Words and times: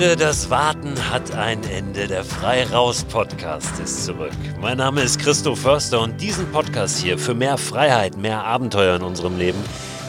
Freunde, 0.00 0.16
das 0.16 0.48
Warten 0.48 0.94
hat 1.10 1.30
ein 1.32 1.62
Ende. 1.64 2.06
Der 2.06 2.24
Frei 2.24 2.64
Raus 2.64 3.04
Podcast 3.04 3.78
ist 3.80 4.06
zurück. 4.06 4.32
Mein 4.58 4.78
Name 4.78 5.02
ist 5.02 5.20
Christoph 5.20 5.60
Förster 5.60 6.00
und 6.00 6.18
diesen 6.22 6.50
Podcast 6.50 6.96
hier 6.96 7.18
für 7.18 7.34
mehr 7.34 7.58
Freiheit, 7.58 8.16
mehr 8.16 8.42
Abenteuer 8.42 8.96
in 8.96 9.02
unserem 9.02 9.36
Leben, 9.36 9.62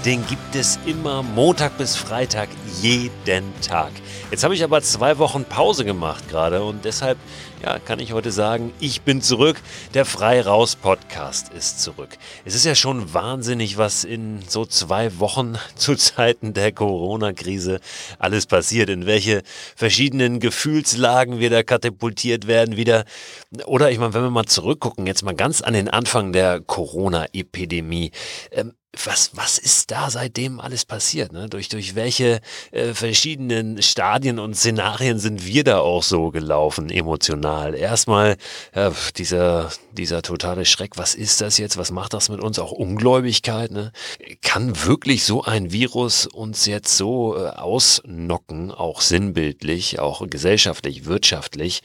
den 0.05 0.25
gibt 0.25 0.55
es 0.55 0.79
immer 0.87 1.21
Montag 1.21 1.77
bis 1.77 1.95
Freitag 1.95 2.49
jeden 2.81 3.53
Tag. 3.61 3.91
Jetzt 4.31 4.43
habe 4.43 4.55
ich 4.55 4.63
aber 4.63 4.81
zwei 4.81 5.19
Wochen 5.19 5.45
Pause 5.45 5.85
gemacht 5.85 6.27
gerade 6.27 6.63
und 6.63 6.85
deshalb 6.85 7.19
ja, 7.63 7.77
kann 7.77 7.99
ich 7.99 8.11
heute 8.11 8.31
sagen, 8.31 8.73
ich 8.79 9.01
bin 9.03 9.21
zurück. 9.21 9.61
Der 9.93 10.05
Frei 10.05 10.41
Raus 10.41 10.75
Podcast 10.75 11.53
ist 11.53 11.83
zurück. 11.83 12.17
Es 12.45 12.55
ist 12.55 12.65
ja 12.65 12.73
schon 12.73 13.13
wahnsinnig, 13.13 13.77
was 13.77 14.03
in 14.03 14.39
so 14.47 14.65
zwei 14.65 15.19
Wochen 15.19 15.55
zu 15.75 15.95
Zeiten 15.95 16.53
der 16.53 16.71
Corona-Krise 16.71 17.79
alles 18.17 18.47
passiert, 18.47 18.89
in 18.89 19.05
welche 19.05 19.43
verschiedenen 19.75 20.39
Gefühlslagen 20.39 21.39
wir 21.39 21.51
da 21.51 21.61
katapultiert 21.61 22.47
werden 22.47 22.75
wieder. 22.75 23.05
Oder 23.65 23.91
ich 23.91 23.99
meine, 23.99 24.15
wenn 24.15 24.23
wir 24.23 24.31
mal 24.31 24.45
zurückgucken, 24.45 25.05
jetzt 25.05 25.21
mal 25.21 25.35
ganz 25.35 25.61
an 25.61 25.73
den 25.73 25.89
Anfang 25.89 26.33
der 26.33 26.59
Corona-Epidemie. 26.59 28.09
Ähm, 28.51 28.73
was, 29.05 29.31
was 29.35 29.57
ist 29.57 29.89
da 29.91 30.09
seitdem 30.09 30.59
alles 30.59 30.83
passiert? 30.83 31.31
Ne? 31.31 31.47
Durch, 31.47 31.69
durch 31.69 31.95
welche 31.95 32.41
äh, 32.71 32.93
verschiedenen 32.93 33.81
Stadien 33.81 34.37
und 34.37 34.55
Szenarien 34.55 35.17
sind 35.17 35.45
wir 35.45 35.63
da 35.63 35.79
auch 35.79 36.03
so 36.03 36.29
gelaufen, 36.29 36.89
emotional? 36.89 37.73
Erstmal 37.73 38.35
äh, 38.73 38.91
dieser, 39.15 39.71
dieser 39.93 40.21
totale 40.21 40.65
Schreck, 40.65 40.97
was 40.97 41.15
ist 41.15 41.39
das 41.39 41.57
jetzt? 41.57 41.77
Was 41.77 41.91
macht 41.91 42.13
das 42.13 42.27
mit 42.27 42.41
uns? 42.41 42.59
Auch 42.59 42.73
Ungläubigkeit. 42.73 43.71
Ne? 43.71 43.93
Kann 44.41 44.85
wirklich 44.85 45.23
so 45.23 45.41
ein 45.43 45.71
Virus 45.71 46.27
uns 46.27 46.65
jetzt 46.65 46.97
so 46.97 47.37
äh, 47.37 47.47
ausnocken, 47.47 48.71
auch 48.71 48.99
sinnbildlich, 48.99 49.99
auch 49.99 50.27
gesellschaftlich, 50.29 51.05
wirtschaftlich? 51.05 51.81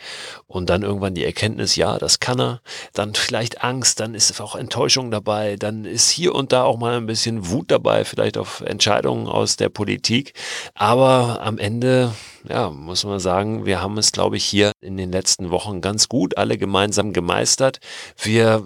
Und 0.49 0.71
dann 0.71 0.83
irgendwann 0.83 1.15
die 1.15 1.25
Erkenntnis, 1.25 1.77
ja, 1.77 1.99
das 1.99 2.19
kann 2.19 2.41
er. 2.41 2.61
Dann 2.95 3.15
vielleicht 3.15 3.63
Angst, 3.63 4.01
dann 4.01 4.15
ist 4.15 4.41
auch 4.41 4.57
Enttäuschung 4.57 5.13
dabei, 5.13 5.55
dann 5.55 5.85
ist 5.85 6.11
hier 6.11 6.35
und 6.35 6.51
da 6.51 6.65
auch 6.65 6.79
mal 6.79 6.96
ein 6.97 7.07
bisschen 7.07 7.51
Wut 7.51 7.71
dabei, 7.71 8.05
vielleicht 8.05 8.39
auf 8.39 8.61
Entscheidungen 8.61 9.27
aus 9.27 9.57
der 9.57 9.69
Politik. 9.69 10.33
Aber 10.75 11.41
am 11.43 11.59
Ende, 11.59 12.13
ja, 12.49 12.71
muss 12.71 13.05
man 13.05 13.21
sagen, 13.21 13.67
wir 13.67 13.81
haben 13.81 13.99
es, 13.99 14.13
glaube 14.13 14.37
ich, 14.37 14.45
hier 14.45 14.73
in 14.81 14.97
den 14.97 15.13
letzten 15.13 15.51
Wochen 15.51 15.81
ganz 15.81 16.09
gut 16.09 16.37
alle 16.37 16.59
gemeinsam 16.59 17.13
gemeistert. 17.13 17.81
Wir 18.21 18.63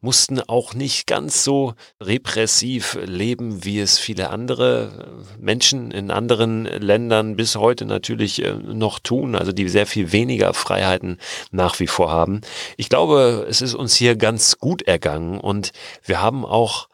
mussten 0.00 0.40
auch 0.40 0.74
nicht 0.74 1.06
ganz 1.06 1.44
so 1.44 1.74
repressiv 2.02 2.98
leben, 3.04 3.64
wie 3.64 3.80
es 3.80 3.98
viele 3.98 4.30
andere 4.30 5.24
Menschen 5.38 5.90
in 5.90 6.10
anderen 6.10 6.64
Ländern 6.64 7.36
bis 7.36 7.56
heute 7.56 7.84
natürlich 7.84 8.44
äh, 8.44 8.52
noch 8.52 8.98
tun, 8.98 9.34
also 9.34 9.52
die 9.52 9.68
sehr 9.68 9.86
viel 9.86 10.12
weniger 10.12 10.54
Freiheiten 10.54 11.18
nach 11.50 11.80
wie 11.80 11.86
vor 11.86 12.10
haben. 12.10 12.40
Ich 12.76 12.88
glaube, 12.88 13.46
es 13.48 13.60
ist 13.60 13.74
uns 13.74 13.94
hier 13.94 14.16
ganz 14.16 14.58
gut 14.58 14.82
ergangen 14.82 15.40
und 15.40 15.72
wir 16.04 16.22
haben 16.22 16.44
auch 16.44 16.88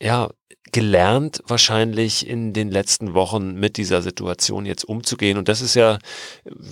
ja, 0.00 0.28
gelernt, 0.72 1.42
wahrscheinlich 1.46 2.26
in 2.26 2.52
den 2.52 2.70
letzten 2.70 3.14
Wochen 3.14 3.54
mit 3.54 3.76
dieser 3.76 4.02
Situation 4.02 4.66
jetzt 4.66 4.84
umzugehen. 4.84 5.38
Und 5.38 5.48
das 5.48 5.60
ist 5.60 5.74
ja, 5.74 5.98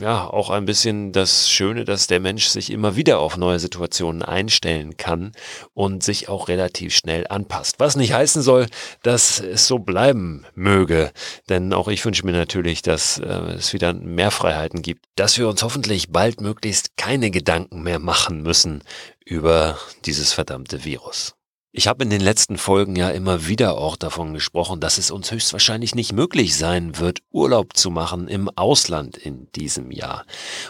ja 0.01 0.27
auch 0.27 0.51
ein 0.51 0.65
bisschen 0.65 1.13
das 1.13 1.51
Schöne, 1.51 1.85
dass 1.85 2.07
der 2.07 2.21
Mensch 2.21 2.47
sich 2.47 2.71
immer 2.71 2.97
wieder 2.97 3.19
auf 3.19 3.37
neue 3.37 3.59
Situationen 3.59 4.23
einstellen 4.23 4.97
kann 4.97 5.33
und 5.75 6.03
sich 6.03 6.29
auch 6.29 6.49
relativ 6.49 6.95
schnell 6.95 7.27
anpasst. 7.29 7.77
Was 7.79 7.97
nicht 7.97 8.13
heißen 8.13 8.43
soll, 8.43 8.67
dass 9.03 9.41
es 9.41 9.67
so 9.67 9.79
bleiben 9.79 10.45
möge. 10.55 11.13
Denn 11.49 11.73
auch 11.73 11.89
ich 11.89 12.05
wünsche 12.05 12.27
mir 12.27 12.33
natürlich, 12.33 12.83
dass 12.83 13.19
äh, 13.19 13.25
es 13.25 13.73
wieder 13.73 13.93
mehr 13.93 14.31
Freiheiten 14.31 14.83
gibt, 14.83 15.07
dass 15.17 15.39
wir 15.39 15.49
uns 15.49 15.63
hoffentlich 15.63 16.11
bald 16.11 16.41
möglichst 16.41 16.97
keine 16.97 17.31
Gedanken 17.31 17.83
mehr 17.83 17.99
machen 17.99 18.43
müssen 18.43 18.83
über 19.25 19.79
dieses 20.05 20.33
verdammte 20.33 20.85
Virus. 20.85 21.37
Ich 21.79 21.89
habe 21.89 22.05
in 22.05 22.09
den 22.09 22.23
letzten 22.23 22.57
Folgen 22.57 22.97
ja 22.97 23.11
immer 23.11 23.49
wieder 23.49 23.77
auch 23.77 23.97
davon 23.97 24.33
gesprochen, 24.33 24.81
dass 24.81 24.97
es 24.97 25.11
uns 25.11 25.31
höchstwahrscheinlich 25.31 25.95
nicht 25.95 26.15
möglich 26.15 26.57
sein 26.57 26.99
wird, 26.99 27.19
Urlaub 27.33 27.77
zu 27.77 27.91
machen 27.91 28.29
im 28.29 28.49
Ausland 28.57 29.19
in 29.19 29.49
diesem 29.55 29.91
Jahr. 29.91 30.25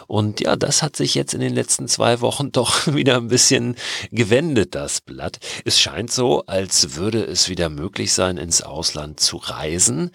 Und 0.07 0.41
ja, 0.41 0.57
das 0.57 0.83
hat 0.83 0.97
sich 0.97 1.15
jetzt 1.15 1.33
in 1.33 1.39
den 1.39 1.53
letzten 1.55 1.87
zwei 1.87 2.19
Wochen 2.19 2.51
doch 2.51 2.93
wieder 2.93 3.15
ein 3.15 3.29
bisschen 3.29 3.77
gewendet, 4.11 4.75
das 4.75 4.99
Blatt. 4.99 5.39
Es 5.63 5.79
scheint 5.79 6.11
so, 6.11 6.43
als 6.45 6.97
würde 6.97 7.23
es 7.23 7.47
wieder 7.47 7.69
möglich 7.69 8.11
sein, 8.11 8.35
ins 8.35 8.61
Ausland 8.61 9.21
zu 9.21 9.37
reisen, 9.37 10.11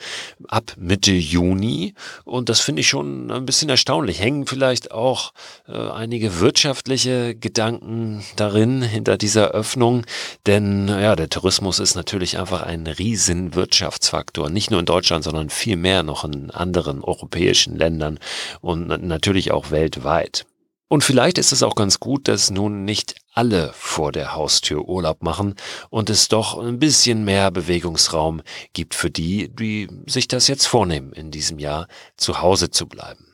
ab 0.47 0.74
Mitte 0.76 1.12
Juni. 1.12 1.94
Und 2.24 2.50
das 2.50 2.60
finde 2.60 2.80
ich 2.80 2.88
schon 2.88 3.30
ein 3.30 3.47
bisschen 3.47 3.70
erstaunlich. 3.70 4.20
Hängen 4.20 4.47
vielleicht 4.47 4.91
auch 4.91 5.32
äh, 5.66 5.72
einige 5.72 6.38
wirtschaftliche 6.38 7.34
Gedanken 7.34 8.22
darin, 8.36 8.82
hinter 8.82 9.16
dieser 9.16 9.53
Öffnung, 9.53 10.04
denn 10.44 10.81
ja, 10.88 11.16
der 11.16 11.28
Tourismus 11.28 11.78
ist 11.78 11.94
natürlich 11.94 12.38
einfach 12.38 12.62
ein 12.62 12.87
riesen 12.87 13.54
Wirtschaftsfaktor, 13.54 14.50
nicht 14.50 14.70
nur 14.70 14.81
in 14.81 14.87
Deutschland, 14.87 15.25
sondern 15.25 15.50
viel 15.50 15.76
mehr 15.76 16.03
noch 16.03 16.25
in 16.25 16.50
anderen 16.50 17.03
europäischen 17.03 17.76
Ländern 17.76 18.19
und 18.60 18.87
natürlich 18.87 19.53
auch 19.53 19.71
weltweit. 19.71 20.47
Und 20.88 21.03
vielleicht 21.03 21.38
ist 21.38 21.53
es 21.53 21.62
auch 21.62 21.75
ganz 21.75 22.00
gut, 22.00 22.28
dass 22.28 22.50
nun 22.50 22.84
nicht 22.84 23.15
alle 23.32 23.72
vor 23.75 24.12
der 24.12 24.34
Haustür 24.34 24.87
Urlaub 24.87 25.22
machen 25.22 25.54
und 25.88 26.10
es 26.10 26.28
doch 26.28 26.59
ein 26.59 26.78
bisschen 26.78 27.25
mehr 27.25 27.50
Bewegungsraum 27.50 28.42
gibt 28.75 28.94
für 28.94 29.10
die, 29.10 29.48
die 29.48 29.88
sich 30.06 30.28
das 30.28 30.48
jetzt 30.48 30.66
vornehmen, 30.66 31.15
in 31.15 31.31
diesem 31.31 31.59
Jahr 31.59 31.88
zu 32.19 32.42
Hause 32.42 32.71
zu 32.71 32.87
bleiben. 32.87 33.31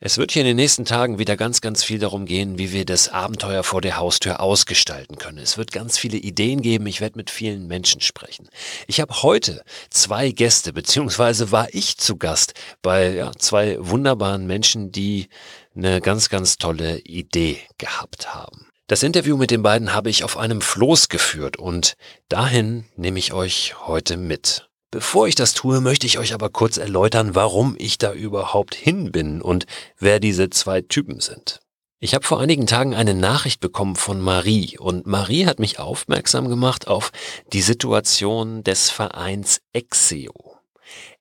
Es 0.00 0.16
wird 0.16 0.30
hier 0.30 0.42
in 0.42 0.46
den 0.46 0.56
nächsten 0.56 0.84
Tagen 0.84 1.18
wieder 1.18 1.36
ganz, 1.36 1.60
ganz 1.60 1.82
viel 1.82 1.98
darum 1.98 2.24
gehen, 2.24 2.56
wie 2.56 2.70
wir 2.70 2.84
das 2.84 3.08
Abenteuer 3.08 3.64
vor 3.64 3.80
der 3.80 3.96
Haustür 3.96 4.38
ausgestalten 4.38 5.18
können. 5.18 5.38
Es 5.38 5.58
wird 5.58 5.72
ganz 5.72 5.98
viele 5.98 6.18
Ideen 6.18 6.62
geben. 6.62 6.86
Ich 6.86 7.00
werde 7.00 7.18
mit 7.18 7.30
vielen 7.30 7.66
Menschen 7.66 8.00
sprechen. 8.00 8.48
Ich 8.86 9.00
habe 9.00 9.24
heute 9.24 9.64
zwei 9.90 10.30
Gäste, 10.30 10.72
beziehungsweise 10.72 11.50
war 11.50 11.66
ich 11.74 11.96
zu 11.98 12.16
Gast 12.16 12.54
bei 12.80 13.10
ja, 13.10 13.32
zwei 13.38 13.76
wunderbaren 13.80 14.46
Menschen, 14.46 14.92
die 14.92 15.26
eine 15.74 16.00
ganz, 16.00 16.28
ganz 16.28 16.58
tolle 16.58 17.00
Idee 17.00 17.58
gehabt 17.78 18.32
haben. 18.32 18.68
Das 18.86 19.02
Interview 19.02 19.36
mit 19.36 19.50
den 19.50 19.64
beiden 19.64 19.94
habe 19.94 20.10
ich 20.10 20.22
auf 20.22 20.36
einem 20.36 20.60
Floß 20.60 21.08
geführt 21.08 21.56
und 21.56 21.94
dahin 22.28 22.84
nehme 22.94 23.18
ich 23.18 23.32
euch 23.32 23.74
heute 23.88 24.16
mit. 24.16 24.67
Bevor 24.90 25.28
ich 25.28 25.34
das 25.34 25.52
tue, 25.52 25.82
möchte 25.82 26.06
ich 26.06 26.18
euch 26.18 26.32
aber 26.32 26.48
kurz 26.48 26.78
erläutern, 26.78 27.34
warum 27.34 27.76
ich 27.78 27.98
da 27.98 28.14
überhaupt 28.14 28.74
hin 28.74 29.12
bin 29.12 29.42
und 29.42 29.66
wer 29.98 30.18
diese 30.18 30.48
zwei 30.48 30.80
Typen 30.80 31.20
sind. 31.20 31.60
Ich 32.00 32.14
habe 32.14 32.24
vor 32.24 32.40
einigen 32.40 32.66
Tagen 32.66 32.94
eine 32.94 33.12
Nachricht 33.12 33.60
bekommen 33.60 33.96
von 33.96 34.18
Marie 34.18 34.78
und 34.78 35.06
Marie 35.06 35.44
hat 35.44 35.58
mich 35.58 35.78
aufmerksam 35.78 36.48
gemacht 36.48 36.88
auf 36.88 37.12
die 37.52 37.60
Situation 37.60 38.64
des 38.64 38.88
Vereins 38.88 39.60
Exeo. 39.74 40.56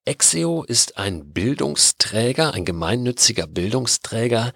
Exeo 0.05 0.63
ist 0.63 0.97
ein 0.97 1.33
Bildungsträger, 1.33 2.53
ein 2.53 2.63
gemeinnütziger 2.63 3.47
Bildungsträger, 3.47 4.53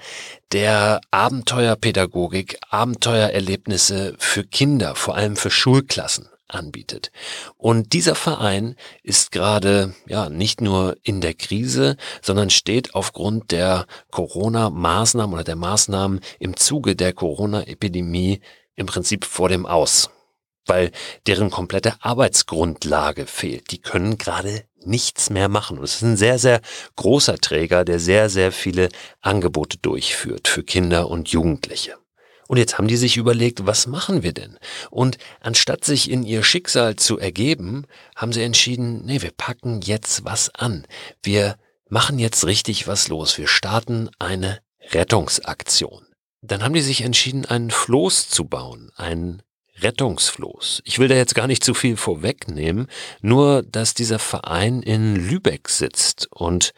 der 0.54 1.02
Abenteuerpädagogik, 1.12 2.60
Abenteuererlebnisse 2.70 4.16
für 4.18 4.46
Kinder, 4.46 4.96
vor 4.96 5.16
allem 5.16 5.36
für 5.36 5.52
Schulklassen 5.52 6.31
anbietet. 6.53 7.12
Und 7.57 7.94
dieser 7.94 8.15
Verein 8.15 8.75
ist 9.03 9.31
gerade 9.31 9.94
ja 10.07 10.30
nicht 10.30 10.62
nur 10.62 10.98
in 11.03 11.21
der 11.21 11.33
Krise, 11.33 11.98
sondern 12.21 12.50
steht 12.50 12.95
aufgrund 12.95 13.51
der 13.51 13.86
Corona-Maßnahmen 14.12 15.33
oder 15.33 15.44
der 15.44 15.56
Maßnahmen 15.56 16.21
im 16.39 16.57
Zuge 16.57 16.95
der 16.95 17.13
Corona-Epidemie 17.13 18.42
im 18.75 18.86
Prinzip 18.86 19.25
vor 19.25 19.50
dem 19.50 19.65
Aus, 19.65 20.09
weil 20.65 20.92
deren 21.27 21.50
komplette 21.50 21.95
Arbeitsgrundlage 22.01 23.25
fehlt. 23.25 23.71
Die 23.71 23.81
können 23.81 24.18
gerade 24.18 24.65
nichts 24.86 25.30
mehr 25.30 25.50
machen. 25.50 25.77
Und 25.77 25.83
es 25.83 25.95
ist 25.95 26.01
ein 26.04 26.18
sehr, 26.18 26.39
sehr 26.39 26.62
großer 26.95 27.38
Träger, 27.38 27.86
der 27.86 28.00
sehr, 28.00 28.30
sehr 28.30 28.51
viele 28.51 28.89
Angebote 29.21 29.77
durchführt 29.77 30.47
für 30.47 30.63
Kinder 30.63 31.09
und 31.09 31.30
Jugendliche. 31.30 32.00
Und 32.51 32.57
jetzt 32.57 32.77
haben 32.77 32.89
die 32.89 32.98
sich 32.98 33.15
überlegt, 33.15 33.65
was 33.65 33.88
machen 33.88 34.24
wir 34.24 34.33
denn? 34.33 34.59
Und 34.89 35.18
anstatt 35.39 35.86
sich 35.86 36.12
in 36.12 36.21
ihr 36.24 36.44
Schicksal 36.44 36.98
zu 36.98 37.18
ergeben, 37.18 37.86
haben 38.13 38.33
sie 38.33 38.44
entschieden, 38.44 39.06
nee, 39.06 39.21
wir 39.21 39.31
packen 39.31 39.80
jetzt 39.80 40.25
was 40.25 40.53
an. 40.53 40.86
Wir 41.24 41.56
machen 41.88 42.19
jetzt 42.19 42.45
richtig 42.45 42.88
was 42.88 43.07
los. 43.07 43.38
Wir 43.38 43.48
starten 43.48 44.09
eine 44.19 44.59
Rettungsaktion. 44.92 46.06
Dann 46.42 46.62
haben 46.62 46.74
die 46.74 46.81
sich 46.81 47.03
entschieden, 47.03 47.45
einen 47.45 47.71
Floß 47.71 48.27
zu 48.27 48.44
bauen, 48.44 48.92
einen 48.97 49.44
Rettungsfloß. 49.80 50.81
Ich 50.83 51.00
will 51.00 51.07
da 51.07 51.15
jetzt 51.15 51.36
gar 51.36 51.47
nicht 51.47 51.63
zu 51.63 51.74
viel 51.74 51.95
vorwegnehmen, 51.95 52.88
nur 53.21 53.63
dass 53.63 53.94
dieser 53.94 54.19
Verein 54.19 54.83
in 54.83 55.15
Lübeck 55.15 55.69
sitzt 55.69 56.27
und 56.33 56.74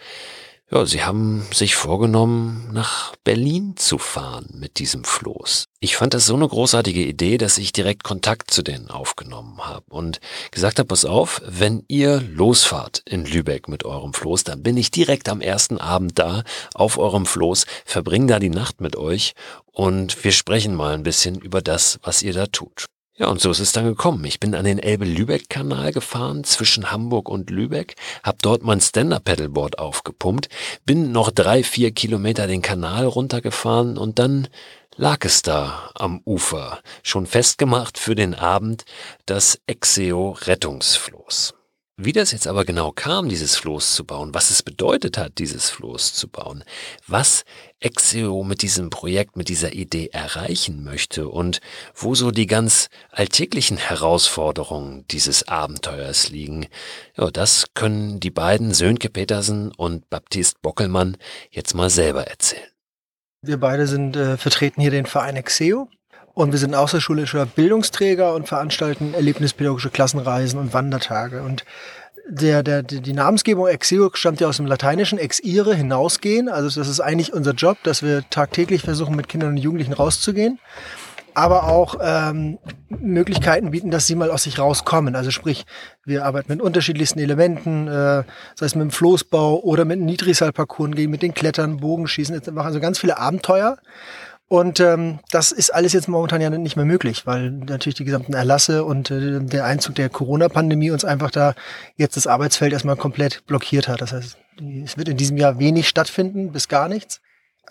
Ja, 0.72 0.86
sie 0.86 1.04
haben 1.04 1.46
sich 1.54 1.76
vorgenommen, 1.76 2.70
nach 2.72 3.16
Berlin 3.24 3.76
zu 3.76 3.98
fahren 3.98 4.48
mit 4.54 4.80
diesem 4.80 5.04
Floß. 5.04 5.66
Ich 5.82 5.98
fand 5.98 6.14
das 6.14 6.26
so 6.26 6.34
eine 6.34 6.48
großartige 6.48 7.04
Idee, 7.04 7.38
dass 7.38 7.58
ich 7.58 7.74
direkt 7.74 8.04
Kontakt 8.04 8.50
zu 8.50 8.64
denen 8.64 8.90
aufgenommen 8.90 9.60
habe 9.60 9.86
und 9.90 10.20
gesagt 10.52 10.80
habe, 10.80 10.88
pass 10.88 11.06
auf, 11.06 11.42
wenn 11.46 11.84
ihr 11.90 12.22
losfahrt 12.22 13.04
in 13.06 13.26
Lübeck 13.26 13.68
mit 13.68 13.84
eurem 13.84 14.14
Floß, 14.14 14.46
dann 14.46 14.64
bin 14.64 14.78
ich 14.78 14.90
direkt 14.90 15.30
am 15.30 15.42
ersten 15.42 15.78
Abend 15.78 16.18
da 16.18 16.44
auf 16.74 16.98
eurem 16.98 17.26
Floß, 17.26 17.66
verbring 17.86 18.28
da 18.28 18.40
die 18.40 18.50
Nacht 18.50 18.82
mit 18.82 18.96
euch 18.96 19.34
und 19.66 20.24
wir 20.24 20.32
sprechen 20.32 20.74
mal 20.74 20.94
ein 20.94 21.04
bisschen 21.04 21.36
über 21.40 21.62
das, 21.62 22.00
was 22.02 22.24
ihr 22.24 22.34
da 22.34 22.48
tut. 22.48 22.86
Ja, 23.16 23.28
und 23.28 23.40
so 23.40 23.52
ist 23.52 23.60
es 23.60 23.72
dann 23.72 23.86
gekommen. 23.86 24.26
Ich 24.26 24.40
bin 24.40 24.56
an 24.56 24.66
den 24.66 24.80
Elbe-Lübeck-Kanal 24.80 25.92
gefahren 25.92 26.44
zwischen 26.44 26.92
Hamburg 26.92 27.30
und 27.30 27.52
Lübeck, 27.52 27.96
hab 28.24 28.42
dort 28.42 28.64
mein 28.64 28.82
Stand-Up-Pedalboard 28.82 29.78
aufgepumpt, 29.78 30.50
bin 30.84 31.12
noch 31.12 31.30
drei, 31.30 31.62
vier 31.64 31.92
Kilometer 31.92 32.48
den 32.48 32.64
Kanal 32.64 33.06
runtergefahren 33.06 34.00
und 34.00 34.18
dann 34.18 34.48
lag 34.96 35.26
es 35.26 35.44
da 35.44 35.92
am 35.94 36.22
Ufer, 36.26 36.80
schon 37.04 37.28
festgemacht 37.28 38.00
für 38.00 38.16
den 38.16 38.34
Abend, 38.34 38.84
das 39.28 39.60
Exeo 39.68 40.32
Rettungsfloß. 40.32 41.54
Wie 41.96 42.12
das 42.12 42.32
jetzt 42.32 42.48
aber 42.48 42.66
genau 42.66 42.92
kam, 42.92 43.30
dieses 43.30 43.56
Floß 43.56 43.94
zu 43.94 44.04
bauen, 44.04 44.34
was 44.34 44.50
es 44.50 44.64
bedeutet 44.64 45.20
hat, 45.20 45.38
dieses 45.38 45.70
Floß 45.70 46.16
zu 46.16 46.28
bauen, 46.28 46.64
was 47.06 47.46
Exeo 47.80 48.44
mit 48.44 48.64
diesem 48.64 48.90
Projekt, 48.90 49.38
mit 49.38 49.48
dieser 49.48 49.74
Idee 49.74 50.08
erreichen 50.12 50.84
möchte 50.84 51.30
und 51.30 51.62
wo 51.94 52.16
so 52.16 52.32
die 52.32 52.48
ganz 52.48 52.90
alltäglichen 53.12 53.78
Herausforderungen 53.78 55.06
dieses 55.12 55.48
Abenteuers 55.48 56.30
liegen, 56.30 56.66
ja, 57.16 57.30
das 57.30 57.66
können 57.76 58.20
die 58.20 58.32
beiden 58.32 58.74
Sönke 58.74 59.12
Petersen 59.12 59.72
und 59.72 60.10
Baptist 60.10 60.64
Bockelmann 60.64 61.18
jetzt 61.52 61.76
mal 61.76 61.92
selber 61.92 62.26
erzählen. 62.26 62.72
Wir 63.44 63.60
beide 63.60 63.86
sind 63.86 64.16
äh, 64.16 64.38
vertreten 64.38 64.82
hier 64.82 64.90
den 64.90 65.06
Verein 65.06 65.36
Exeo 65.36 65.90
und 66.34 66.52
wir 66.52 66.60
sind 66.60 66.74
außerschulischer 66.74 67.46
Bildungsträger 67.46 68.34
und 68.34 68.48
veranstalten 68.48 69.14
erlebnispädagogische 69.14 69.90
Klassenreisen 69.90 70.60
und 70.60 70.74
Wandertage. 70.74 71.44
Und 71.44 71.64
der, 72.28 72.64
der, 72.64 72.84
die 72.84 73.14
Namensgebung 73.14 73.68
Exeo 73.68 74.10
stammt 74.14 74.40
ja 74.40 74.48
aus 74.48 74.58
dem 74.58 74.66
Lateinischen, 74.66 75.20
exire, 75.20 75.76
hinausgehen. 75.76 76.50
Also 76.50 76.80
das 76.80 76.88
ist 76.88 77.02
eigentlich 77.02 77.34
unser 77.34 77.52
Job, 77.52 77.78
dass 77.84 78.02
wir 78.02 78.24
tagtäglich 78.30 78.82
versuchen, 78.82 79.16
mit 79.16 79.28
Kindern 79.28 79.52
und 79.52 79.58
Jugendlichen 79.58 79.94
rauszugehen. 79.94 80.60
Aber 81.36 81.64
auch 81.64 81.96
ähm, 82.00 82.60
Möglichkeiten 82.90 83.72
bieten, 83.72 83.90
dass 83.90 84.06
sie 84.06 84.14
mal 84.14 84.30
aus 84.30 84.44
sich 84.44 84.60
rauskommen. 84.60 85.16
Also 85.16 85.32
sprich, 85.32 85.66
wir 86.06 86.26
arbeiten 86.26 86.52
mit 86.52 86.62
unterschiedlichsten 86.62 87.20
Elementen, 87.20 87.88
äh, 87.88 88.24
sei 88.56 88.66
es 88.66 88.76
mit 88.76 88.84
dem 88.84 88.92
Floßbau 88.92 89.60
oder 89.62 89.84
mit 89.84 90.00
Niedrigseilparcours, 90.00 90.92
gehen 90.92 91.10
mit 91.10 91.24
den 91.24 91.34
Klettern, 91.34 91.78
Bogenschießen, 91.78 92.40
machen 92.54 92.68
also 92.68 92.80
ganz 92.80 93.00
viele 93.00 93.18
Abenteuer. 93.18 93.78
Und 94.54 94.80
ähm, 94.80 95.18
das 95.32 95.52
ist 95.52 95.74
alles 95.74 95.94
jetzt 95.94 96.08
momentan 96.08 96.40
ja 96.40 96.52
nicht 96.52 96.76
mehr 96.76 96.86
möglich, 96.86 97.26
weil 97.26 97.50
natürlich 97.50 97.96
die 97.96 98.06
gesamten 98.06 98.34
Erlasse 98.34 98.84
und 98.84 99.10
äh, 99.10 99.40
der 99.40 99.66
Einzug 99.66 99.96
der 99.96 100.10
Corona-Pandemie 100.10 100.92
uns 100.92 101.04
einfach 101.04 101.32
da 101.32 101.56
jetzt 101.96 102.18
das 102.18 102.28
Arbeitsfeld 102.28 102.72
erstmal 102.72 102.96
komplett 102.96 103.48
blockiert 103.48 103.88
hat. 103.88 104.02
Das 104.02 104.14
heißt, 104.14 104.38
es 104.86 104.96
wird 104.96 105.10
in 105.10 105.18
diesem 105.18 105.38
Jahr 105.38 105.58
wenig 105.58 105.90
stattfinden, 105.90 106.52
bis 106.52 106.68
gar 106.68 106.88
nichts. 106.88 107.20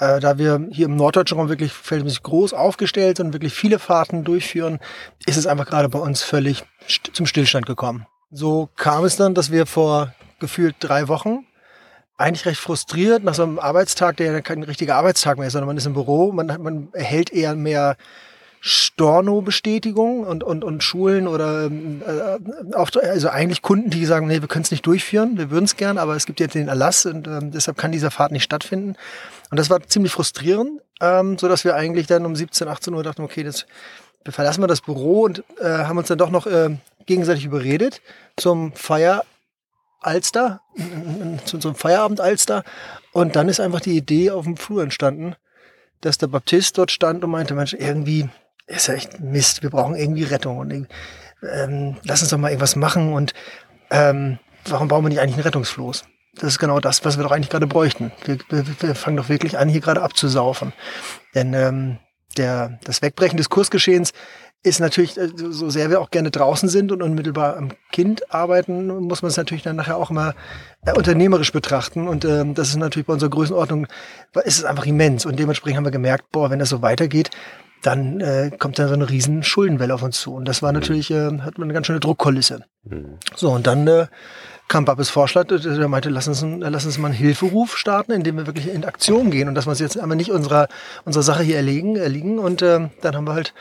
Äh, 0.01 0.19
da 0.19 0.39
wir 0.39 0.67
hier 0.73 0.87
im 0.87 0.97
norddeutschen 0.97 1.39
Raum 1.39 1.49
wirklich 1.49 1.73
verhältnismäßig 1.73 2.25
groß 2.25 2.53
aufgestellt 2.53 3.21
und 3.21 3.33
wirklich 3.33 3.55
viele 3.55 3.79
Fahrten 3.79 4.25
durchführen, 4.25 4.81
ist 5.25 5.37
es 5.37 5.47
einfach 5.47 5.67
gerade 5.67 5.89
bei 5.89 6.01
uns 6.01 6.25
völlig 6.25 6.65
st 6.89 7.13
zum 7.13 7.27
Stillstand 7.27 7.65
gekommen. 7.65 8.09
So 8.33 8.71
kam 8.75 9.05
es 9.05 9.15
dann, 9.15 9.35
dass 9.35 9.53
wir 9.53 9.67
vor 9.67 10.15
gefühlt 10.41 10.75
drei 10.81 11.07
Wochen 11.07 11.47
eigentlich 12.17 12.47
recht 12.47 12.61
frustriert 12.61 13.25
nach 13.25 13.35
so 13.35 13.43
einem 13.43 13.59
Arbeitstag, 13.59 14.17
der 14.17 14.43
kein 14.43 14.63
richtiger 14.63 14.97
Arbeitstag 14.97 15.39
mehr 15.39 15.47
ist, 15.47 15.55
sondern 15.55 15.69
man 15.69 15.77
ist 15.77 15.87
im 15.87 15.95
Büro, 15.95 16.33
man, 16.33 16.47
man 16.63 16.89
erhält 16.93 17.33
eher 17.33 17.55
mehr 17.55 17.97
Storno-Bestätigung 18.65 20.25
und, 20.25 20.45
und, 20.45 20.63
und 20.63 20.85
Schulen 20.85 21.27
oder 21.27 21.67
äh, 21.67 22.75
auf, 22.75 22.91
also 22.95 23.29
eigentlich 23.29 23.61
Kunden, 23.61 23.91
die 23.91 24.07
sagen, 24.07 24.29
nee, 24.29 24.41
wir 24.41 24.47
können 24.47 24.63
es 24.63 24.71
nicht 24.71 24.87
durchführen, 24.87 25.37
wir 25.37 25.51
würden 25.51 25.65
es 25.65 25.77
gern, 25.77 25.99
aber 25.99 26.15
es 26.15 26.27
gibt 26.27 26.39
jetzt 26.39 26.55
den 26.55 26.69
Erlass 26.69 27.05
und 27.05 27.27
ähm, 27.27 27.51
deshalb 27.51 27.77
kann 27.77 27.91
dieser 27.91 28.13
Fahrt 28.13 28.31
nicht 28.31 28.45
stattfinden. 28.45 28.95
Und 29.51 29.59
das 29.59 29.69
war 29.69 29.83
ziemlich 29.83 30.13
frustrierend, 30.13 30.81
ähm, 31.01 31.39
so 31.39 31.49
dass 31.49 31.65
wir 31.65 31.75
eigentlich 31.75 32.07
dann 32.07 32.25
um 32.25 32.37
17, 32.37 32.69
18 32.69 32.95
Uhr 32.95 33.03
dachten, 33.03 33.23
okay, 33.23 33.43
das, 33.43 33.67
wir 34.23 34.33
verlassen 34.33 34.61
mal 34.61 34.69
das 34.69 34.81
Büro 34.81 35.23
und 35.23 35.43
äh, 35.61 35.65
haben 35.65 35.99
uns 35.99 36.07
dann 36.07 36.19
doch 36.19 36.31
noch 36.31 36.47
äh, 36.47 36.77
gegenseitig 37.07 37.45
überredet 37.45 38.01
zum 38.37 38.73
Feier 38.75 39.25
Alster, 40.03 40.61
zu 41.45 41.57
unserem 41.57 41.75
Feierabend 41.75 42.21
Alster. 42.21 42.65
Und 43.13 43.37
dann 43.37 43.49
ist 43.49 43.61
einfach 43.61 43.81
die 43.81 43.97
Idee 43.97 44.31
auf 44.31 44.45
dem 44.45 44.57
Flur 44.57 44.83
entstanden, 44.83 45.35
dass 46.01 46.19
der 46.19 46.27
Baptist 46.27 46.79
dort 46.79 46.91
stand 46.91 47.25
und 47.25 47.31
meinte, 47.31 47.55
Mensch, 47.55 47.75
irgendwie 47.75 48.29
ist 48.67 48.89
ja 48.89 48.95
echt 48.95 49.21
Mist, 49.21 49.63
wir 49.63 49.71
brauchen 49.71 49.95
irgendwie 49.95 50.25
Rettung 50.25 50.59
und 50.59 50.87
ähm, 51.43 51.97
lass 52.05 52.23
uns 52.23 52.31
doch 52.31 52.39
mal 52.39 52.49
irgendwas 52.49 52.77
machen 52.77 53.13
und 53.13 53.35
ähm, 53.91 54.39
warum 54.65 54.89
bauen 54.89 55.05
wir 55.05 55.09
nicht 55.09 55.21
eigentlich 55.21 55.37
ein 55.37 55.43
Rettungsfloß? 55.43 56.05
Das 56.37 56.49
ist 56.49 56.59
genau 56.59 56.81
das, 56.81 57.05
was 57.05 57.19
wir 57.19 57.25
doch 57.25 57.33
eigentlich 57.33 57.51
gerade 57.51 57.67
bräuchten. 57.67 58.11
Wir, 58.25 58.39
wir, 58.49 58.65
wir 58.81 58.95
fangen 58.95 59.19
doch 59.19 59.29
wirklich 59.29 59.59
an, 59.59 59.69
hier 59.69 59.83
gerade 59.83 60.03
abzusaufen. 60.03 60.73
Denn 61.35 61.53
ähm, 61.53 61.99
der, 62.39 62.79
das 62.85 63.03
Wegbrechen 63.03 63.37
des 63.37 63.51
Kursgeschehens 63.51 64.13
ist 64.63 64.81
natürlich, 64.81 65.19
äh, 65.19 65.29
so 65.37 65.71
sehr 65.71 65.91
wir 65.91 66.01
auch 66.01 66.11
gerne 66.11 66.31
draußen 66.31 66.69
sind 66.69 66.93
und 66.93 67.03
unmittelbar 67.03 67.57
am 67.57 67.71
Kind 67.91 68.33
arbeiten, 68.33 68.87
muss 68.87 69.23
man 69.23 69.31
es 69.31 69.37
natürlich 69.37 69.63
dann 69.63 69.77
nachher 69.77 69.97
auch 69.97 70.11
immer 70.11 70.35
äh, 70.85 70.93
unternehmerisch 70.93 71.53
betrachten. 71.53 72.09
Und 72.09 72.25
ähm, 72.25 72.55
das 72.55 72.69
ist 72.69 72.77
natürlich 72.77 73.07
bei 73.07 73.13
unserer 73.13 73.31
Größenordnung, 73.31 73.87
ist 74.45 74.59
es 74.59 74.65
einfach 74.65 74.87
immens. 74.87 75.27
Und 75.27 75.39
dementsprechend 75.39 75.79
haben 75.79 75.85
wir 75.85 75.91
gemerkt, 75.91 76.31
boah, 76.31 76.51
wenn 76.51 76.59
das 76.59 76.69
so 76.69 76.83
weitergeht, 76.83 77.31
dann 77.83 78.21
äh, 78.21 78.53
kommt 78.57 78.79
da 78.79 78.87
so 78.87 78.95
eine 78.95 79.11
riesen 79.11 79.43
Schuldenwelle 79.43 79.93
auf 79.93 80.03
uns 80.03 80.21
zu. 80.21 80.35
Und 80.35 80.47
das 80.47 80.63
war 80.63 80.73
natürlich, 80.73 81.11
äh, 81.11 81.39
hat 81.41 81.59
man 81.59 81.67
eine 81.67 81.75
ganz 81.75 81.89
schöne 81.89 81.99
Druckkulisse. 81.99 82.65
Mhm. 82.85 83.19
So, 83.35 83.51
und 83.51 83.67
dann 83.67 83.89
äh, 83.89 84.07
kam 84.69 84.85
Babes 84.85 85.11
Vorschlag, 85.11 85.51
äh, 85.51 85.59
der 85.59 85.89
meinte, 85.89 86.09
lass 86.09 86.29
uns, 86.29 86.45
lass 86.61 86.87
uns 86.87 86.99
mal 86.99 87.09
einen 87.09 87.17
Hilferuf 87.17 87.77
starten, 87.77 88.13
indem 88.13 88.37
wir 88.37 88.47
wirklich 88.47 88.73
in 88.73 88.85
Aktion 88.85 89.33
gehen 89.33 89.49
und 89.49 89.57
dass 89.57 89.67
wir 89.67 89.71
uns 89.71 89.81
jetzt 89.81 89.99
einmal 89.99 90.17
nicht 90.17 90.31
unserer, 90.31 90.69
unserer 91.05 91.25
Sache 91.25 91.43
hier 91.43 91.57
erlegen, 91.57 91.97
erliegen. 91.97 92.39
Und 92.39 92.63
äh, 92.63 92.89
dann 93.01 93.17
haben 93.17 93.27
wir 93.27 93.35
halt 93.35 93.53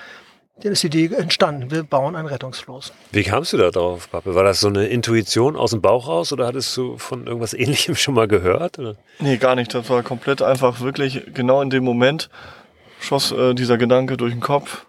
dann 0.64 0.74
ist 0.74 0.84
die 0.84 0.88
Idee 0.88 1.14
entstanden. 1.16 1.72
Wir 1.72 1.84
bauen 1.84 2.16
ein 2.16 2.26
Rettungsfloß. 2.26 2.94
Wie 3.12 3.24
kamst 3.24 3.54
du 3.54 3.58
da 3.58 3.72
drauf, 3.72 4.10
Pappe? 4.10 4.36
War 4.36 4.44
das 4.44 4.60
so 4.60 4.68
eine 4.68 4.88
Intuition 4.88 5.56
aus 5.56 5.72
dem 5.72 5.82
Bauch 5.82 6.08
raus 6.08 6.32
oder 6.32 6.48
hattest 6.48 6.76
du 6.78 6.98
von 6.98 7.28
irgendwas 7.28 7.54
ähnlichem 7.54 7.96
schon 7.96 8.14
mal 8.14 8.28
gehört? 8.28 8.80
Oder? 8.80 8.96
Nee, 9.20 9.38
gar 9.38 9.56
nicht. 9.56 9.74
Das 9.74 9.90
war 9.90 10.04
komplett 10.04 10.42
einfach 10.42 10.82
wirklich 10.82 11.24
genau 11.34 11.62
in 11.62 11.70
dem 11.70 11.84
Moment 11.84 12.30
schoss 13.00 13.32
äh, 13.32 13.54
dieser 13.54 13.78
Gedanke 13.78 14.18
durch 14.18 14.34
den 14.34 14.42
Kopf. 14.42 14.86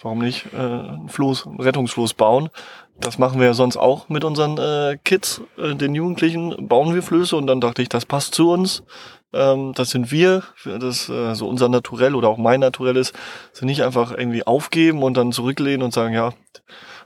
Warum 0.00 0.20
nicht 0.20 0.46
äh, 0.52 0.56
ein 0.56 1.08
Floß, 1.08 1.46
ein 1.46 1.60
Rettungsfloß 1.60 2.14
bauen? 2.14 2.50
Das 3.00 3.18
machen 3.18 3.40
wir 3.40 3.46
ja 3.48 3.54
sonst 3.54 3.76
auch 3.76 4.08
mit 4.08 4.24
unseren 4.24 4.58
äh, 4.58 4.98
Kids, 5.04 5.40
äh, 5.56 5.74
den 5.74 5.94
Jugendlichen, 5.94 6.68
bauen 6.68 6.94
wir 6.94 7.02
Flöße 7.02 7.36
und 7.36 7.46
dann 7.48 7.60
dachte 7.60 7.82
ich, 7.82 7.88
das 7.88 8.06
passt 8.06 8.34
zu 8.34 8.50
uns 8.50 8.82
ähm, 9.32 9.72
das 9.74 9.90
sind 9.90 10.10
wir, 10.10 10.42
das 10.64 11.08
äh, 11.08 11.34
so 11.34 11.48
unser 11.48 11.68
Naturell 11.68 12.14
oder 12.14 12.28
auch 12.28 12.38
mein 12.38 12.60
Naturell 12.60 12.96
ist, 12.96 13.14
sind 13.52 13.66
nicht 13.66 13.82
einfach 13.82 14.12
irgendwie 14.12 14.46
aufgeben 14.46 15.02
und 15.02 15.16
dann 15.16 15.32
zurücklehnen 15.32 15.82
und 15.82 15.92
sagen, 15.92 16.14
ja, 16.14 16.32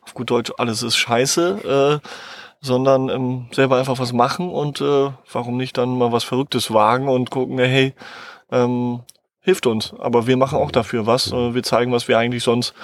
auf 0.02 0.14
gut 0.14 0.31
Deutsch, 0.31 0.52
alles 0.59 0.83
ist 0.83 0.97
scheiße, 0.97 2.00
äh, 2.02 2.09
sondern 2.61 3.09
ähm, 3.09 3.49
selber 3.52 3.79
einfach 3.79 3.99
was 3.99 4.12
machen 4.12 4.49
und 4.49 4.81
äh, 4.81 5.11
warum 5.33 5.57
nicht 5.57 5.76
dann 5.79 5.99
mal 5.99 6.12
was 6.12 6.25
Verrücktes 6.25 6.73
wagen 6.73 7.09
und 7.09 7.31
gucken, 7.31 7.59
hey, 7.59 7.95
ähm, 8.50 9.00
hilft 9.41 9.67
uns. 9.67 9.93
Aber 9.99 10.26
wir 10.26 10.37
machen 10.37 10.59
auch 10.59 10.71
dafür 10.71 11.07
was. 11.07 11.33
Äh, 11.33 11.55
wir 11.55 11.62
zeigen, 11.62 11.93
was 11.93 12.07
wir 12.09 12.19
eigentlich 12.19 12.45
sonst 12.45 12.75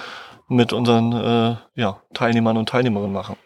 mit 0.48 0.72
unseren 0.72 1.12
äh, 1.12 1.56
ja, 1.80 2.00
Teilnehmern 2.14 2.56
und 2.56 2.68
Teilnehmerinnen 2.68 3.12
machen. 3.12 3.36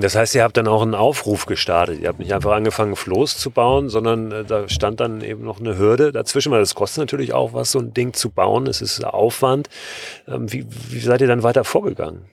Das 0.00 0.16
heißt, 0.16 0.34
ihr 0.34 0.42
habt 0.42 0.56
dann 0.56 0.68
auch 0.68 0.82
einen 0.82 0.94
Aufruf 0.94 1.46
gestartet. 1.46 2.00
Ihr 2.00 2.08
habt 2.08 2.18
nicht 2.18 2.32
einfach 2.32 2.52
angefangen, 2.52 2.96
Floß 2.96 3.38
zu 3.38 3.50
bauen, 3.50 3.88
sondern 3.88 4.32
äh, 4.32 4.44
da 4.44 4.68
stand 4.68 5.00
dann 5.00 5.20
eben 5.20 5.44
noch 5.44 5.60
eine 5.60 5.78
Hürde 5.78 6.12
dazwischen, 6.12 6.52
weil 6.52 6.60
das 6.60 6.74
kostet 6.74 7.02
natürlich 7.02 7.32
auch 7.32 7.52
was, 7.52 7.72
so 7.72 7.78
ein 7.78 7.92
Ding 7.92 8.12
zu 8.12 8.30
bauen. 8.30 8.66
Es 8.66 8.80
ist 8.80 9.04
Aufwand. 9.04 9.68
Ähm, 10.26 10.52
wie, 10.52 10.66
wie 10.90 11.00
seid 11.00 11.20
ihr 11.20 11.28
dann 11.28 11.42
weiter 11.42 11.64
vorgegangen? 11.64 12.26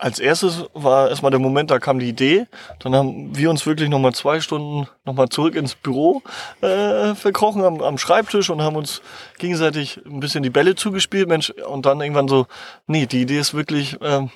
Als 0.00 0.18
erstes 0.18 0.64
war 0.72 1.10
erstmal 1.10 1.30
der 1.30 1.40
Moment, 1.40 1.70
da 1.70 1.78
kam 1.78 1.98
die 1.98 2.08
Idee. 2.08 2.46
Dann 2.78 2.94
haben 2.94 3.36
wir 3.36 3.50
uns 3.50 3.66
wirklich 3.66 3.88
nochmal 3.88 4.14
zwei 4.14 4.40
Stunden 4.40 4.88
nochmal 5.04 5.28
zurück 5.28 5.54
ins 5.54 5.74
Büro 5.74 6.22
äh, 6.62 7.14
verkrochen 7.14 7.62
am, 7.62 7.82
am 7.82 7.98
Schreibtisch 7.98 8.48
und 8.50 8.62
haben 8.62 8.76
uns 8.76 9.02
gegenseitig 9.38 10.00
ein 10.06 10.20
bisschen 10.20 10.42
die 10.42 10.50
Bälle 10.50 10.74
zugespielt. 10.74 11.28
Mensch, 11.28 11.50
und 11.50 11.84
dann 11.84 12.00
irgendwann 12.00 12.28
so, 12.28 12.46
nee, 12.86 13.06
die 13.06 13.20
Idee 13.20 13.38
ist 13.38 13.52
wirklich, 13.52 14.00
äh, 14.00 14.26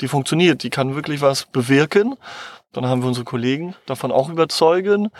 die 0.00 0.08
funktioniert, 0.08 0.62
die 0.62 0.70
kann 0.70 0.94
wirklich 0.94 1.20
was 1.20 1.46
bewirken. 1.46 2.16
Dann 2.72 2.86
haben 2.86 3.02
wir 3.02 3.08
unsere 3.08 3.24
Kollegen 3.24 3.74
davon 3.86 4.12
auch 4.12 4.28
überzeugen 4.28 5.10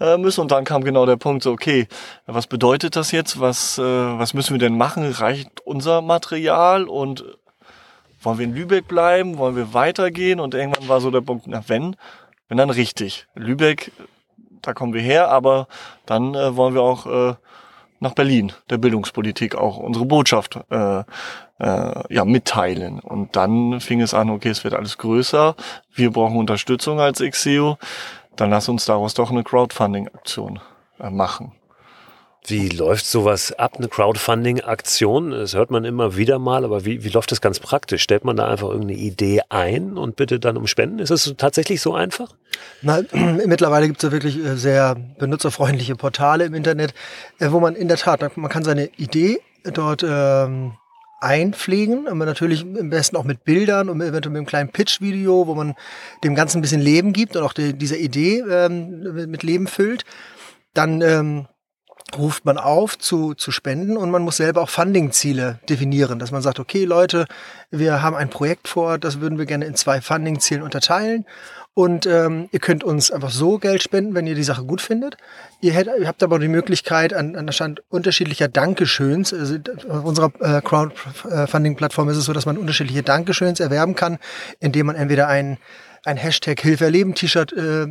äh, 0.00 0.16
müssen. 0.16 0.40
Und 0.40 0.50
dann 0.50 0.64
kam 0.64 0.82
genau 0.82 1.06
der 1.06 1.16
Punkt, 1.16 1.44
so, 1.44 1.52
okay, 1.52 1.86
was 2.26 2.46
bedeutet 2.48 2.96
das 2.96 3.12
jetzt? 3.12 3.38
Was, 3.38 3.78
äh, 3.78 3.82
was 3.82 4.34
müssen 4.34 4.54
wir 4.54 4.58
denn 4.58 4.76
machen? 4.76 5.08
Reicht 5.12 5.60
unser 5.64 6.00
Material? 6.02 6.84
Und 6.84 7.24
wollen 8.24 8.38
wir 8.38 8.44
in 8.44 8.54
Lübeck 8.54 8.88
bleiben? 8.88 9.38
Wollen 9.38 9.56
wir 9.56 9.74
weitergehen? 9.74 10.40
Und 10.40 10.54
irgendwann 10.54 10.88
war 10.88 11.00
so 11.00 11.10
der 11.10 11.20
Punkt, 11.20 11.46
na 11.46 11.62
wenn, 11.66 11.96
wenn 12.48 12.58
dann 12.58 12.70
richtig. 12.70 13.26
Lübeck, 13.34 13.92
da 14.62 14.72
kommen 14.72 14.94
wir 14.94 15.02
her, 15.02 15.28
aber 15.28 15.68
dann 16.06 16.34
äh, 16.34 16.56
wollen 16.56 16.74
wir 16.74 16.82
auch 16.82 17.06
äh, 17.06 17.34
nach 18.00 18.14
Berlin, 18.14 18.52
der 18.70 18.78
Bildungspolitik 18.78 19.54
auch 19.54 19.78
unsere 19.78 20.04
Botschaft 20.04 20.58
äh, 20.70 21.04
äh, 21.58 22.14
ja, 22.14 22.24
mitteilen. 22.24 23.00
Und 23.00 23.36
dann 23.36 23.80
fing 23.80 24.00
es 24.00 24.14
an, 24.14 24.30
okay, 24.30 24.50
es 24.50 24.64
wird 24.64 24.74
alles 24.74 24.98
größer, 24.98 25.56
wir 25.94 26.10
brauchen 26.10 26.36
Unterstützung 26.36 27.00
als 27.00 27.20
XEO, 27.20 27.78
dann 28.36 28.50
lass 28.50 28.68
uns 28.68 28.84
daraus 28.84 29.14
doch 29.14 29.30
eine 29.30 29.44
Crowdfunding-Aktion 29.44 30.60
äh, 31.00 31.10
machen. 31.10 31.52
Wie 32.46 32.68
läuft 32.68 33.06
sowas 33.06 33.52
ab, 33.52 33.76
eine 33.78 33.88
Crowdfunding-Aktion? 33.88 35.30
Das 35.30 35.54
hört 35.54 35.70
man 35.70 35.86
immer 35.86 36.16
wieder 36.16 36.38
mal, 36.38 36.64
aber 36.64 36.84
wie, 36.84 37.02
wie 37.02 37.08
läuft 37.08 37.32
das 37.32 37.40
ganz 37.40 37.58
praktisch? 37.58 38.02
Stellt 38.02 38.24
man 38.24 38.36
da 38.36 38.46
einfach 38.46 38.68
irgendeine 38.68 38.98
Idee 38.98 39.40
ein 39.48 39.96
und 39.96 40.16
bittet 40.16 40.44
dann 40.44 40.58
um 40.58 40.66
Spenden? 40.66 40.98
Ist 40.98 41.10
das 41.10 41.32
tatsächlich 41.38 41.80
so 41.80 41.94
einfach? 41.94 42.34
Na, 42.82 43.00
mittlerweile 43.46 43.86
gibt 43.86 44.02
es 44.02 44.06
ja 44.06 44.12
wirklich 44.12 44.36
äh, 44.44 44.56
sehr 44.56 44.94
benutzerfreundliche 45.18 45.96
Portale 45.96 46.44
im 46.44 46.52
Internet, 46.52 46.92
äh, 47.38 47.50
wo 47.50 47.60
man 47.60 47.76
in 47.76 47.88
der 47.88 47.96
Tat, 47.96 48.36
man 48.36 48.50
kann 48.50 48.62
seine 48.62 48.90
Idee 48.98 49.40
dort 49.62 50.04
ähm, 50.06 50.74
einpflegen, 51.22 52.06
aber 52.08 52.26
natürlich 52.26 52.60
am 52.60 52.90
besten 52.90 53.16
auch 53.16 53.24
mit 53.24 53.44
Bildern 53.44 53.88
und 53.88 54.02
eventuell 54.02 54.32
mit 54.32 54.40
einem 54.40 54.46
kleinen 54.46 54.68
Pitch-Video, 54.68 55.46
wo 55.46 55.54
man 55.54 55.74
dem 56.22 56.34
Ganzen 56.34 56.58
ein 56.58 56.62
bisschen 56.62 56.82
Leben 56.82 57.14
gibt 57.14 57.36
und 57.36 57.42
auch 57.42 57.54
die, 57.54 57.72
dieser 57.72 57.96
Idee 57.96 58.40
ähm, 58.40 59.30
mit 59.30 59.42
Leben 59.42 59.66
füllt. 59.66 60.04
Dann 60.74 61.00
ähm, 61.00 61.46
ruft 62.16 62.44
man 62.44 62.58
auf 62.58 62.98
zu, 62.98 63.34
zu 63.34 63.50
spenden 63.50 63.96
und 63.96 64.10
man 64.10 64.22
muss 64.22 64.36
selber 64.36 64.62
auch 64.62 64.68
Funding-Ziele 64.68 65.58
definieren, 65.68 66.18
dass 66.18 66.30
man 66.30 66.42
sagt, 66.42 66.60
okay 66.60 66.84
Leute, 66.84 67.26
wir 67.70 68.02
haben 68.02 68.14
ein 68.14 68.30
Projekt 68.30 68.68
vor, 68.68 68.98
das 68.98 69.20
würden 69.20 69.38
wir 69.38 69.46
gerne 69.46 69.64
in 69.64 69.74
zwei 69.74 70.00
Funding-Zielen 70.00 70.62
unterteilen 70.62 71.24
und 71.72 72.06
ähm, 72.06 72.48
ihr 72.52 72.60
könnt 72.60 72.84
uns 72.84 73.10
einfach 73.10 73.30
so 73.30 73.58
Geld 73.58 73.82
spenden, 73.82 74.14
wenn 74.14 74.28
ihr 74.28 74.36
die 74.36 74.44
Sache 74.44 74.64
gut 74.64 74.80
findet. 74.80 75.16
Ihr, 75.60 75.72
hätt, 75.72 75.88
ihr 75.98 76.06
habt 76.06 76.22
aber 76.22 76.38
die 76.38 76.46
Möglichkeit 76.46 77.12
an, 77.12 77.34
an 77.34 77.46
der 77.46 77.52
Stand 77.52 77.82
unterschiedlicher 77.88 78.46
Dankeschöns. 78.46 79.34
Also 79.34 79.56
auf 79.88 80.04
unserer 80.04 80.30
äh, 80.38 80.60
Crowdfunding-Plattform 80.60 82.08
ist 82.10 82.16
es 82.16 82.26
so, 82.26 82.32
dass 82.32 82.46
man 82.46 82.58
unterschiedliche 82.58 83.02
Dankeschöns 83.02 83.58
erwerben 83.58 83.96
kann, 83.96 84.18
indem 84.60 84.86
man 84.86 84.94
entweder 84.94 85.26
ein 85.26 85.58
ein 86.04 86.18
Hashtag 86.18 86.60
Hilfe 86.60 86.84
erleben 86.84 87.14
T-Shirt 87.14 87.52
äh, 87.52 87.86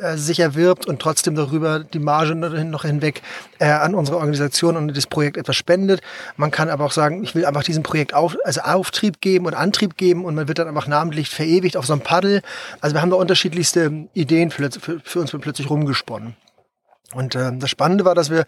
äh, 0.00 0.16
sich 0.16 0.40
erwirbt 0.40 0.86
und 0.86 1.00
trotzdem 1.00 1.34
darüber 1.34 1.80
die 1.80 1.98
Marge 1.98 2.34
noch 2.34 2.82
hinweg 2.82 3.22
äh, 3.58 3.66
an 3.66 3.94
unsere 3.94 4.18
Organisation 4.18 4.76
und 4.76 4.96
das 4.96 5.06
Projekt 5.06 5.36
etwas 5.36 5.56
spendet. 5.56 6.00
Man 6.36 6.50
kann 6.50 6.68
aber 6.68 6.84
auch 6.84 6.92
sagen, 6.92 7.22
ich 7.22 7.34
will 7.34 7.46
einfach 7.46 7.62
diesem 7.62 7.82
Projekt 7.82 8.14
auf, 8.14 8.36
also 8.44 8.60
Auftrieb 8.60 9.20
geben 9.20 9.46
und 9.46 9.54
Antrieb 9.54 9.96
geben 9.96 10.24
und 10.24 10.34
man 10.34 10.48
wird 10.48 10.58
dann 10.58 10.68
einfach 10.68 10.86
namentlich 10.86 11.30
verewigt 11.30 11.76
auf 11.76 11.86
so 11.86 11.92
einem 11.92 12.02
Paddel. 12.02 12.42
Also 12.80 12.94
wir 12.94 13.02
haben 13.02 13.10
da 13.10 13.16
unterschiedlichste 13.16 14.08
Ideen 14.14 14.50
für, 14.50 14.70
für, 14.70 15.00
für 15.02 15.20
uns 15.20 15.30
plötzlich 15.30 15.70
rumgesponnen. 15.70 16.36
Und 17.14 17.34
äh, 17.34 17.52
das 17.56 17.70
Spannende 17.70 18.04
war, 18.04 18.14
dass 18.14 18.30
wir 18.30 18.44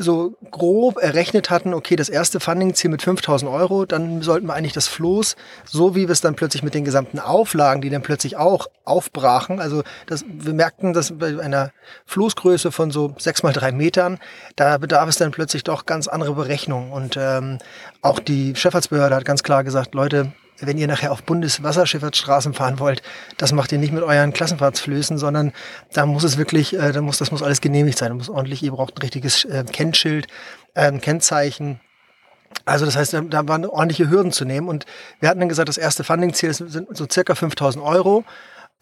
so 0.00 0.34
grob 0.50 0.96
errechnet 0.98 1.50
hatten, 1.50 1.74
okay, 1.74 1.94
das 1.94 2.08
erste 2.08 2.40
Funding-Ziel 2.40 2.90
mit 2.90 3.02
5000 3.02 3.50
Euro, 3.50 3.84
dann 3.84 4.22
sollten 4.22 4.46
wir 4.46 4.54
eigentlich 4.54 4.72
das 4.72 4.88
Floß, 4.88 5.36
so 5.64 5.94
wie 5.94 6.08
wir 6.08 6.10
es 6.10 6.20
dann 6.20 6.34
plötzlich 6.34 6.62
mit 6.62 6.74
den 6.74 6.84
gesamten 6.84 7.18
Auflagen, 7.18 7.82
die 7.82 7.90
dann 7.90 8.02
plötzlich 8.02 8.36
auch 8.36 8.68
aufbrachen, 8.84 9.60
also 9.60 9.82
das, 10.06 10.24
wir 10.26 10.54
merkten, 10.54 10.92
dass 10.92 11.12
bei 11.18 11.38
einer 11.40 11.70
Floßgröße 12.06 12.72
von 12.72 12.90
so 12.90 13.14
sechs 13.18 13.42
mal 13.42 13.52
drei 13.52 13.72
Metern, 13.72 14.18
da 14.56 14.78
bedarf 14.78 15.08
es 15.08 15.18
dann 15.18 15.30
plötzlich 15.30 15.64
doch 15.64 15.86
ganz 15.86 16.08
andere 16.08 16.34
Berechnungen. 16.34 16.92
Und 16.92 17.16
ähm, 17.18 17.58
auch 18.02 18.18
die 18.18 18.56
Schifffahrtsbehörde 18.56 19.14
hat 19.14 19.24
ganz 19.24 19.42
klar 19.42 19.64
gesagt, 19.64 19.94
Leute, 19.94 20.32
wenn 20.60 20.78
ihr 20.78 20.86
nachher 20.86 21.12
auf 21.12 21.22
Bundeswasserschifffahrtsstraßen 21.22 22.54
fahren 22.54 22.78
wollt, 22.78 23.02
das 23.36 23.52
macht 23.52 23.72
ihr 23.72 23.78
nicht 23.78 23.92
mit 23.92 24.02
euren 24.02 24.32
Klassenfahrtsflößen, 24.32 25.18
sondern 25.18 25.52
da 25.92 26.06
muss 26.06 26.24
es 26.24 26.36
wirklich, 26.36 26.78
äh, 26.78 26.92
da 26.92 27.00
muss, 27.00 27.18
das 27.18 27.30
muss 27.30 27.42
alles 27.42 27.60
genehmigt 27.60 27.98
sein. 27.98 28.10
Da 28.10 28.14
muss 28.14 28.28
ordentlich, 28.28 28.62
ihr 28.62 28.72
braucht 28.72 28.96
ein 28.96 29.02
richtiges 29.02 29.44
äh, 29.44 29.64
Kennschild, 29.70 30.26
äh, 30.74 30.92
Kennzeichen. 30.98 31.80
Also 32.64 32.84
das 32.84 32.96
heißt, 32.96 33.14
da 33.30 33.48
waren 33.48 33.64
ordentliche 33.64 34.10
Hürden 34.10 34.32
zu 34.32 34.44
nehmen. 34.44 34.68
Und 34.68 34.84
wir 35.20 35.28
hatten 35.28 35.40
dann 35.40 35.48
gesagt, 35.48 35.68
das 35.68 35.78
erste 35.78 36.04
Funding-Ziel 36.04 36.52
sind 36.52 36.88
so 36.96 37.06
circa 37.10 37.34
5000 37.34 37.84
Euro 37.84 38.24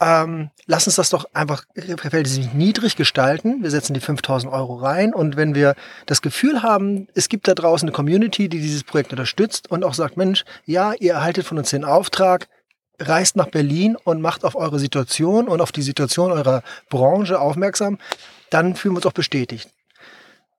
ähm, 0.01 0.51
lass 0.67 0.87
uns 0.87 0.97
das 0.97 1.11
doch 1.11 1.27
einfach 1.35 1.65
verhältnismäßig 1.75 2.55
niedrig 2.55 2.97
gestalten. 2.97 3.63
Wir 3.63 3.71
setzen 3.71 3.95
die 3.95 4.01
5000 4.01 4.53
Euro 4.53 4.77
rein 4.77 5.13
und 5.13 5.37
wenn 5.37 5.55
wir 5.55 5.75
das 6.07 6.23
Gefühl 6.23 6.63
haben, 6.63 7.09
es 7.15 7.29
gibt 7.29 7.49
da 7.49 7.55
draußen 7.55 7.89
eine 7.89 7.95
Community, 7.95 8.49
die 8.49 8.61
dieses 8.61 8.85
Projekt 8.85 9.11
unterstützt 9.13 9.71
und 9.71 9.85
auch 9.85 9.95
sagt, 9.95 10.17
Mensch, 10.17 10.45
ja, 10.65 10.93
ihr 10.93 11.15
erhaltet 11.15 11.47
von 11.47 11.59
uns 11.59 11.71
den 11.71 11.85
Auftrag, 11.85 12.49
reist 13.01 13.37
nach 13.37 13.49
Berlin 13.49 13.97
und 13.97 14.21
macht 14.21 14.45
auf 14.45 14.55
eure 14.55 14.79
Situation 14.79 15.49
und 15.49 15.61
auf 15.61 15.73
die 15.73 15.83
Situation 15.83 16.33
eurer 16.33 16.63
Branche 16.89 17.41
aufmerksam, 17.41 17.99
dann 18.51 18.77
fühlen 18.77 18.95
wir 18.95 18.99
uns 18.99 19.07
auch 19.07 19.13
bestätigt. 19.13 19.71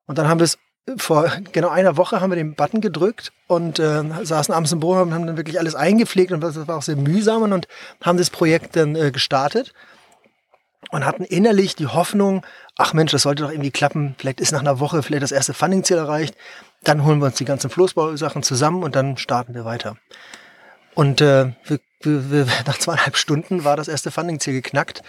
Und 0.05 0.17
dann 0.17 0.27
haben 0.27 0.39
wir 0.39 0.45
es 0.45 0.57
vor 0.97 1.31
genau 1.51 1.69
einer 1.69 1.97
Woche 1.97 2.21
haben 2.21 2.31
wir 2.31 2.35
den 2.35 2.55
Button 2.55 2.81
gedrückt 2.81 3.31
und 3.47 3.79
äh, 3.79 4.03
saßen 4.23 4.53
abends 4.53 4.71
im 4.71 4.79
Büro 4.79 4.93
und 4.93 5.13
haben 5.13 5.27
dann 5.27 5.37
wirklich 5.37 5.59
alles 5.59 5.75
eingepflegt 5.75 6.31
und 6.31 6.41
das 6.41 6.67
war 6.67 6.77
auch 6.77 6.81
sehr 6.81 6.95
mühsam 6.95 7.43
und 7.43 7.67
haben 8.01 8.17
das 8.17 8.29
Projekt 8.29 8.75
dann 8.75 8.95
äh, 8.95 9.11
gestartet 9.11 9.73
und 10.91 11.05
hatten 11.05 11.23
innerlich 11.23 11.75
die 11.75 11.87
Hoffnung, 11.87 12.45
ach 12.77 12.93
Mensch, 12.93 13.11
das 13.11 13.23
sollte 13.23 13.43
doch 13.43 13.51
irgendwie 13.51 13.71
klappen, 13.71 14.15
vielleicht 14.17 14.39
ist 14.39 14.51
nach 14.51 14.61
einer 14.61 14.79
Woche 14.79 15.03
vielleicht 15.03 15.23
das 15.23 15.31
erste 15.31 15.53
Funding-Ziel 15.53 15.97
erreicht, 15.97 16.35
dann 16.83 17.05
holen 17.05 17.19
wir 17.19 17.27
uns 17.27 17.35
die 17.35 17.45
ganzen 17.45 17.69
Floßbausachen 17.69 18.43
zusammen 18.43 18.83
und 18.83 18.95
dann 18.95 19.17
starten 19.17 19.53
wir 19.53 19.65
weiter. 19.65 19.97
Und 20.95 21.21
äh, 21.21 21.53
wir, 21.65 21.79
wir, 22.01 22.47
nach 22.65 22.79
zweieinhalb 22.79 23.15
Stunden 23.15 23.63
war 23.63 23.77
das 23.77 23.87
erste 23.87 24.11
Funding-Ziel 24.11 24.53
geknackt. 24.53 24.99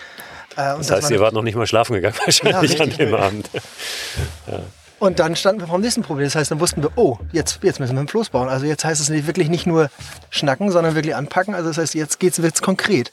Äh, 0.52 0.76
das 0.76 0.90
heißt, 0.90 1.04
das 1.04 1.10
ihr 1.10 1.20
wart 1.20 1.32
noch 1.32 1.42
nicht 1.42 1.56
mal 1.56 1.66
schlafen 1.66 1.94
gegangen 1.94 2.16
wahrscheinlich 2.24 2.74
ja, 2.74 2.84
an 2.84 2.90
dem 2.90 3.14
Abend. 3.14 3.50
ja. 4.46 4.60
Und 5.00 5.18
dann 5.18 5.34
standen 5.34 5.62
wir 5.62 5.66
vor 5.66 5.78
dem 5.78 5.82
nächsten 5.82 6.02
Problem. 6.02 6.26
Das 6.26 6.34
heißt, 6.34 6.50
dann 6.50 6.60
wussten 6.60 6.82
wir, 6.82 6.90
oh, 6.96 7.18
jetzt, 7.32 7.60
jetzt 7.62 7.80
müssen 7.80 7.94
wir 7.94 8.00
einen 8.00 8.08
Floß 8.08 8.28
bauen. 8.28 8.50
Also 8.50 8.66
jetzt 8.66 8.84
heißt 8.84 9.00
es 9.00 9.08
nicht 9.08 9.26
wirklich 9.26 9.48
nicht 9.48 9.66
nur 9.66 9.90
schnacken, 10.28 10.70
sondern 10.70 10.94
wirklich 10.94 11.16
anpacken. 11.16 11.54
Also 11.54 11.68
das 11.68 11.78
heißt, 11.78 11.94
jetzt 11.94 12.20
geht's 12.20 12.42
wird's 12.42 12.60
konkret. 12.60 13.10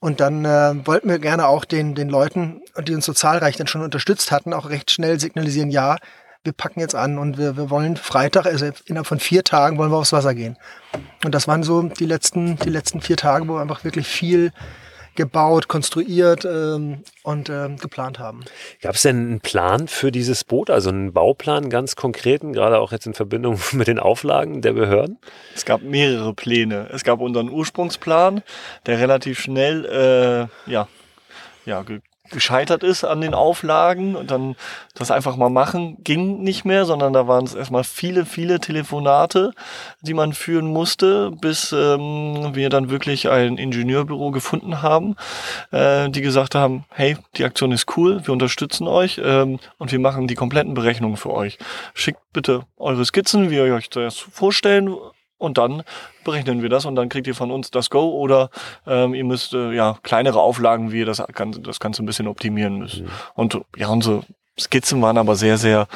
Und 0.00 0.20
dann 0.20 0.46
äh, 0.46 0.74
wollten 0.86 1.10
wir 1.10 1.18
gerne 1.18 1.46
auch 1.46 1.66
den, 1.66 1.94
den 1.94 2.08
Leuten, 2.08 2.62
die 2.82 2.94
uns 2.94 3.04
so 3.04 3.12
zahlreich 3.12 3.56
dann 3.56 3.66
schon 3.66 3.82
unterstützt 3.82 4.30
hatten, 4.30 4.54
auch 4.54 4.70
recht 4.70 4.90
schnell 4.90 5.20
signalisieren, 5.20 5.70
ja, 5.70 5.96
wir 6.42 6.52
packen 6.52 6.80
jetzt 6.80 6.94
an 6.94 7.18
und 7.18 7.36
wir, 7.36 7.56
wir 7.56 7.68
wollen 7.68 7.96
Freitag, 7.96 8.46
also 8.46 8.70
innerhalb 8.86 9.06
von 9.06 9.20
vier 9.20 9.44
Tagen 9.44 9.76
wollen 9.78 9.90
wir 9.90 9.96
aufs 9.96 10.12
Wasser 10.12 10.34
gehen. 10.34 10.56
Und 11.24 11.34
das 11.34 11.48
waren 11.48 11.62
so 11.62 11.82
die 11.82 12.06
letzten, 12.06 12.56
die 12.56 12.70
letzten 12.70 13.00
vier 13.00 13.16
Tage, 13.16 13.46
wo 13.48 13.54
wir 13.54 13.60
einfach 13.60 13.84
wirklich 13.84 14.06
viel 14.06 14.52
gebaut, 15.16 15.68
konstruiert 15.68 16.44
ähm, 16.44 17.02
und 17.22 17.48
ähm, 17.48 17.76
geplant 17.76 18.18
haben. 18.18 18.44
Gab 18.80 18.94
es 18.94 19.02
denn 19.02 19.16
einen 19.16 19.40
Plan 19.40 19.88
für 19.88 20.12
dieses 20.12 20.44
Boot, 20.44 20.70
also 20.70 20.90
einen 20.90 21.12
Bauplan 21.12 21.70
ganz 21.70 21.96
konkreten, 21.96 22.52
gerade 22.52 22.78
auch 22.78 22.92
jetzt 22.92 23.06
in 23.06 23.14
Verbindung 23.14 23.58
mit 23.72 23.88
den 23.88 23.98
Auflagen 23.98 24.62
der 24.62 24.72
Behörden? 24.72 25.18
Es 25.54 25.64
gab 25.64 25.82
mehrere 25.82 26.34
Pläne. 26.34 26.88
Es 26.92 27.04
gab 27.04 27.20
unseren 27.20 27.50
Ursprungsplan, 27.50 28.42
der 28.86 29.00
relativ 29.00 29.40
schnell 29.40 29.84
äh, 30.66 30.70
ja, 30.70 30.88
ja, 31.64 31.84
gescheitert 32.30 32.82
ist 32.82 33.04
an 33.04 33.20
den 33.20 33.34
Auflagen 33.34 34.16
und 34.16 34.30
dann 34.30 34.56
das 34.94 35.10
einfach 35.10 35.36
mal 35.36 35.50
machen 35.50 35.98
ging 36.04 36.42
nicht 36.42 36.64
mehr, 36.64 36.84
sondern 36.84 37.12
da 37.12 37.28
waren 37.28 37.44
es 37.44 37.54
erstmal 37.54 37.84
viele, 37.84 38.24
viele 38.24 38.60
Telefonate, 38.60 39.52
die 40.00 40.14
man 40.14 40.32
führen 40.32 40.66
musste, 40.66 41.30
bis 41.30 41.72
ähm, 41.72 42.50
wir 42.54 42.68
dann 42.70 42.90
wirklich 42.90 43.28
ein 43.28 43.58
Ingenieurbüro 43.58 44.30
gefunden 44.30 44.82
haben, 44.82 45.16
äh, 45.70 46.08
die 46.10 46.22
gesagt 46.22 46.54
haben, 46.54 46.84
hey, 46.90 47.16
die 47.36 47.44
Aktion 47.44 47.72
ist 47.72 47.96
cool, 47.96 48.26
wir 48.26 48.32
unterstützen 48.32 48.88
euch 48.88 49.20
ähm, 49.22 49.58
und 49.78 49.92
wir 49.92 50.00
machen 50.00 50.28
die 50.28 50.34
kompletten 50.34 50.74
Berechnungen 50.74 51.16
für 51.16 51.32
euch. 51.32 51.58
Schickt 51.94 52.20
bitte 52.32 52.62
eure 52.76 53.04
Skizzen, 53.04 53.50
wie 53.50 53.56
ihr 53.56 53.74
euch 53.74 53.90
das 53.90 54.18
vorstellen 54.18 54.94
und 55.38 55.58
dann 55.58 55.82
berechnen 56.26 56.60
wir 56.60 56.68
das 56.68 56.84
und 56.84 56.96
dann 56.96 57.08
kriegt 57.08 57.26
ihr 57.26 57.34
von 57.34 57.50
uns 57.50 57.70
das 57.70 57.88
Go 57.88 58.10
oder 58.10 58.50
ähm, 58.86 59.14
ihr 59.14 59.24
müsst 59.24 59.54
äh, 59.54 59.72
ja 59.72 59.96
kleinere 60.02 60.40
Auflagen, 60.40 60.92
wie 60.92 60.98
ihr 60.98 61.06
das, 61.06 61.22
das 61.60 61.80
Ganze 61.80 62.02
ein 62.02 62.06
bisschen 62.06 62.28
optimieren 62.28 62.78
müsst. 62.78 63.00
Mhm. 63.00 63.08
Und 63.34 63.60
ja, 63.76 63.88
unsere 63.88 64.22
Skizzen 64.58 65.02
waren 65.02 65.18
aber 65.18 65.36
sehr, 65.36 65.58
sehr, 65.58 65.86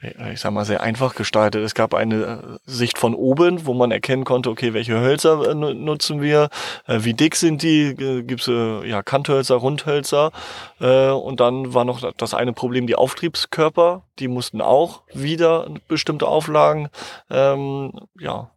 äh, 0.00 0.32
ich 0.32 0.40
sag 0.40 0.52
mal, 0.52 0.64
sehr 0.64 0.82
einfach 0.82 1.14
gestaltet. 1.14 1.64
Es 1.64 1.74
gab 1.74 1.94
eine 1.94 2.22
äh, 2.22 2.38
Sicht 2.64 2.96
von 2.96 3.14
oben, 3.14 3.66
wo 3.66 3.74
man 3.74 3.90
erkennen 3.90 4.24
konnte, 4.24 4.50
okay, 4.50 4.72
welche 4.72 5.00
Hölzer 5.00 5.50
äh, 5.50 5.54
nutzen 5.54 6.22
wir, 6.22 6.48
wie 6.86 7.14
dick 7.14 7.34
sind 7.34 7.62
die, 7.62 7.94
gibt's 7.94 8.46
ja 8.46 9.02
Kanthölzer, 9.02 9.56
Rundhölzer. 9.56 10.30
Und 10.78 11.40
dann 11.40 11.74
war 11.74 11.84
noch 11.84 12.12
das 12.16 12.34
eine 12.34 12.52
Problem, 12.52 12.86
die 12.86 12.96
Auftriebskörper, 12.96 14.02
die 14.18 14.28
mussten 14.28 14.60
auch 14.60 15.02
wieder 15.12 15.68
bestimmte 15.88 16.26
Auflagen 16.26 16.88
ähm, 17.30 17.92
ja, 18.18 18.50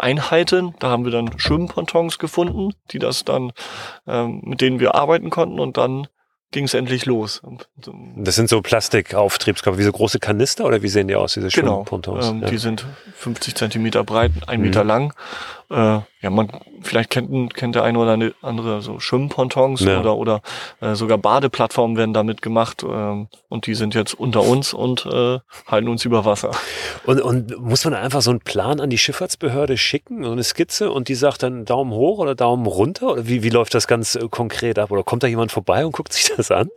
Einheiten. 0.00 0.74
Da 0.78 0.88
haben 0.88 1.04
wir 1.04 1.12
dann 1.12 1.38
Schwimmpontons 1.38 2.18
gefunden, 2.18 2.72
die 2.90 2.98
das 2.98 3.24
dann, 3.24 3.52
ähm, 4.06 4.40
mit 4.44 4.60
denen 4.60 4.80
wir 4.80 4.94
arbeiten 4.94 5.30
konnten 5.30 5.60
und 5.60 5.76
dann 5.76 6.08
ging 6.52 6.64
es 6.64 6.74
endlich 6.74 7.06
los. 7.06 7.42
Das 8.16 8.34
sind 8.34 8.48
so 8.48 8.60
Plastikauftriebskörper, 8.60 9.78
wie 9.78 9.84
so 9.84 9.92
große 9.92 10.18
Kanister 10.18 10.64
oder 10.64 10.82
wie 10.82 10.88
sehen 10.88 11.08
die 11.08 11.14
aus, 11.14 11.34
diese 11.34 11.48
genau, 11.48 11.76
Schwimmpontons? 11.76 12.28
Ähm, 12.28 12.42
ja. 12.42 12.50
Die 12.50 12.58
sind 12.58 12.86
50 13.14 13.54
Zentimeter 13.54 14.02
breit, 14.04 14.32
ein 14.46 14.60
Meter 14.60 14.82
mhm. 14.82 14.88
lang. 14.88 15.14
Äh, 15.70 16.00
ja, 16.22 16.28
man 16.28 16.50
vielleicht 16.82 17.10
kennt, 17.10 17.54
kennt 17.54 17.74
der 17.74 17.84
eine 17.84 17.98
oder 17.98 18.32
andere 18.42 18.82
so 18.82 19.00
Schwimmpontons 19.00 19.80
ja. 19.80 20.00
oder 20.00 20.16
oder 20.16 20.42
äh, 20.80 20.94
sogar 20.94 21.16
Badeplattformen 21.16 21.96
werden 21.96 22.12
damit 22.12 22.42
gemacht 22.42 22.84
ähm, 22.86 23.28
und 23.48 23.66
die 23.66 23.74
sind 23.74 23.94
jetzt 23.94 24.14
unter 24.14 24.42
uns 24.42 24.74
und 24.74 25.06
äh, 25.06 25.38
halten 25.66 25.88
uns 25.88 26.04
über 26.04 26.24
Wasser. 26.24 26.50
Und, 27.04 27.20
und 27.22 27.58
muss 27.60 27.84
man 27.84 27.94
einfach 27.94 28.20
so 28.20 28.30
einen 28.30 28.40
Plan 28.40 28.80
an 28.80 28.90
die 28.90 28.98
Schifffahrtsbehörde 28.98 29.78
schicken, 29.78 30.24
so 30.24 30.32
eine 30.32 30.42
Skizze 30.42 30.90
und 30.90 31.08
die 31.08 31.14
sagt 31.14 31.42
dann 31.42 31.64
Daumen 31.64 31.92
hoch 31.92 32.18
oder 32.18 32.34
Daumen 32.34 32.66
runter 32.66 33.12
oder 33.12 33.26
wie, 33.28 33.42
wie 33.42 33.50
läuft 33.50 33.74
das 33.74 33.86
ganz 33.86 34.16
äh, 34.16 34.28
konkret 34.28 34.78
ab 34.78 34.90
oder 34.90 35.04
kommt 35.04 35.22
da 35.22 35.26
jemand 35.26 35.52
vorbei 35.52 35.86
und 35.86 35.92
guckt 35.92 36.12
sich 36.12 36.32
das 36.36 36.50
an? 36.50 36.68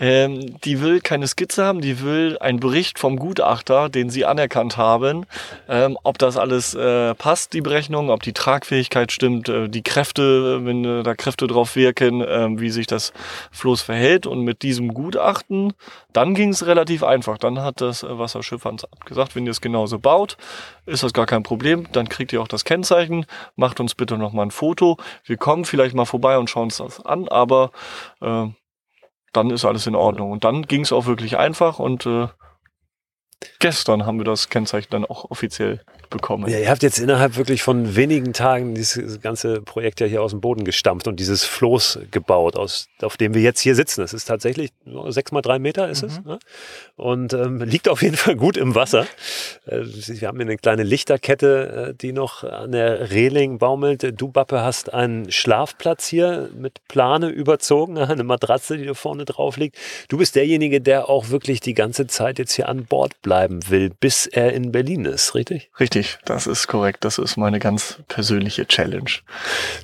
Ähm, 0.00 0.60
die 0.62 0.80
will 0.80 1.00
keine 1.00 1.26
Skizze 1.26 1.64
haben, 1.64 1.80
die 1.80 2.02
will 2.02 2.38
einen 2.38 2.60
Bericht 2.60 2.98
vom 2.98 3.16
Gutachter, 3.16 3.88
den 3.88 4.10
sie 4.10 4.24
anerkannt 4.24 4.76
haben, 4.76 5.26
ähm, 5.68 5.98
ob 6.04 6.18
das 6.18 6.36
alles 6.36 6.74
äh, 6.74 7.14
passt, 7.14 7.52
die 7.52 7.60
Berechnung, 7.60 8.10
ob 8.10 8.17
die 8.24 8.32
Tragfähigkeit 8.32 9.12
stimmt, 9.12 9.48
äh, 9.48 9.68
die 9.68 9.82
Kräfte, 9.82 10.64
wenn 10.64 10.84
äh, 10.84 11.02
da 11.02 11.14
Kräfte 11.14 11.46
drauf 11.46 11.76
wirken, 11.76 12.20
äh, 12.20 12.48
wie 12.60 12.70
sich 12.70 12.86
das 12.86 13.12
Floß 13.52 13.82
verhält. 13.82 14.26
Und 14.26 14.42
mit 14.42 14.62
diesem 14.62 14.94
Gutachten, 14.94 15.72
dann 16.12 16.34
ging 16.34 16.50
es 16.50 16.66
relativ 16.66 17.02
einfach. 17.02 17.38
Dann 17.38 17.60
hat 17.60 17.80
das 17.80 18.02
äh, 18.02 18.18
Wasserschifffahrtsamt 18.18 19.06
gesagt, 19.06 19.36
wenn 19.36 19.46
ihr 19.46 19.52
es 19.52 19.60
genauso 19.60 19.98
baut, 19.98 20.36
ist 20.86 21.02
das 21.02 21.12
gar 21.12 21.26
kein 21.26 21.42
Problem. 21.42 21.86
Dann 21.92 22.08
kriegt 22.08 22.32
ihr 22.32 22.42
auch 22.42 22.48
das 22.48 22.64
Kennzeichen. 22.64 23.26
Macht 23.56 23.80
uns 23.80 23.94
bitte 23.94 24.18
nochmal 24.18 24.46
ein 24.46 24.50
Foto. 24.50 24.96
Wir 25.24 25.36
kommen 25.36 25.64
vielleicht 25.64 25.94
mal 25.94 26.04
vorbei 26.04 26.38
und 26.38 26.50
schauen 26.50 26.64
uns 26.64 26.78
das 26.78 27.04
an, 27.04 27.28
aber 27.28 27.70
äh, 28.20 28.46
dann 29.32 29.50
ist 29.50 29.64
alles 29.64 29.86
in 29.86 29.94
Ordnung. 29.94 30.30
Und 30.30 30.44
dann 30.44 30.62
ging 30.62 30.82
es 30.82 30.92
auch 30.92 31.06
wirklich 31.06 31.36
einfach 31.36 31.78
und 31.78 32.06
äh, 32.06 32.28
gestern 33.58 34.06
haben 34.06 34.18
wir 34.18 34.24
das 34.24 34.48
Kennzeichen 34.48 34.88
dann 34.90 35.04
auch 35.04 35.30
offiziell 35.30 35.80
bekommen. 36.10 36.48
Ja, 36.48 36.58
ihr 36.58 36.70
habt 36.70 36.82
jetzt 36.82 36.98
innerhalb 36.98 37.36
wirklich 37.36 37.62
von 37.62 37.96
wenigen 37.96 38.32
Tagen 38.32 38.74
dieses 38.74 39.20
ganze 39.20 39.60
Projekt 39.60 40.00
ja 40.00 40.06
hier 40.06 40.22
aus 40.22 40.30
dem 40.30 40.40
Boden 40.40 40.64
gestampft 40.64 41.06
und 41.06 41.20
dieses 41.20 41.44
Floß 41.44 42.00
gebaut, 42.10 42.56
aus, 42.56 42.88
auf 43.02 43.16
dem 43.16 43.34
wir 43.34 43.42
jetzt 43.42 43.60
hier 43.60 43.74
sitzen. 43.74 44.00
Das 44.00 44.14
ist 44.14 44.24
tatsächlich 44.24 44.70
sechs 45.08 45.32
mal 45.32 45.42
drei 45.42 45.58
Meter 45.58 45.88
ist 45.88 46.02
mhm. 46.02 46.08
es. 46.08 46.24
Ne? 46.24 46.38
Und 46.96 47.32
ähm, 47.34 47.60
liegt 47.62 47.88
auf 47.88 48.02
jeden 48.02 48.16
Fall 48.16 48.36
gut 48.36 48.56
im 48.56 48.74
Wasser. 48.74 49.06
Äh, 49.66 49.82
wir 49.82 50.28
haben 50.28 50.38
hier 50.38 50.46
eine 50.46 50.56
kleine 50.56 50.82
Lichterkette, 50.82 51.88
äh, 51.90 51.94
die 51.94 52.12
noch 52.12 52.44
an 52.44 52.72
der 52.72 53.10
Reling 53.10 53.58
baumelt. 53.58 54.14
Du, 54.18 54.28
Bappe, 54.28 54.62
hast 54.62 54.92
einen 54.94 55.30
Schlafplatz 55.30 56.06
hier 56.06 56.48
mit 56.56 56.86
Plane 56.88 57.28
überzogen, 57.28 57.98
eine 57.98 58.24
Matratze, 58.24 58.78
die 58.78 58.86
da 58.86 58.94
vorne 58.94 59.24
drauf 59.24 59.56
liegt. 59.56 59.76
Du 60.08 60.18
bist 60.18 60.34
derjenige, 60.36 60.80
der 60.80 61.08
auch 61.08 61.28
wirklich 61.28 61.60
die 61.60 61.74
ganze 61.74 62.06
Zeit 62.06 62.38
jetzt 62.38 62.52
hier 62.52 62.68
an 62.68 62.84
Bord 62.84 63.12
bleiben 63.28 63.60
will, 63.68 63.90
bis 63.90 64.26
er 64.26 64.54
in 64.54 64.72
Berlin 64.72 65.04
ist, 65.04 65.34
richtig? 65.34 65.70
Richtig 65.78 66.18
das 66.24 66.46
ist 66.46 66.66
korrekt. 66.66 67.04
Das 67.04 67.18
ist 67.18 67.36
meine 67.36 67.58
ganz 67.58 67.98
persönliche 68.08 68.66
Challenge. 68.66 69.10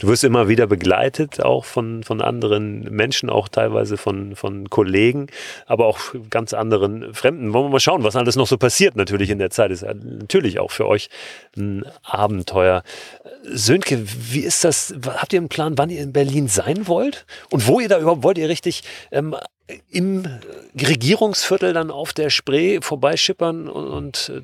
Du 0.01 0.09
wirst 0.09 0.25
immer 0.25 0.49
wieder 0.49 0.67
begleitet, 0.67 1.43
auch 1.43 1.67
von, 1.67 2.03
von 2.05 2.23
anderen 2.23 2.85
Menschen, 2.91 3.29
auch 3.29 3.49
teilweise 3.49 3.99
von, 3.99 4.35
von 4.35 4.71
Kollegen, 4.71 5.27
aber 5.67 5.85
auch 5.85 5.99
ganz 6.31 6.55
anderen 6.55 7.13
Fremden. 7.13 7.53
Wollen 7.53 7.67
wir 7.67 7.71
mal 7.71 7.81
schauen, 7.81 8.03
was 8.03 8.17
alles 8.17 8.37
noch 8.37 8.47
so 8.47 8.57
passiert 8.57 8.97
natürlich 8.97 9.29
in 9.29 9.39
der 9.39 9.51
Zeit. 9.51 9.71
Ist 9.71 9.83
natürlich 9.83 10.59
auch 10.59 10.71
für 10.71 10.87
euch 10.87 11.11
ein 11.55 11.85
Abenteuer. 12.03 12.83
Sönke, 13.43 14.03
wie 14.31 14.41
ist 14.41 14.65
das? 14.65 14.95
Habt 15.07 15.35
ihr 15.35 15.41
einen 15.41 15.51
Plan, 15.51 15.77
wann 15.77 15.91
ihr 15.91 16.01
in 16.01 16.15
Berlin 16.15 16.49
sein 16.49 16.87
wollt? 16.87 17.27
Und 17.51 17.67
wo 17.67 17.79
ihr 17.79 17.91
da 17.91 17.99
überhaupt 17.99 18.23
wollt 18.23 18.39
ihr 18.39 18.49
richtig 18.49 18.85
ähm, 19.13 19.37
im 19.91 20.25
Regierungsviertel 20.79 21.73
dann 21.73 21.91
auf 21.91 22.13
der 22.13 22.29
Spree 22.29 22.81
vorbeischippern 22.83 23.69
und, 23.69 23.87
und 23.87 24.33
äh, 24.35 24.43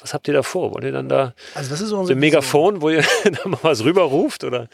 was 0.00 0.14
habt 0.14 0.28
ihr 0.28 0.34
da 0.34 0.42
vor? 0.42 0.72
Wollt 0.72 0.84
ihr 0.84 0.92
dann 0.92 1.10
da 1.10 1.34
also 1.54 1.70
das 1.70 1.82
ist 1.82 1.90
so 1.90 2.06
ein 2.06 2.18
Megafon, 2.18 2.80
wo 2.80 2.88
ihr 2.88 3.04
da 3.24 3.48
mal 3.48 3.58
was 3.62 3.84
rüberruft? 3.84 4.44
Oder 4.44 4.68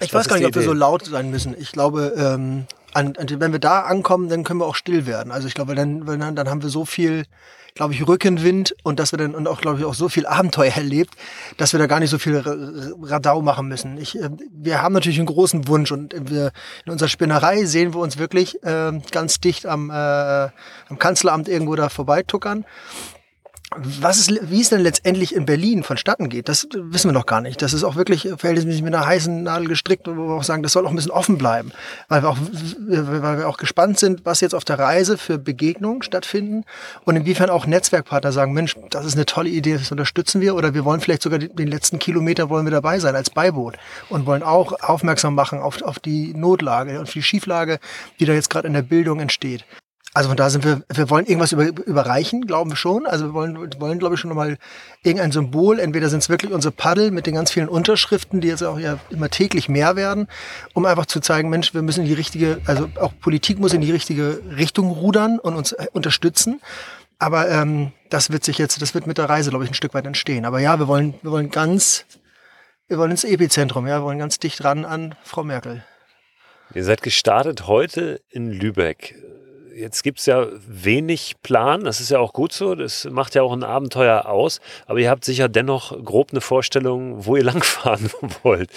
ich 0.00 0.12
weiß 0.12 0.28
gar 0.28 0.36
nicht, 0.36 0.46
ob 0.46 0.54
wir 0.54 0.62
so 0.62 0.72
laut 0.72 1.04
sein 1.04 1.30
müssen. 1.30 1.54
Ich 1.58 1.72
glaube, 1.72 2.14
ähm, 2.16 2.66
an, 2.92 3.14
wenn 3.16 3.52
wir 3.52 3.58
da 3.58 3.82
ankommen, 3.82 4.28
dann 4.28 4.44
können 4.44 4.60
wir 4.60 4.66
auch 4.66 4.76
still 4.76 5.06
werden. 5.06 5.32
Also 5.32 5.48
ich 5.48 5.54
glaube, 5.54 5.74
dann, 5.74 6.04
dann, 6.06 6.36
dann 6.36 6.48
haben 6.48 6.62
wir 6.62 6.70
so 6.70 6.84
viel 6.84 7.24
glaube 7.74 7.94
ich, 7.94 8.06
Rückenwind 8.06 8.74
und 8.82 8.98
dass 8.98 9.12
wir 9.12 9.18
dann 9.18 9.34
und 9.34 9.48
auch, 9.48 9.60
glaube 9.60 9.78
ich, 9.78 9.84
auch 9.84 9.94
so 9.94 10.08
viel 10.08 10.26
Abenteuer 10.32 10.72
erlebt, 10.72 11.14
dass 11.56 11.72
wir 11.72 11.78
da 11.78 11.86
gar 11.86 12.00
nicht 12.00 12.10
so 12.10 12.18
viel 12.18 12.42
Radau 13.02 13.42
machen 13.42 13.68
müssen. 13.68 13.98
Ich, 13.98 14.18
äh, 14.18 14.30
wir 14.50 14.82
haben 14.82 14.92
natürlich 14.92 15.18
einen 15.18 15.26
großen 15.26 15.68
Wunsch 15.68 15.92
und 15.92 16.14
wir 16.30 16.52
in 16.84 16.92
unserer 16.92 17.08
Spinnerei 17.08 17.64
sehen 17.64 17.94
wir 17.94 18.00
uns 18.00 18.18
wirklich 18.18 18.62
äh, 18.62 18.92
ganz 19.10 19.40
dicht 19.40 19.66
am, 19.66 19.90
äh, 19.90 19.94
am 19.94 20.98
Kanzleramt 20.98 21.48
irgendwo 21.48 21.74
da 21.74 21.88
vorbeituckern. 21.88 22.64
Was 23.76 24.18
ist, 24.18 24.50
wie 24.50 24.60
es 24.60 24.70
denn 24.70 24.80
letztendlich 24.80 25.34
in 25.34 25.46
Berlin 25.46 25.82
vonstatten 25.82 26.28
geht, 26.28 26.48
das 26.48 26.68
wissen 26.72 27.08
wir 27.08 27.12
noch 27.12 27.26
gar 27.26 27.40
nicht. 27.40 27.62
Das 27.62 27.72
ist 27.72 27.84
auch 27.84 27.96
wirklich 27.96 28.28
verhältnismäßig 28.36 28.82
mit 28.82 28.94
einer 28.94 29.06
heißen 29.06 29.42
Nadel 29.42 29.68
gestrickt, 29.68 30.06
wo 30.06 30.28
wir 30.28 30.34
auch 30.34 30.42
sagen, 30.42 30.62
das 30.62 30.72
soll 30.72 30.86
auch 30.86 30.90
ein 30.90 30.96
bisschen 30.96 31.10
offen 31.10 31.38
bleiben, 31.38 31.72
weil 32.08 32.22
wir 32.22 32.30
auch, 32.30 32.38
weil 32.38 33.38
wir 33.38 33.48
auch 33.48 33.56
gespannt 33.56 33.98
sind, 33.98 34.24
was 34.24 34.40
jetzt 34.40 34.54
auf 34.54 34.64
der 34.64 34.78
Reise 34.78 35.18
für 35.18 35.38
Begegnungen 35.38 36.02
stattfinden 36.02 36.64
und 37.04 37.16
inwiefern 37.16 37.50
auch 37.50 37.66
Netzwerkpartner 37.66 38.32
sagen, 38.32 38.52
Mensch, 38.52 38.76
das 38.90 39.04
ist 39.04 39.14
eine 39.14 39.26
tolle 39.26 39.50
Idee, 39.50 39.76
das 39.76 39.90
unterstützen 39.90 40.40
wir 40.40 40.54
oder 40.54 40.74
wir 40.74 40.84
wollen 40.84 41.00
vielleicht 41.00 41.22
sogar 41.22 41.38
den 41.38 41.68
letzten 41.68 41.98
Kilometer 41.98 42.50
wollen 42.50 42.66
wir 42.66 42.72
dabei 42.72 42.98
sein 42.98 43.16
als 43.16 43.30
Beiboot 43.30 43.76
und 44.08 44.26
wollen 44.26 44.42
auch 44.42 44.80
aufmerksam 44.80 45.34
machen 45.34 45.60
auf, 45.60 45.82
auf 45.82 45.98
die 45.98 46.34
Notlage 46.34 46.98
und 46.98 47.14
die 47.14 47.22
Schieflage, 47.22 47.78
die 48.20 48.24
da 48.24 48.32
jetzt 48.32 48.50
gerade 48.50 48.66
in 48.66 48.74
der 48.74 48.82
Bildung 48.82 49.20
entsteht. 49.20 49.64
Also 50.14 50.28
von 50.28 50.36
da 50.36 50.50
sind 50.50 50.64
wir, 50.64 50.82
wir 50.92 51.08
wollen 51.08 51.24
irgendwas 51.24 51.52
über, 51.52 51.64
überreichen, 51.64 52.46
glauben 52.46 52.70
wir 52.70 52.76
schon. 52.76 53.06
Also 53.06 53.28
wir 53.28 53.34
wollen, 53.34 53.56
wollen 53.80 53.98
glaube 53.98 54.14
ich, 54.14 54.20
schon 54.20 54.28
nochmal 54.28 54.58
irgendein 55.02 55.32
Symbol. 55.32 55.78
Entweder 55.78 56.10
sind 56.10 56.18
es 56.18 56.28
wirklich 56.28 56.52
unsere 56.52 56.70
Paddel 56.70 57.10
mit 57.10 57.26
den 57.26 57.34
ganz 57.34 57.50
vielen 57.50 57.68
Unterschriften, 57.68 58.42
die 58.42 58.48
jetzt 58.48 58.62
auch 58.62 58.78
ja 58.78 58.98
immer 59.08 59.30
täglich 59.30 59.70
mehr 59.70 59.96
werden, 59.96 60.28
um 60.74 60.84
einfach 60.84 61.06
zu 61.06 61.20
zeigen, 61.20 61.48
Mensch, 61.48 61.72
wir 61.72 61.80
müssen 61.80 62.02
in 62.02 62.08
die 62.08 62.14
richtige, 62.14 62.60
also 62.66 62.90
auch 63.00 63.12
Politik 63.20 63.58
muss 63.58 63.72
in 63.72 63.80
die 63.80 63.90
richtige 63.90 64.42
Richtung 64.54 64.90
rudern 64.90 65.38
und 65.38 65.54
uns 65.54 65.72
äh, 65.72 65.86
unterstützen. 65.92 66.60
Aber 67.18 67.48
ähm, 67.48 67.92
das 68.10 68.30
wird 68.30 68.44
sich 68.44 68.58
jetzt, 68.58 68.82
das 68.82 68.94
wird 68.94 69.06
mit 69.06 69.16
der 69.16 69.30
Reise, 69.30 69.48
glaube 69.48 69.64
ich, 69.64 69.70
ein 69.70 69.74
Stück 69.74 69.94
weit 69.94 70.04
entstehen. 70.04 70.44
Aber 70.44 70.60
ja, 70.60 70.78
wir 70.78 70.88
wollen, 70.88 71.14
wir 71.22 71.30
wollen 71.30 71.50
ganz, 71.50 72.04
wir 72.86 72.98
wollen 72.98 73.12
ins 73.12 73.24
Epizentrum, 73.24 73.86
ja, 73.86 74.00
wir 74.00 74.04
wollen 74.04 74.18
ganz 74.18 74.38
dicht 74.38 74.62
ran 74.62 74.84
an 74.84 75.14
Frau 75.22 75.42
Merkel. 75.42 75.84
Ihr 76.74 76.84
seid 76.84 77.02
gestartet 77.02 77.66
heute 77.66 78.20
in 78.28 78.50
Lübeck 78.50 79.14
jetzt 79.76 80.02
gibt 80.02 80.18
es 80.18 80.26
ja 80.26 80.46
wenig 80.66 81.36
Plan, 81.42 81.84
das 81.84 82.00
ist 82.00 82.10
ja 82.10 82.18
auch 82.18 82.32
gut 82.32 82.52
so, 82.52 82.74
das 82.74 83.08
macht 83.10 83.34
ja 83.34 83.42
auch 83.42 83.52
ein 83.52 83.64
Abenteuer 83.64 84.26
aus, 84.26 84.60
aber 84.86 84.98
ihr 84.98 85.10
habt 85.10 85.24
sicher 85.24 85.48
dennoch 85.48 86.04
grob 86.04 86.30
eine 86.30 86.40
Vorstellung, 86.40 87.26
wo 87.26 87.36
ihr 87.36 87.44
langfahren 87.52 88.10
wollt. 88.42 88.70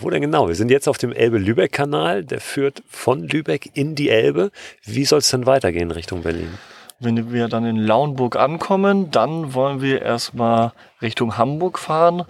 Wo 0.00 0.10
denn 0.10 0.22
genau? 0.22 0.48
Wir 0.48 0.54
sind 0.54 0.70
jetzt 0.70 0.88
auf 0.88 0.98
dem 0.98 1.12
Elbe-Lübeck-Kanal, 1.12 2.24
der 2.24 2.40
führt 2.40 2.82
von 2.88 3.22
Lübeck 3.22 3.70
in 3.74 3.94
die 3.94 4.10
Elbe. 4.10 4.50
Wie 4.84 5.04
soll 5.04 5.18
es 5.18 5.30
denn 5.30 5.46
weitergehen 5.46 5.90
Richtung 5.90 6.22
Berlin? 6.22 6.56
Wenn 7.00 7.32
wir 7.32 7.48
dann 7.48 7.64
in 7.64 7.76
Lauenburg 7.76 8.36
ankommen, 8.36 9.10
dann 9.12 9.54
wollen 9.54 9.80
wir 9.80 10.02
erstmal 10.02 10.72
Richtung 11.00 11.38
Hamburg 11.38 11.78
fahren. 11.78 12.24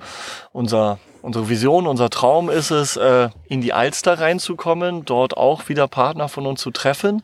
Unser 0.53 0.99
Unsere 1.21 1.49
Vision, 1.49 1.87
unser 1.87 2.11
Traum 2.11 2.49
ist 2.49 2.71
es, 2.71 2.97
äh, 2.97 3.29
in 3.49 3.61
die 3.61 3.73
Alster 3.73 4.21
reinzukommen, 4.21 5.05
dort 5.05 5.37
auch 5.37 5.69
wieder 5.69 5.89
Partner 5.89 6.29
von 6.29 6.47
uns 6.47 6.61
zu 6.61 6.71
treffen. 6.71 7.23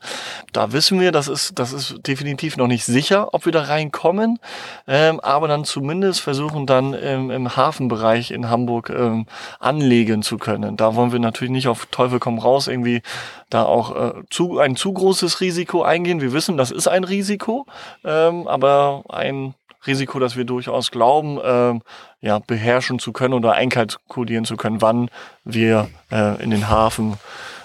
Da 0.53 0.73
wissen 0.73 0.99
wir, 1.01 1.13
das 1.13 1.29
ist, 1.29 1.59
das 1.59 1.73
ist 1.73 2.07
definitiv 2.07 2.57
noch 2.57 2.67
nicht 2.67 2.85
sicher, 2.85 3.33
ob 3.33 3.45
wir 3.45 3.53
da 3.53 3.63
reinkommen, 3.63 4.41
ähm, 4.89 5.21
aber 5.21 5.47
dann 5.47 5.65
zumindest 5.65 6.21
versuchen 6.21 6.67
dann 6.67 6.93
im, 6.93 7.31
im 7.31 7.57
Hafenbereich 7.57 8.33
in 8.33 8.51
Hamburg 8.51 8.91
ähm, 8.91 9.27
anlegen 9.61 10.23
zu 10.23 10.39
können. 10.39 10.77
Da 10.77 10.97
wollen 10.97 11.13
wir 11.13 11.21
natürlich 11.21 11.53
nicht 11.53 11.69
auf 11.69 11.87
Teufel 11.87 12.19
komm 12.19 12.39
raus 12.39 12.67
irgendwie 12.67 13.03
da 13.51 13.65
auch 13.65 13.95
äh, 13.95 14.13
zu, 14.31 14.59
ein 14.59 14.75
zu 14.75 14.93
großes 14.93 15.41
Risiko 15.41 15.83
eingehen. 15.83 16.21
Wir 16.21 16.33
wissen, 16.33 16.57
das 16.57 16.73
ist 16.73 16.89
ein 16.89 17.05
Risiko, 17.05 17.67
ähm, 18.05 18.49
aber 18.49 19.05
ein 19.09 19.55
Risiko, 19.87 20.19
dass 20.19 20.37
wir 20.37 20.45
durchaus 20.45 20.91
glauben, 20.91 21.39
äh, 21.39 21.81
ja, 22.21 22.39
beherrschen 22.39 22.99
zu 22.99 23.13
können 23.13 23.35
oder 23.35 23.53
einkalkulieren 23.53 24.45
zu 24.45 24.57
können, 24.57 24.81
wann 24.81 25.11
wir 25.45 25.89
äh, 26.11 26.43
in 26.43 26.51
den 26.51 26.69
Hafen 26.69 27.15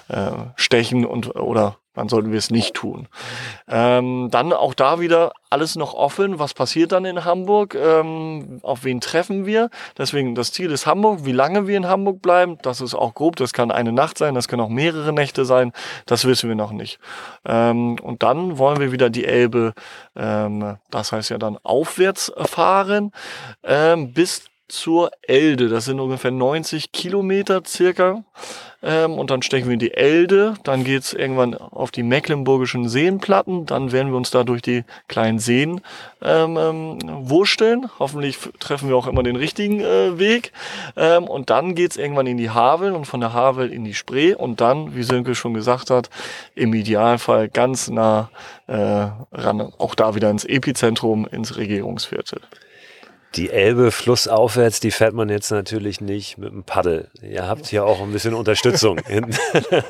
äh, 0.09 0.31
stechen 0.55 1.05
und 1.05 1.35
oder 1.35 1.77
dann 1.99 2.07
sollten 2.07 2.31
wir 2.31 2.37
es 2.37 2.49
nicht 2.49 2.75
tun. 2.75 3.09
Ähm, 3.67 4.29
dann 4.31 4.53
auch 4.53 4.73
da 4.73 5.01
wieder 5.01 5.33
alles 5.49 5.75
noch 5.75 5.93
offen. 5.93 6.39
Was 6.39 6.53
passiert 6.53 6.93
dann 6.93 7.03
in 7.03 7.25
Hamburg? 7.25 7.75
Ähm, 7.75 8.59
auf 8.63 8.85
wen 8.85 9.01
treffen 9.01 9.45
wir? 9.45 9.69
Deswegen 9.97 10.33
das 10.33 10.53
Ziel 10.53 10.71
ist 10.71 10.85
Hamburg. 10.85 11.25
Wie 11.25 11.33
lange 11.33 11.67
wir 11.67 11.75
in 11.75 11.87
Hamburg 11.87 12.21
bleiben, 12.21 12.57
das 12.61 12.79
ist 12.79 12.95
auch 12.95 13.13
grob. 13.13 13.35
Das 13.35 13.51
kann 13.51 13.69
eine 13.69 13.91
Nacht 13.91 14.17
sein, 14.17 14.33
das 14.33 14.47
kann 14.47 14.61
auch 14.61 14.69
mehrere 14.69 15.11
Nächte 15.11 15.43
sein. 15.43 15.73
Das 16.05 16.23
wissen 16.23 16.47
wir 16.47 16.55
noch 16.55 16.71
nicht. 16.71 16.99
Ähm, 17.45 17.97
und 18.01 18.23
dann 18.23 18.57
wollen 18.57 18.79
wir 18.79 18.93
wieder 18.93 19.09
die 19.09 19.25
Elbe, 19.25 19.73
ähm, 20.15 20.77
das 20.91 21.11
heißt 21.11 21.29
ja 21.31 21.37
dann 21.37 21.57
aufwärts 21.63 22.31
fahren, 22.45 23.11
ähm, 23.63 24.13
bis 24.13 24.48
zur 24.69 25.11
Elde. 25.21 25.67
Das 25.69 25.85
sind 25.85 25.99
ungefähr 25.99 26.31
90 26.31 26.91
Kilometer 26.91 27.61
circa. 27.65 28.23
Ähm, 28.81 29.13
und 29.13 29.29
dann 29.29 29.41
stechen 29.41 29.67
wir 29.67 29.73
in 29.73 29.79
die 29.79 29.93
Elde. 29.93 30.53
Dann 30.63 30.83
geht's 30.83 31.11
irgendwann 31.11 31.53
auf 31.53 31.91
die 31.91 32.03
mecklenburgischen 32.03 32.87
Seenplatten. 32.87 33.65
Dann 33.65 33.91
werden 33.91 34.11
wir 34.11 34.17
uns 34.17 34.31
da 34.31 34.43
durch 34.43 34.61
die 34.61 34.85
kleinen 35.07 35.39
Seen 35.39 35.81
ähm, 36.21 36.57
ähm, 36.57 36.99
wursteln. 37.03 37.89
Hoffentlich 37.99 38.37
treffen 38.59 38.87
wir 38.87 38.95
auch 38.95 39.07
immer 39.07 39.23
den 39.23 39.35
richtigen 39.35 39.81
äh, 39.81 40.17
Weg. 40.17 40.53
Ähm, 40.95 41.25
und 41.25 41.49
dann 41.49 41.75
geht's 41.75 41.97
irgendwann 41.97 42.27
in 42.27 42.37
die 42.37 42.51
Havel 42.51 42.93
und 42.93 43.05
von 43.05 43.19
der 43.19 43.33
Havel 43.33 43.71
in 43.71 43.83
die 43.83 43.93
Spree. 43.93 44.33
Und 44.33 44.61
dann, 44.61 44.95
wie 44.95 45.03
Sönke 45.03 45.35
schon 45.35 45.53
gesagt 45.53 45.89
hat, 45.89 46.09
im 46.55 46.73
Idealfall 46.73 47.49
ganz 47.49 47.89
nah 47.89 48.29
äh, 48.67 49.07
ran. 49.33 49.73
Auch 49.77 49.95
da 49.95 50.15
wieder 50.15 50.29
ins 50.29 50.45
Epizentrum, 50.45 51.27
ins 51.27 51.57
Regierungsviertel. 51.57 52.41
Die 53.35 53.51
Elbe 53.51 53.91
flussaufwärts, 53.91 54.79
die 54.79 54.89
fährt 54.89 55.13
man 55.13 55.29
jetzt 55.29 55.51
natürlich 55.51 56.01
nicht 56.01 56.39
mit 56.39 56.51
dem 56.51 56.63
Paddel. 56.63 57.09
Ihr 57.21 57.47
habt 57.47 57.67
hier 57.67 57.85
auch 57.85 58.01
ein 58.01 58.11
bisschen 58.11 58.33
Unterstützung 58.33 58.97
in, 59.07 59.35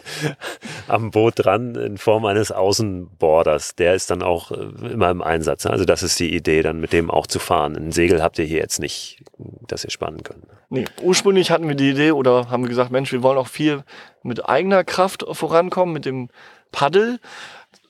am 0.87 1.11
Boot 1.11 1.35
dran 1.37 1.75
in 1.75 1.97
Form 1.97 2.25
eines 2.25 2.51
Außenborders. 2.51 3.75
Der 3.75 3.95
ist 3.95 4.09
dann 4.11 4.23
auch 4.23 4.51
äh, 4.51 4.91
immer 4.91 5.09
im 5.09 5.21
Einsatz. 5.21 5.65
Also 5.65 5.85
das 5.85 6.03
ist 6.03 6.19
die 6.19 6.35
Idee, 6.35 6.61
dann 6.61 6.81
mit 6.81 6.91
dem 6.91 7.09
auch 7.09 7.27
zu 7.27 7.39
fahren. 7.39 7.77
Ein 7.77 7.93
Segel 7.93 8.21
habt 8.21 8.39
ihr 8.39 8.45
hier 8.45 8.59
jetzt 8.59 8.79
nicht, 8.79 9.23
dass 9.67 9.85
ihr 9.85 9.91
spannen 9.91 10.23
könnt. 10.23 10.45
Nee, 10.69 10.85
ursprünglich 11.01 11.49
hatten 11.49 11.67
wir 11.67 11.75
die 11.75 11.91
Idee 11.91 12.11
oder 12.11 12.49
haben 12.49 12.63
wir 12.63 12.69
gesagt, 12.69 12.91
Mensch, 12.91 13.11
wir 13.11 13.23
wollen 13.23 13.37
auch 13.37 13.47
viel 13.47 13.83
mit 14.21 14.47
eigener 14.47 14.83
Kraft 14.83 15.25
vorankommen, 15.31 15.93
mit 15.93 16.05
dem 16.05 16.29
Paddel 16.71 17.19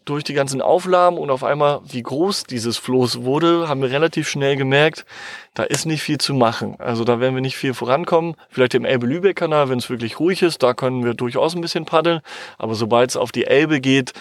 durch 0.10 0.24
die 0.24 0.34
ganzen 0.34 0.62
Auflagen 0.62 1.18
und 1.18 1.30
auf 1.30 1.44
einmal, 1.44 1.82
wie 1.88 2.02
groß 2.02 2.46
dieses 2.46 2.78
Floß 2.78 3.24
wurde, 3.24 3.70
haben 3.70 3.82
wir 3.82 3.92
relativ 3.92 4.28
schnell 4.28 4.56
gemerkt, 4.56 5.06
da 5.54 5.64
ist 5.64 5.86
nicht 5.86 6.02
viel 6.02 6.18
zu 6.18 6.34
machen. 6.34 6.76
Also 6.80 7.04
da 7.04 7.20
werden 7.20 7.36
wir 7.36 7.42
nicht 7.42 7.58
viel 7.58 7.74
vorankommen. 7.74 8.36
Vielleicht 8.50 8.74
im 8.74 8.86
Elbe-Lübeck-Kanal, 8.86 9.70
wenn 9.70 9.80
es 9.80 9.90
wirklich 9.90 10.20
ruhig 10.20 10.42
ist, 10.42 10.64
da 10.64 10.74
können 10.74 11.06
wir 11.06 11.14
durchaus 11.14 11.56
ein 11.56 11.62
bisschen 11.62 11.86
paddeln. 11.86 12.22
Aber 12.58 12.76
sobald 12.76 13.12
es 13.12 13.18
auf 13.18 13.32
die 13.32 13.46
Elbe 13.46 13.80
geht, 13.80 14.14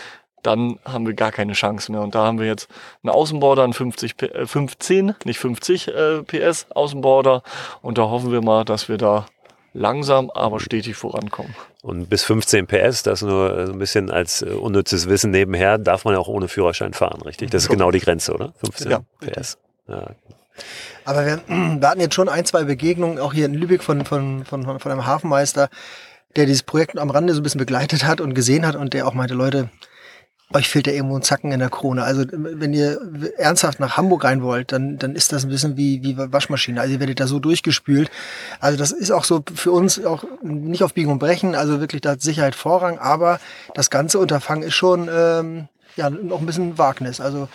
dann 0.43 0.79
haben 0.85 1.07
wir 1.07 1.15
gar 1.15 1.33
keine 1.33 1.55
Chance 1.55 1.91
mehr. 1.91 2.03
Und 2.03 2.15
da 2.15 2.25
haben 2.25 2.39
wir 2.39 2.47
jetzt 2.47 2.69
einen 3.03 3.11
Außenborder, 3.11 3.65
einen 3.65 3.73
50, 3.73 4.23
äh, 4.23 4.47
15, 4.47 5.15
nicht 5.25 5.39
50 5.39 5.89
äh, 5.89 6.23
PS 6.23 6.67
Außenborder. 6.71 7.43
Und 7.83 7.99
da 7.99 8.03
hoffen 8.03 8.31
wir 8.31 8.43
mal, 8.43 8.65
dass 8.65 8.89
wir 8.89 8.99
da 8.99 9.27
langsam, 9.73 10.31
aber 10.31 10.61
stetig 10.61 10.97
vorankommen. 10.97 11.55
Und 11.83 12.11
bis 12.11 12.25
15 12.25 12.67
PS, 12.67 13.05
das 13.05 13.23
nur 13.23 13.57
äh, 13.57 13.63
ein 13.71 13.79
bisschen 13.79 14.11
als 14.11 14.43
äh, 14.43 14.47
unnützes 14.47 15.09
Wissen 15.09 15.31
nebenher, 15.31 15.79
darf 15.79 16.05
man 16.05 16.15
ja 16.15 16.21
auch 16.21 16.29
ohne 16.29 16.49
Führerschein 16.49 16.93
fahren, 16.93 17.23
richtig? 17.23 17.51
Das 17.51 17.63
ist 17.63 17.69
genau 17.69 17.93
die 17.93 18.01
Grenze, 18.01 18.35
oder? 18.35 18.53
15 18.65 18.91
ja, 18.91 19.01
PS. 19.21 19.59
Ja. 19.87 20.11
Aber 21.05 21.25
wir, 21.25 21.41
wir, 21.47 21.89
hatten 21.89 22.01
jetzt 22.01 22.15
schon 22.15 22.29
ein, 22.29 22.45
zwei 22.45 22.65
Begegnungen, 22.65 23.21
auch 23.21 23.33
hier 23.33 23.47
in 23.47 23.55
Lübeck 23.55 23.85
von, 23.85 24.05
von, 24.05 24.45
von, 24.45 24.65
von 24.81 24.93
einem 24.93 25.07
Hafenmeister, 25.07 25.69
der 26.35 26.47
dieses 26.47 26.65
Projekt 26.65 26.99
am 26.99 27.11
Rande 27.11 27.33
so 27.33 27.41
ein 27.41 27.43
bisschen 27.45 27.61
begleitet 27.61 28.05
hat 28.05 28.21
und 28.21 28.35
gesehen 28.35 28.67
hat 28.67 28.75
und 28.75 28.93
der 28.93 29.07
auch 29.07 29.15
meinte, 29.15 29.35
Leute, 29.35 29.71
euch 30.55 30.69
fehlt 30.69 30.87
ja 30.87 30.95
irgendwo 30.95 31.17
ein 31.17 31.23
Zacken 31.23 31.53
in 31.53 31.61
der 31.61 31.69
Krone. 31.69 32.05
Also 32.05 32.25
wenn 32.33 32.73
ihr 32.73 32.99
ernsthaft 33.37 33.81
nach 33.81 33.97
Hamburg 33.97 34.25
rein 34.25 34.43
wollt, 34.43 34.73
dann, 34.73 34.97
dann 34.99 35.15
ist 35.15 35.33
das 35.33 35.45
ein 35.45 35.51
bisschen 35.51 35.77
wie, 35.77 36.03
wie 36.03 36.17
Waschmaschine. 36.17 36.81
Also 36.81 36.95
ihr 36.95 37.01
werdet 37.01 37.21
da 37.21 37.27
so 37.27 37.39
durchgespült. 37.39 38.11
Also 38.59 38.79
das 38.79 38.93
ist 38.93 39.11
auch 39.11 39.25
so 39.25 39.45
für 39.55 39.73
uns 39.73 40.03
auch 40.05 40.25
nicht 40.43 40.83
auf 40.83 40.95
Biegen 40.95 41.13
und 41.13 41.19
Brechen, 41.19 41.55
also 41.55 41.81
wirklich 41.81 42.01
da 42.01 42.13
hat 42.13 42.23
Sicherheit 42.23 42.55
Vorrang, 42.55 42.99
aber 42.99 43.41
das 43.75 43.91
ganze 43.91 44.19
Unterfangen 44.19 44.63
ist 44.63 44.75
schon 44.75 45.11
ähm, 45.13 45.69
ja 45.97 46.09
noch 46.09 46.41
ein 46.41 46.47
bisschen 46.47 46.79
Wagnis. 46.79 47.21
Also 47.21 47.49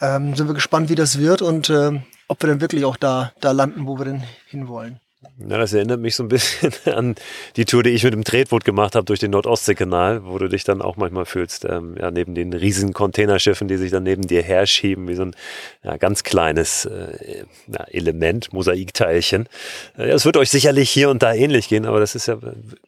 ähm, 0.00 0.36
sind 0.36 0.46
wir 0.46 0.54
gespannt, 0.54 0.88
wie 0.88 0.94
das 0.94 1.18
wird 1.18 1.42
und 1.42 1.68
äh, 1.68 2.00
ob 2.28 2.42
wir 2.42 2.48
dann 2.48 2.60
wirklich 2.60 2.84
auch 2.84 2.96
da, 2.96 3.32
da 3.40 3.50
landen, 3.50 3.86
wo 3.86 3.98
wir 3.98 4.04
denn 4.04 4.22
hinwollen. 4.46 5.00
Ja, 5.38 5.58
das 5.58 5.72
erinnert 5.72 6.00
mich 6.00 6.14
so 6.14 6.22
ein 6.22 6.28
bisschen 6.28 6.72
an 6.92 7.14
die 7.56 7.64
Tour, 7.64 7.82
die 7.82 7.90
ich 7.90 8.04
mit 8.04 8.12
dem 8.12 8.24
Tretboot 8.24 8.64
gemacht 8.64 8.94
habe 8.94 9.04
durch 9.04 9.20
den 9.20 9.30
Nordostseekanal, 9.30 10.24
wo 10.24 10.38
du 10.38 10.48
dich 10.48 10.64
dann 10.64 10.82
auch 10.82 10.96
manchmal 10.96 11.24
fühlst, 11.24 11.64
ähm, 11.64 11.96
ja, 11.98 12.10
neben 12.10 12.34
den 12.34 12.52
riesen 12.52 12.92
Containerschiffen, 12.92 13.68
die 13.68 13.76
sich 13.76 13.90
dann 13.90 14.02
neben 14.02 14.26
dir 14.26 14.42
herschieben, 14.42 15.08
wie 15.08 15.14
so 15.14 15.22
ein 15.22 15.36
ja, 15.82 15.96
ganz 15.96 16.22
kleines 16.22 16.84
äh, 16.86 17.44
ja, 17.66 17.84
Element, 17.84 18.52
Mosaikteilchen. 18.52 19.48
Äh, 19.96 20.10
es 20.10 20.24
wird 20.24 20.36
euch 20.36 20.50
sicherlich 20.50 20.90
hier 20.90 21.10
und 21.10 21.22
da 21.22 21.34
ähnlich 21.34 21.68
gehen, 21.68 21.86
aber 21.86 22.00
das 22.00 22.14
ist 22.14 22.26
ja, 22.26 22.38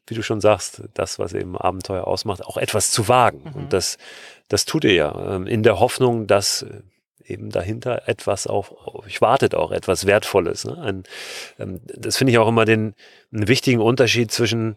wie 0.06 0.14
du 0.14 0.22
schon 0.22 0.40
sagst, 0.40 0.82
das, 0.94 1.18
was 1.18 1.32
eben 1.32 1.56
Abenteuer 1.56 2.06
ausmacht, 2.06 2.44
auch 2.44 2.56
etwas 2.56 2.90
zu 2.90 3.08
wagen. 3.08 3.42
Mhm. 3.44 3.60
Und 3.60 3.72
das, 3.72 3.98
das 4.48 4.64
tut 4.64 4.84
ihr 4.84 4.94
ja, 4.94 5.36
ähm, 5.36 5.46
in 5.46 5.62
der 5.62 5.80
Hoffnung, 5.80 6.26
dass 6.26 6.64
eben 7.28 7.50
dahinter 7.50 8.08
etwas 8.08 8.46
auf 8.46 8.72
euch 8.86 9.20
wartet, 9.20 9.54
auch 9.54 9.70
etwas 9.70 10.06
Wertvolles. 10.06 10.64
Ne? 10.64 10.78
Ein, 10.78 11.02
ähm, 11.58 11.80
das 11.86 12.16
finde 12.16 12.32
ich 12.32 12.38
auch 12.38 12.48
immer 12.48 12.64
den 12.64 12.94
einen 13.32 13.48
wichtigen 13.48 13.80
Unterschied 13.80 14.30
zwischen 14.30 14.76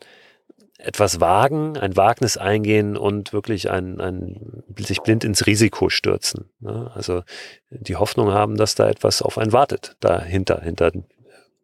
etwas 0.77 1.19
wagen, 1.19 1.77
ein 1.77 1.95
Wagnis 1.95 2.37
eingehen 2.37 2.97
und 2.97 3.33
wirklich 3.33 3.69
ein, 3.69 4.01
ein 4.01 4.63
sich 4.79 5.01
blind 5.01 5.23
ins 5.23 5.45
Risiko 5.45 5.89
stürzen. 5.89 6.49
Ne? 6.59 6.91
Also 6.95 7.23
die 7.69 7.95
Hoffnung 7.95 8.31
haben, 8.31 8.57
dass 8.57 8.75
da 8.75 8.89
etwas 8.89 9.21
auf 9.21 9.37
einen 9.37 9.53
wartet, 9.53 9.95
dahinter, 9.99 10.59
hinter 10.61 10.91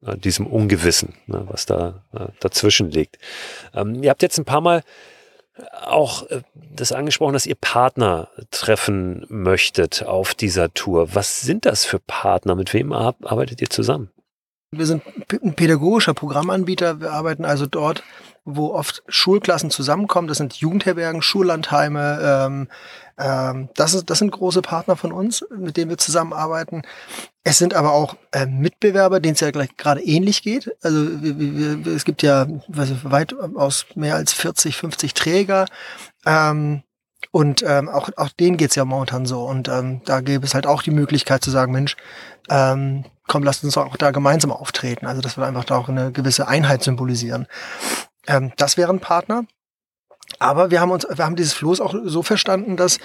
äh, 0.06 0.18
diesem 0.18 0.46
Ungewissen, 0.46 1.16
ne, 1.26 1.44
was 1.50 1.66
da 1.66 2.04
äh, 2.14 2.28
dazwischen 2.40 2.92
liegt. 2.92 3.18
Ähm, 3.74 4.04
ihr 4.04 4.12
habt 4.12 4.22
jetzt 4.22 4.38
ein 4.38 4.46
paar 4.46 4.62
Mal 4.62 4.84
auch 5.86 6.30
äh, 6.30 6.42
das 6.54 6.92
angesprochen, 6.92 7.34
dass 7.34 7.46
ihr 7.46 7.56
Partner 7.56 8.30
treffen 8.52 9.26
möchtet 9.30 10.04
auf 10.04 10.36
dieser 10.36 10.74
Tour. 10.74 11.16
Was 11.16 11.42
sind 11.42 11.66
das 11.66 11.86
für 11.86 12.00
Partner? 12.00 12.56
Mit 12.56 12.74
wem 12.74 12.92
arbeitet 12.94 13.62
ihr 13.62 13.70
zusammen? 13.70 14.10
Wir 14.72 14.86
sind 14.86 15.04
ein 15.42 15.54
pädagogischer 15.54 16.14
Programmanbieter. 16.14 17.00
Wir 17.00 17.14
arbeiten 17.14 17.46
also 17.46 17.66
dort, 17.66 18.04
wo 18.44 18.74
oft 18.74 19.02
Schulklassen 19.08 19.70
zusammenkommen. 19.70 20.28
Das 20.28 20.38
sind 20.38 20.56
Jugendherbergen, 20.56 21.22
Schullandheime, 21.22 22.20
ähm, 22.22 22.68
ähm, 23.18 23.70
das, 23.76 23.94
ist, 23.94 24.10
das 24.10 24.20
sind 24.20 24.32
große 24.32 24.62
Partner 24.62 24.96
von 24.96 25.12
uns, 25.12 25.46
mit 25.56 25.78
denen 25.78 25.90
wir 25.90 25.98
zusammenarbeiten. 25.98 26.84
Es 27.50 27.60
sind 27.60 27.74
aber 27.74 27.94
auch 27.94 28.18
äh, 28.34 28.46
Mitbewerber, 28.46 29.22
denen 29.22 29.36
es 29.36 29.40
ja 29.40 29.52
gleich 29.52 29.78
gerade 29.78 30.02
ähnlich 30.02 30.44
geht. 30.44 30.76
Also 30.82 31.24
wir, 31.24 31.40
wir, 31.40 31.96
es 31.96 32.04
gibt 32.04 32.22
ja 32.22 32.46
weiß 32.68 32.90
ich, 32.90 33.10
weit 33.10 33.34
aus 33.56 33.86
mehr 33.96 34.16
als 34.16 34.34
40, 34.34 34.76
50 34.76 35.14
Träger. 35.14 35.66
Ähm, 36.26 36.84
und 37.32 37.64
ähm, 37.66 37.88
auch, 37.88 38.10
auch 38.18 38.28
denen 38.32 38.58
geht's 38.58 38.76
ja 38.76 38.84
momentan 38.84 39.26
so. 39.26 39.46
Und 39.46 39.70
ähm, 39.70 40.02
da 40.04 40.20
gäbe 40.20 40.46
es 40.46 40.56
halt 40.56 40.68
auch 40.68 40.82
die 40.82 40.92
Möglichkeit 40.92 41.42
zu 41.42 41.50
sagen, 41.50 41.72
Mensch, 41.72 41.96
ähm, 42.50 43.06
komm, 43.28 43.44
lasst 43.44 43.64
uns 43.64 43.78
auch 43.78 43.96
da 43.96 44.12
gemeinsam 44.12 44.52
auftreten. 44.52 45.06
Also 45.06 45.22
dass 45.22 45.38
wir 45.38 45.46
einfach 45.46 45.64
da 45.64 45.78
auch 45.78 45.88
eine 45.88 46.12
gewisse 46.12 46.50
Einheit 46.50 46.84
symbolisieren. 46.84 47.48
Ähm, 48.28 48.52
das 48.58 48.76
wären 48.76 49.00
Partner. 49.00 49.46
Aber 50.40 50.72
wir 50.72 50.82
haben 50.82 50.92
uns, 50.92 51.08
wir 51.10 51.26
haben 51.26 51.36
dieses 51.36 51.54
Floß 51.54 51.82
auch 51.82 51.96
so 52.04 52.22
verstanden, 52.22 52.78
dass 52.78 53.00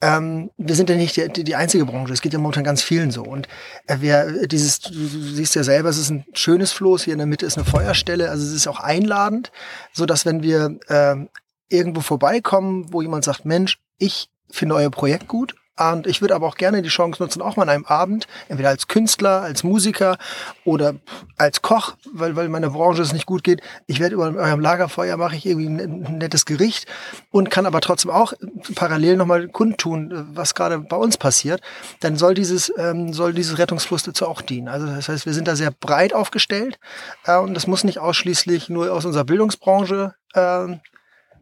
ähm, 0.00 0.50
wir 0.56 0.74
sind 0.74 0.90
ja 0.90 0.96
nicht 0.96 1.16
die, 1.16 1.44
die, 1.44 1.54
einzige 1.54 1.86
Branche. 1.86 2.12
Es 2.12 2.20
geht 2.20 2.32
ja 2.32 2.38
momentan 2.38 2.64
ganz 2.64 2.82
vielen 2.82 3.10
so. 3.10 3.22
Und 3.22 3.48
äh, 3.86 3.98
wir, 4.00 4.46
dieses, 4.48 4.80
du, 4.80 4.92
siehst 4.92 5.54
ja 5.54 5.62
selber, 5.62 5.88
es 5.88 5.98
ist 5.98 6.10
ein 6.10 6.24
schönes 6.34 6.72
Floß. 6.72 7.04
Hier 7.04 7.12
in 7.12 7.18
der 7.18 7.26
Mitte 7.26 7.46
ist 7.46 7.56
eine 7.56 7.64
Feuerstelle. 7.64 8.28
Also 8.28 8.44
es 8.44 8.52
ist 8.52 8.66
auch 8.66 8.80
einladend, 8.80 9.52
so 9.92 10.04
dass 10.04 10.26
wenn 10.26 10.42
wir 10.42 10.78
ähm, 10.88 11.28
irgendwo 11.68 12.00
vorbeikommen, 12.00 12.92
wo 12.92 13.02
jemand 13.02 13.24
sagt, 13.24 13.44
Mensch, 13.44 13.78
ich 13.98 14.28
finde 14.50 14.74
euer 14.74 14.90
Projekt 14.90 15.28
gut 15.28 15.54
und 15.76 16.06
ich 16.06 16.20
würde 16.20 16.34
aber 16.34 16.46
auch 16.46 16.56
gerne 16.56 16.82
die 16.82 16.88
Chance 16.88 17.20
nutzen, 17.20 17.42
auch 17.42 17.56
mal 17.56 17.64
an 17.64 17.68
einem 17.68 17.84
Abend, 17.84 18.28
entweder 18.48 18.68
als 18.68 18.86
Künstler, 18.86 19.42
als 19.42 19.64
Musiker 19.64 20.18
oder 20.64 20.94
als 21.36 21.62
Koch, 21.62 21.96
weil, 22.12 22.36
weil 22.36 22.48
meine 22.48 22.70
Branche 22.70 23.02
es 23.02 23.12
nicht 23.12 23.26
gut 23.26 23.42
geht. 23.42 23.60
Ich 23.86 23.98
werde 23.98 24.14
über 24.14 24.26
eurem 24.26 24.60
Lagerfeuer 24.60 25.16
mache 25.16 25.34
ich 25.34 25.46
irgendwie 25.46 25.66
ein, 25.66 26.18
nettes 26.18 26.44
Gericht 26.44 26.86
und 27.30 27.50
kann 27.50 27.66
aber 27.66 27.80
trotzdem 27.80 28.12
auch 28.12 28.34
parallel 28.76 29.16
nochmal 29.16 29.48
kundtun, 29.48 30.28
was 30.32 30.54
gerade 30.54 30.78
bei 30.78 30.96
uns 30.96 31.16
passiert. 31.16 31.60
Dann 32.00 32.16
soll 32.16 32.34
dieses, 32.34 32.72
ähm, 32.78 33.12
soll 33.12 33.32
dieses 33.32 33.58
Rettungsfluss 33.58 34.04
dazu 34.04 34.28
auch 34.28 34.42
dienen. 34.42 34.68
Also 34.68 34.86
das 34.86 35.08
heißt, 35.08 35.26
wir 35.26 35.34
sind 35.34 35.48
da 35.48 35.56
sehr 35.56 35.72
breit 35.72 36.14
aufgestellt 36.14 36.78
äh, 37.24 37.36
und 37.36 37.54
das 37.54 37.66
muss 37.66 37.82
nicht 37.82 37.98
ausschließlich 37.98 38.68
nur 38.68 38.92
aus 38.92 39.04
unserer 39.04 39.24
Bildungsbranche 39.24 40.14
äh, 40.34 40.66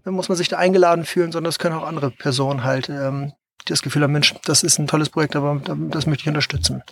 muss 0.04 0.28
man 0.28 0.36
sich 0.36 0.48
da 0.48 0.56
eingeladen 0.56 1.04
fühlen, 1.04 1.30
sondern 1.30 1.50
das 1.50 1.60
können 1.60 1.76
auch 1.76 1.86
andere 1.86 2.10
Personen 2.10 2.64
halt 2.64 2.88
ähm, 2.88 3.32
das 3.66 3.82
Gefühl 3.82 4.02
haben, 4.02 4.12
Mensch, 4.12 4.34
das 4.44 4.62
ist 4.62 4.78
ein 4.78 4.86
tolles 4.86 5.10
Projekt, 5.10 5.36
aber 5.36 5.60
das 5.90 6.06
möchte 6.06 6.22
ich 6.22 6.28
unterstützen. 6.28 6.82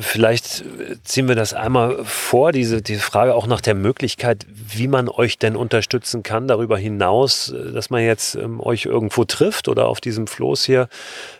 Vielleicht 0.00 0.64
ziehen 1.04 1.28
wir 1.28 1.34
das 1.34 1.54
einmal 1.54 2.04
vor, 2.04 2.52
diese, 2.52 2.82
diese 2.82 3.00
Frage 3.00 3.34
auch 3.34 3.46
nach 3.46 3.60
der 3.60 3.74
Möglichkeit, 3.74 4.44
wie 4.48 4.88
man 4.88 5.08
euch 5.08 5.38
denn 5.38 5.56
unterstützen 5.56 6.22
kann, 6.22 6.48
darüber 6.48 6.76
hinaus, 6.76 7.54
dass 7.72 7.90
man 7.90 8.02
jetzt 8.02 8.34
ähm, 8.34 8.60
euch 8.60 8.86
irgendwo 8.86 9.24
trifft 9.24 9.68
oder 9.68 9.86
auf 9.86 10.00
diesem 10.00 10.26
Floß 10.26 10.64
hier 10.64 10.88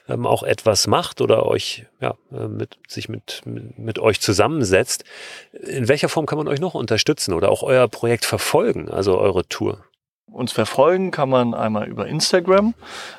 ähm, 0.09 0.27
auch 0.27 0.43
etwas 0.43 0.87
macht 0.87 1.21
oder 1.21 1.47
euch, 1.47 1.87
ja, 2.01 2.15
äh, 2.33 2.47
mit, 2.47 2.79
sich 2.87 3.09
mit, 3.09 3.43
mit, 3.45 3.79
mit 3.79 3.99
euch 3.99 4.21
zusammensetzt. 4.21 5.05
In 5.53 5.89
welcher 5.89 6.09
Form 6.09 6.27
kann 6.27 6.39
man 6.39 6.49
euch 6.49 6.61
noch 6.61 6.75
unterstützen 6.75 7.35
oder 7.35 7.51
auch 7.51 7.63
euer 7.63 7.89
Projekt 7.89 8.25
verfolgen, 8.25 8.89
also 8.89 9.19
eure 9.19 9.49
Tour? 9.49 9.85
Uns 10.31 10.53
verfolgen 10.53 11.11
kann 11.11 11.29
man 11.29 11.55
einmal 11.55 11.89
über 11.89 12.07
Instagram, 12.07 12.75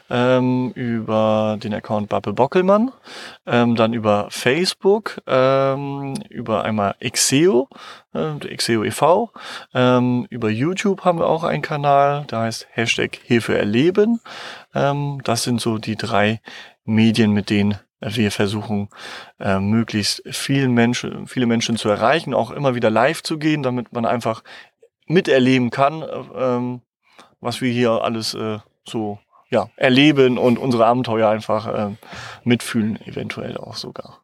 ähm, 0.09 0.71
über 0.75 1.57
den 1.61 1.73
Account 1.73 2.09
Bubble 2.09 2.33
Bockelmann, 2.33 2.91
ähm, 3.45 3.75
dann 3.75 3.93
über 3.93 4.27
Facebook, 4.29 5.21
ähm, 5.27 6.15
über 6.29 6.63
einmal 6.63 6.95
Xeo, 7.01 7.67
äh, 8.13 8.55
Xeo 8.55 8.83
e.V., 8.83 9.31
ähm, 9.73 10.27
über 10.29 10.49
YouTube 10.49 11.03
haben 11.05 11.19
wir 11.19 11.27
auch 11.27 11.43
einen 11.43 11.61
Kanal, 11.61 12.25
der 12.25 12.39
heißt 12.39 12.67
Hashtag 12.71 13.19
Hilfe 13.23 13.57
erleben. 13.57 14.19
Ähm, 14.73 15.21
das 15.23 15.43
sind 15.43 15.61
so 15.61 15.77
die 15.77 15.95
drei 15.95 16.41
Medien, 16.85 17.31
mit 17.31 17.49
denen 17.49 17.77
wir 18.01 18.31
versuchen, 18.31 18.89
äh, 19.39 19.59
möglichst 19.59 20.23
vielen 20.31 20.73
Menschen, 20.73 21.27
viele 21.27 21.45
Menschen 21.45 21.75
zu 21.75 21.89
erreichen, 21.89 22.33
auch 22.33 22.51
immer 22.51 22.75
wieder 22.75 22.89
live 22.89 23.23
zu 23.23 23.37
gehen, 23.37 23.61
damit 23.61 23.91
man 23.91 24.05
einfach 24.05 24.43
miterleben 25.05 25.69
kann, 25.69 26.05
ähm, 26.35 26.81
was 27.41 27.61
wir 27.61 27.71
hier 27.71 27.91
alles 28.03 28.33
äh, 28.33 28.59
so 28.85 29.19
ja, 29.49 29.69
erleben 29.75 30.37
und 30.37 30.57
unsere 30.57 30.85
Abenteuer 30.85 31.29
einfach 31.29 31.67
äh, 31.67 31.95
mitfühlen, 32.43 33.01
eventuell 33.05 33.57
auch 33.57 33.75
sogar. 33.75 34.21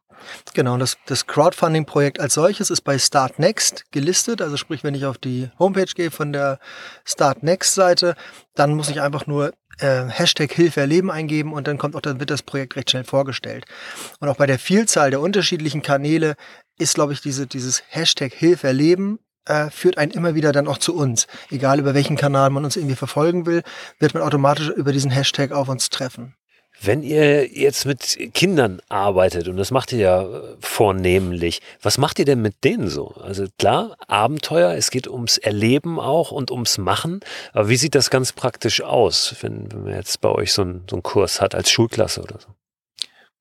Genau, 0.54 0.76
das, 0.76 0.96
das 1.06 1.26
Crowdfunding-Projekt 1.26 2.20
als 2.20 2.34
solches 2.34 2.70
ist 2.70 2.82
bei 2.82 2.98
Start 2.98 3.38
Next 3.38 3.84
gelistet. 3.92 4.40
Also 4.42 4.56
sprich, 4.56 4.82
wenn 4.82 4.94
ich 4.94 5.04
auf 5.04 5.18
die 5.18 5.50
Homepage 5.58 5.92
gehe 5.94 6.10
von 6.10 6.32
der 6.32 6.58
Start 7.04 7.42
Next-Seite, 7.42 8.16
dann 8.54 8.74
muss 8.74 8.88
ich 8.88 9.00
einfach 9.00 9.26
nur 9.26 9.52
äh, 9.78 10.04
Hashtag 10.08 10.52
Hilfe 10.52 10.80
erleben 10.80 11.10
eingeben 11.10 11.52
und 11.52 11.68
dann 11.68 11.78
kommt 11.78 11.96
auch, 11.96 12.00
dann 12.00 12.20
wird 12.20 12.30
das 12.30 12.42
Projekt 12.42 12.76
recht 12.76 12.90
schnell 12.90 13.04
vorgestellt. 13.04 13.66
Und 14.20 14.28
auch 14.28 14.36
bei 14.36 14.46
der 14.46 14.58
Vielzahl 14.58 15.10
der 15.10 15.20
unterschiedlichen 15.20 15.82
Kanäle 15.82 16.34
ist, 16.78 16.94
glaube 16.94 17.12
ich, 17.12 17.20
diese, 17.20 17.46
dieses 17.46 17.82
Hashtag 17.88 18.32
Hilfe 18.32 18.68
erleben 18.68 19.18
äh, 19.46 19.70
führt 19.70 19.98
einen 19.98 20.12
immer 20.12 20.34
wieder 20.34 20.52
dann 20.52 20.68
auch 20.68 20.78
zu 20.78 20.94
uns. 20.94 21.26
Egal 21.50 21.78
über 21.78 21.94
welchen 21.94 22.16
Kanal 22.16 22.50
man 22.50 22.64
uns 22.64 22.76
irgendwie 22.76 22.96
verfolgen 22.96 23.46
will, 23.46 23.62
wird 23.98 24.14
man 24.14 24.22
automatisch 24.22 24.68
über 24.68 24.92
diesen 24.92 25.10
Hashtag 25.10 25.52
auf 25.52 25.68
uns 25.68 25.90
treffen. 25.90 26.34
Wenn 26.80 27.02
ihr 27.02 27.48
jetzt 27.48 27.86
mit 27.86 28.34
Kindern 28.34 28.82
arbeitet, 28.90 29.48
und 29.48 29.56
das 29.56 29.70
macht 29.70 29.92
ihr 29.92 29.98
ja 29.98 30.22
äh, 30.22 30.56
vornehmlich, 30.60 31.62
was 31.80 31.96
macht 31.96 32.18
ihr 32.18 32.26
denn 32.26 32.42
mit 32.42 32.64
denen 32.64 32.88
so? 32.88 33.14
Also 33.22 33.46
klar, 33.58 33.96
Abenteuer, 34.06 34.74
es 34.74 34.90
geht 34.90 35.08
ums 35.08 35.38
Erleben 35.38 35.98
auch 35.98 36.32
und 36.32 36.50
ums 36.50 36.76
Machen, 36.76 37.20
aber 37.52 37.70
wie 37.70 37.76
sieht 37.76 37.94
das 37.94 38.10
ganz 38.10 38.32
praktisch 38.32 38.82
aus, 38.82 39.34
wenn, 39.40 39.72
wenn 39.72 39.84
man 39.84 39.94
jetzt 39.94 40.20
bei 40.20 40.28
euch 40.28 40.52
so, 40.52 40.62
ein, 40.62 40.84
so 40.88 40.96
einen 40.96 41.02
Kurs 41.02 41.40
hat 41.40 41.54
als 41.54 41.70
Schulklasse 41.70 42.20
oder 42.22 42.38
so? 42.40 42.48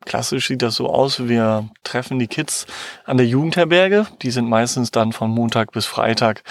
Klassisch 0.03 0.47
sieht 0.47 0.61
das 0.61 0.75
so 0.75 0.87
aus, 0.87 1.27
wir 1.27 1.69
treffen 1.83 2.19
die 2.19 2.27
Kids 2.27 2.67
an 3.05 3.17
der 3.17 3.25
Jugendherberge. 3.25 4.05
Die 4.21 4.29
sind 4.29 4.47
meistens 4.47 4.91
dann 4.91 5.13
von 5.13 5.31
Montag 5.31 5.71
bis 5.71 5.85
Freitag 5.87 6.43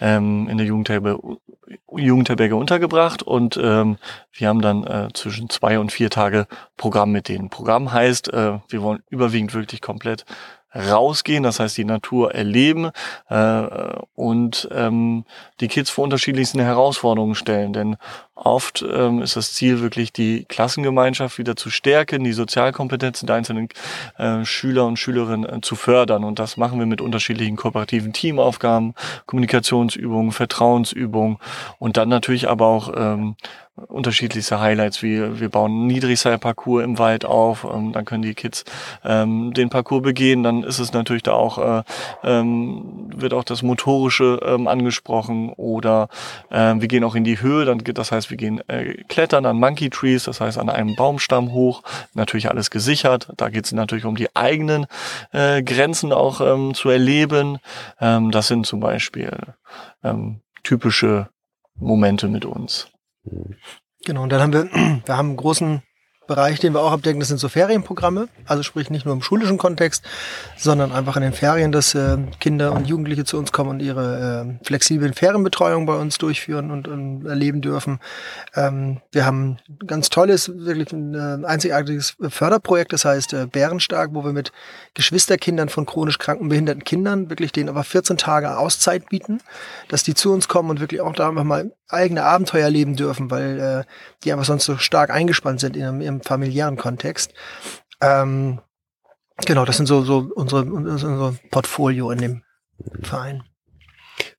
ähm, 0.00 0.48
in 0.48 0.58
der 0.58 0.66
Jugendherberge, 0.66 1.38
Jugendherberge 1.90 2.56
untergebracht 2.56 3.22
und 3.22 3.58
ähm, 3.62 3.96
wir 4.32 4.48
haben 4.48 4.60
dann 4.60 4.84
äh, 4.84 5.08
zwischen 5.14 5.48
zwei 5.48 5.78
und 5.78 5.90
vier 5.90 6.10
Tage 6.10 6.46
Programm 6.76 7.12
mit 7.12 7.28
denen. 7.28 7.50
Programm 7.50 7.92
heißt, 7.92 8.32
äh, 8.32 8.58
wir 8.68 8.82
wollen 8.82 9.02
überwiegend 9.10 9.54
wirklich 9.54 9.80
komplett 9.80 10.24
rausgehen, 10.74 11.42
das 11.42 11.60
heißt 11.60 11.76
die 11.78 11.84
Natur 11.84 12.34
erleben 12.34 12.90
äh, 13.28 13.62
und 14.14 14.68
ähm, 14.70 15.24
die 15.60 15.68
Kids 15.68 15.90
vor 15.90 16.04
unterschiedlichsten 16.04 16.60
Herausforderungen 16.60 17.34
stellen. 17.34 17.72
Denn 17.72 17.96
oft 18.38 18.84
ähm, 18.88 19.22
ist 19.22 19.36
das 19.36 19.52
Ziel 19.52 19.80
wirklich 19.80 20.12
die 20.12 20.44
Klassengemeinschaft 20.44 21.38
wieder 21.38 21.56
zu 21.56 21.70
stärken, 21.70 22.24
die 22.24 22.32
Sozialkompetenzen 22.32 23.26
der 23.26 23.36
einzelnen 23.36 23.68
äh, 24.16 24.44
Schüler 24.44 24.86
und 24.86 24.98
Schülerinnen 24.98 25.48
äh, 25.48 25.60
zu 25.60 25.74
fördern. 25.74 26.24
Und 26.24 26.38
das 26.38 26.56
machen 26.56 26.78
wir 26.78 26.86
mit 26.86 27.00
unterschiedlichen 27.00 27.56
kooperativen 27.56 28.12
Teamaufgaben, 28.12 28.94
Kommunikationsübungen, 29.26 30.32
Vertrauensübungen 30.32 31.38
und 31.78 31.96
dann 31.96 32.08
natürlich 32.08 32.48
aber 32.48 32.66
auch 32.66 32.92
ähm, 32.96 33.36
unterschiedlichste 33.86 34.60
Highlights, 34.60 35.02
wie 35.02 35.40
wir 35.40 35.48
bauen 35.48 35.70
einen 35.70 35.86
Niedrigseilparcours 35.86 36.84
im 36.84 36.98
Wald 36.98 37.24
auf, 37.24 37.66
ähm, 37.72 37.92
dann 37.92 38.04
können 38.04 38.22
die 38.22 38.34
Kids 38.34 38.64
ähm, 39.04 39.52
den 39.54 39.70
Parcours 39.70 40.02
begehen, 40.02 40.42
dann 40.42 40.62
ist 40.64 40.78
es 40.78 40.92
natürlich 40.92 41.22
da 41.22 41.32
auch, 41.32 41.58
äh, 41.58 41.82
ähm, 42.24 43.10
wird 43.14 43.34
auch 43.34 43.44
das 43.44 43.62
Motorische 43.62 44.40
ähm, 44.44 44.66
angesprochen 44.68 45.50
oder 45.50 46.08
äh, 46.50 46.74
wir 46.76 46.88
gehen 46.88 47.04
auch 47.04 47.14
in 47.14 47.24
die 47.24 47.40
Höhe, 47.40 47.64
dann 47.64 47.78
geht, 47.84 47.98
das 47.98 48.12
heißt, 48.12 48.27
wir 48.30 48.36
gehen 48.36 48.60
äh, 48.68 48.94
klettern 49.08 49.46
an 49.46 49.58
Monkey 49.58 49.90
Trees, 49.90 50.24
das 50.24 50.40
heißt 50.40 50.58
an 50.58 50.68
einem 50.68 50.96
Baumstamm 50.96 51.52
hoch, 51.52 51.82
natürlich 52.14 52.48
alles 52.50 52.70
gesichert, 52.70 53.32
da 53.36 53.48
geht 53.48 53.64
es 53.64 53.72
natürlich 53.72 54.04
um 54.04 54.16
die 54.16 54.34
eigenen 54.34 54.86
äh, 55.32 55.62
Grenzen 55.62 56.12
auch 56.12 56.40
ähm, 56.40 56.74
zu 56.74 56.90
erleben, 56.90 57.58
ähm, 58.00 58.30
das 58.30 58.48
sind 58.48 58.66
zum 58.66 58.80
Beispiel 58.80 59.36
ähm, 60.02 60.40
typische 60.62 61.28
Momente 61.74 62.28
mit 62.28 62.44
uns. 62.44 62.88
Genau, 64.04 64.22
und 64.22 64.30
dann 64.30 64.40
haben 64.40 64.52
wir, 64.52 64.64
wir 65.04 65.16
haben 65.16 65.28
einen 65.28 65.36
großen 65.36 65.82
Bereich, 66.28 66.60
den 66.60 66.74
wir 66.74 66.80
auch 66.80 66.92
abdecken, 66.92 67.18
das 67.18 67.28
sind 67.28 67.38
so 67.38 67.48
Ferienprogramme. 67.48 68.28
Also 68.46 68.62
sprich 68.62 68.90
nicht 68.90 69.04
nur 69.04 69.14
im 69.14 69.22
schulischen 69.22 69.58
Kontext, 69.58 70.04
sondern 70.56 70.92
einfach 70.92 71.16
in 71.16 71.22
den 71.22 71.32
Ferien, 71.32 71.72
dass 71.72 71.94
äh, 71.94 72.18
Kinder 72.38 72.72
und 72.72 72.86
Jugendliche 72.86 73.24
zu 73.24 73.38
uns 73.38 73.50
kommen 73.50 73.70
und 73.70 73.80
ihre 73.80 74.46
äh, 74.60 74.64
flexiblen 74.64 75.14
Ferienbetreuung 75.14 75.86
bei 75.86 75.96
uns 75.96 76.18
durchführen 76.18 76.70
und, 76.70 76.86
und 76.86 77.26
erleben 77.26 77.62
dürfen. 77.62 77.98
Ähm, 78.54 79.00
wir 79.10 79.24
haben 79.24 79.56
ein 79.68 79.86
ganz 79.86 80.10
tolles, 80.10 80.52
wirklich 80.54 80.92
ein 80.92 81.14
äh, 81.14 81.46
einzigartiges 81.46 82.16
Förderprojekt, 82.28 82.92
das 82.92 83.04
heißt 83.04 83.32
äh, 83.32 83.46
Bärenstark, 83.46 84.10
wo 84.12 84.22
wir 84.24 84.32
mit 84.32 84.52
Geschwisterkindern 84.94 85.70
von 85.70 85.86
chronisch 85.86 86.18
kranken, 86.18 86.48
behinderten 86.48 86.84
Kindern 86.84 87.30
wirklich 87.30 87.52
denen 87.52 87.70
aber 87.70 87.84
14 87.84 88.18
Tage 88.18 88.58
Auszeit 88.58 89.08
bieten, 89.08 89.40
dass 89.88 90.02
die 90.02 90.14
zu 90.14 90.32
uns 90.32 90.46
kommen 90.46 90.68
und 90.68 90.80
wirklich 90.80 91.00
auch 91.00 91.14
da 91.14 91.30
einfach 91.30 91.44
mal 91.44 91.72
eigene 91.88 92.24
Abenteuer 92.24 92.70
leben 92.70 92.96
dürfen, 92.96 93.30
weil 93.30 93.60
äh, 93.60 93.84
die 94.24 94.32
einfach 94.32 94.44
sonst 94.44 94.64
so 94.64 94.76
stark 94.76 95.10
eingespannt 95.10 95.60
sind 95.60 95.76
in 95.76 95.82
ihrem, 95.82 96.00
ihrem 96.00 96.20
familiären 96.20 96.76
Kontext. 96.76 97.32
Ähm, 98.00 98.60
genau, 99.46 99.64
das 99.64 99.76
sind 99.76 99.86
so, 99.86 100.02
so 100.02 100.30
unsere, 100.34 100.62
unser 100.64 101.34
Portfolio 101.50 102.10
in 102.10 102.18
dem 102.18 102.42
Verein. 103.02 103.42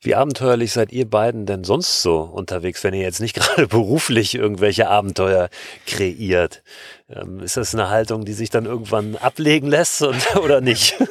Wie 0.02 0.16
abenteuerlich 0.16 0.72
seid 0.72 0.92
ihr 0.92 1.10
beiden 1.10 1.46
denn 1.46 1.64
sonst 1.64 2.02
so 2.02 2.22
unterwegs, 2.22 2.84
wenn 2.84 2.94
ihr 2.94 3.02
jetzt 3.02 3.20
nicht 3.20 3.36
gerade 3.40 3.68
beruflich 3.68 4.36
irgendwelche 4.36 4.88
Abenteuer 4.88 5.50
kreiert? 5.86 6.64
Ähm, 7.10 7.40
ist 7.40 7.58
das 7.58 7.74
eine 7.74 7.90
Haltung, 7.90 8.26
die 8.26 8.34
sich 8.34 8.50
dann 8.50 8.66
irgendwann 8.66 9.16
ablegen 9.16 9.68
lässt 9.68 10.02
und, 10.02 10.36
oder 10.44 10.62
nicht? 10.62 10.96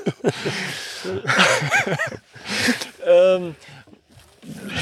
ähm, 3.07 3.55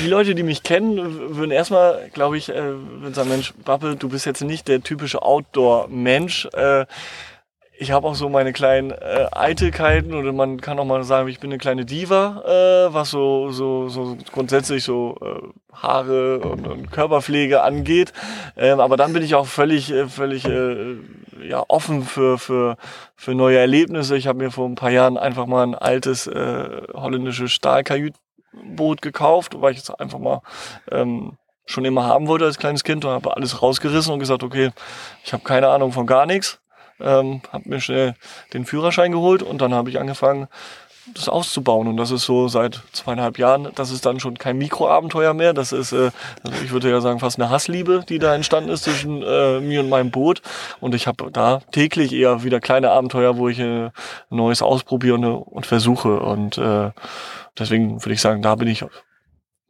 die 0.02 0.08
Leute, 0.08 0.34
die 0.34 0.42
mich 0.42 0.62
kennen, 0.62 1.36
würden 1.36 1.50
erstmal, 1.50 2.10
glaube 2.12 2.36
ich, 2.36 2.48
äh, 2.48 2.54
würden 2.54 3.14
sagen, 3.14 3.28
Mensch, 3.28 3.54
Bappe, 3.64 3.96
du 3.96 4.08
bist 4.08 4.26
jetzt 4.26 4.42
nicht 4.42 4.68
der 4.68 4.82
typische 4.82 5.22
Outdoor-Mensch. 5.22 6.48
Äh, 6.52 6.86
ich 7.78 7.90
habe 7.90 8.06
auch 8.06 8.14
so 8.14 8.28
meine 8.28 8.52
kleinen 8.52 8.90
äh, 8.90 9.26
Eitelkeiten 9.32 10.14
oder 10.14 10.32
man 10.32 10.60
kann 10.60 10.78
auch 10.78 10.84
mal 10.84 11.04
sagen, 11.04 11.28
ich 11.28 11.40
bin 11.40 11.50
eine 11.50 11.58
kleine 11.58 11.84
Diva, 11.84 12.42
äh, 12.46 12.94
was 12.94 13.10
so, 13.10 13.50
so, 13.50 13.88
so 13.88 14.16
grundsätzlich 14.32 14.82
so 14.84 15.16
äh, 15.20 15.74
Haare 15.74 16.40
und, 16.40 16.66
und 16.66 16.90
Körperpflege 16.90 17.62
angeht. 17.62 18.12
Ähm, 18.56 18.80
aber 18.80 18.96
dann 18.96 19.12
bin 19.12 19.22
ich 19.22 19.34
auch 19.34 19.46
völlig, 19.46 19.92
äh, 19.92 20.08
völlig 20.08 20.46
äh, 20.46 20.96
ja, 21.46 21.62
offen 21.68 22.02
für, 22.02 22.38
für, 22.38 22.76
für 23.14 23.34
neue 23.34 23.58
Erlebnisse. 23.58 24.16
Ich 24.16 24.26
habe 24.26 24.38
mir 24.38 24.50
vor 24.50 24.66
ein 24.66 24.74
paar 24.74 24.90
Jahren 24.90 25.18
einfach 25.18 25.46
mal 25.46 25.62
ein 25.62 25.74
altes 25.74 26.26
äh, 26.26 26.82
holländisches 26.94 27.52
Stahlkajüt 27.52 28.14
Boot 28.64 29.02
gekauft, 29.02 29.60
weil 29.60 29.72
ich 29.72 29.78
es 29.78 29.90
einfach 29.90 30.18
mal 30.18 30.42
ähm, 30.90 31.36
schon 31.66 31.84
immer 31.84 32.04
haben 32.04 32.28
wollte 32.28 32.44
als 32.44 32.58
kleines 32.58 32.84
Kind 32.84 33.04
und 33.04 33.10
habe 33.10 33.36
alles 33.36 33.60
rausgerissen 33.60 34.12
und 34.12 34.20
gesagt, 34.20 34.42
okay, 34.42 34.70
ich 35.24 35.32
habe 35.32 35.42
keine 35.42 35.68
Ahnung 35.68 35.92
von 35.92 36.06
gar 36.06 36.26
nichts. 36.26 36.60
Ähm, 36.98 37.42
habe 37.52 37.68
mir 37.68 37.80
schnell 37.80 38.14
den 38.54 38.64
Führerschein 38.64 39.12
geholt 39.12 39.42
und 39.42 39.60
dann 39.60 39.74
habe 39.74 39.90
ich 39.90 40.00
angefangen, 40.00 40.48
das 41.14 41.28
auszubauen. 41.28 41.86
Und 41.88 41.96
das 41.96 42.10
ist 42.10 42.24
so 42.24 42.48
seit 42.48 42.82
zweieinhalb 42.92 43.38
Jahren, 43.38 43.68
das 43.74 43.90
ist 43.90 44.06
dann 44.06 44.20
schon 44.20 44.38
kein 44.38 44.58
Mikroabenteuer 44.58 45.34
mehr. 45.34 45.52
Das 45.52 45.72
ist, 45.72 45.92
äh, 45.92 46.10
also 46.42 46.62
ich 46.64 46.72
würde 46.72 46.90
ja 46.90 47.00
sagen, 47.00 47.20
fast 47.20 47.38
eine 47.38 47.50
Hassliebe, 47.50 48.04
die 48.08 48.18
da 48.18 48.34
entstanden 48.34 48.70
ist 48.70 48.84
zwischen 48.84 49.22
äh, 49.22 49.60
mir 49.60 49.80
und 49.80 49.88
meinem 49.88 50.10
Boot. 50.10 50.42
Und 50.80 50.94
ich 50.94 51.06
habe 51.06 51.30
da 51.30 51.60
täglich 51.70 52.12
eher 52.12 52.42
wieder 52.42 52.60
kleine 52.60 52.90
Abenteuer, 52.90 53.36
wo 53.36 53.48
ich 53.48 53.58
äh, 53.58 53.90
Neues 54.30 54.62
ausprobiere 54.62 55.14
und, 55.14 55.24
und 55.24 55.66
versuche. 55.66 56.20
Und 56.20 56.58
äh, 56.58 56.90
deswegen 57.58 58.02
würde 58.02 58.14
ich 58.14 58.20
sagen, 58.20 58.42
da 58.42 58.54
bin 58.54 58.68
ich 58.68 58.84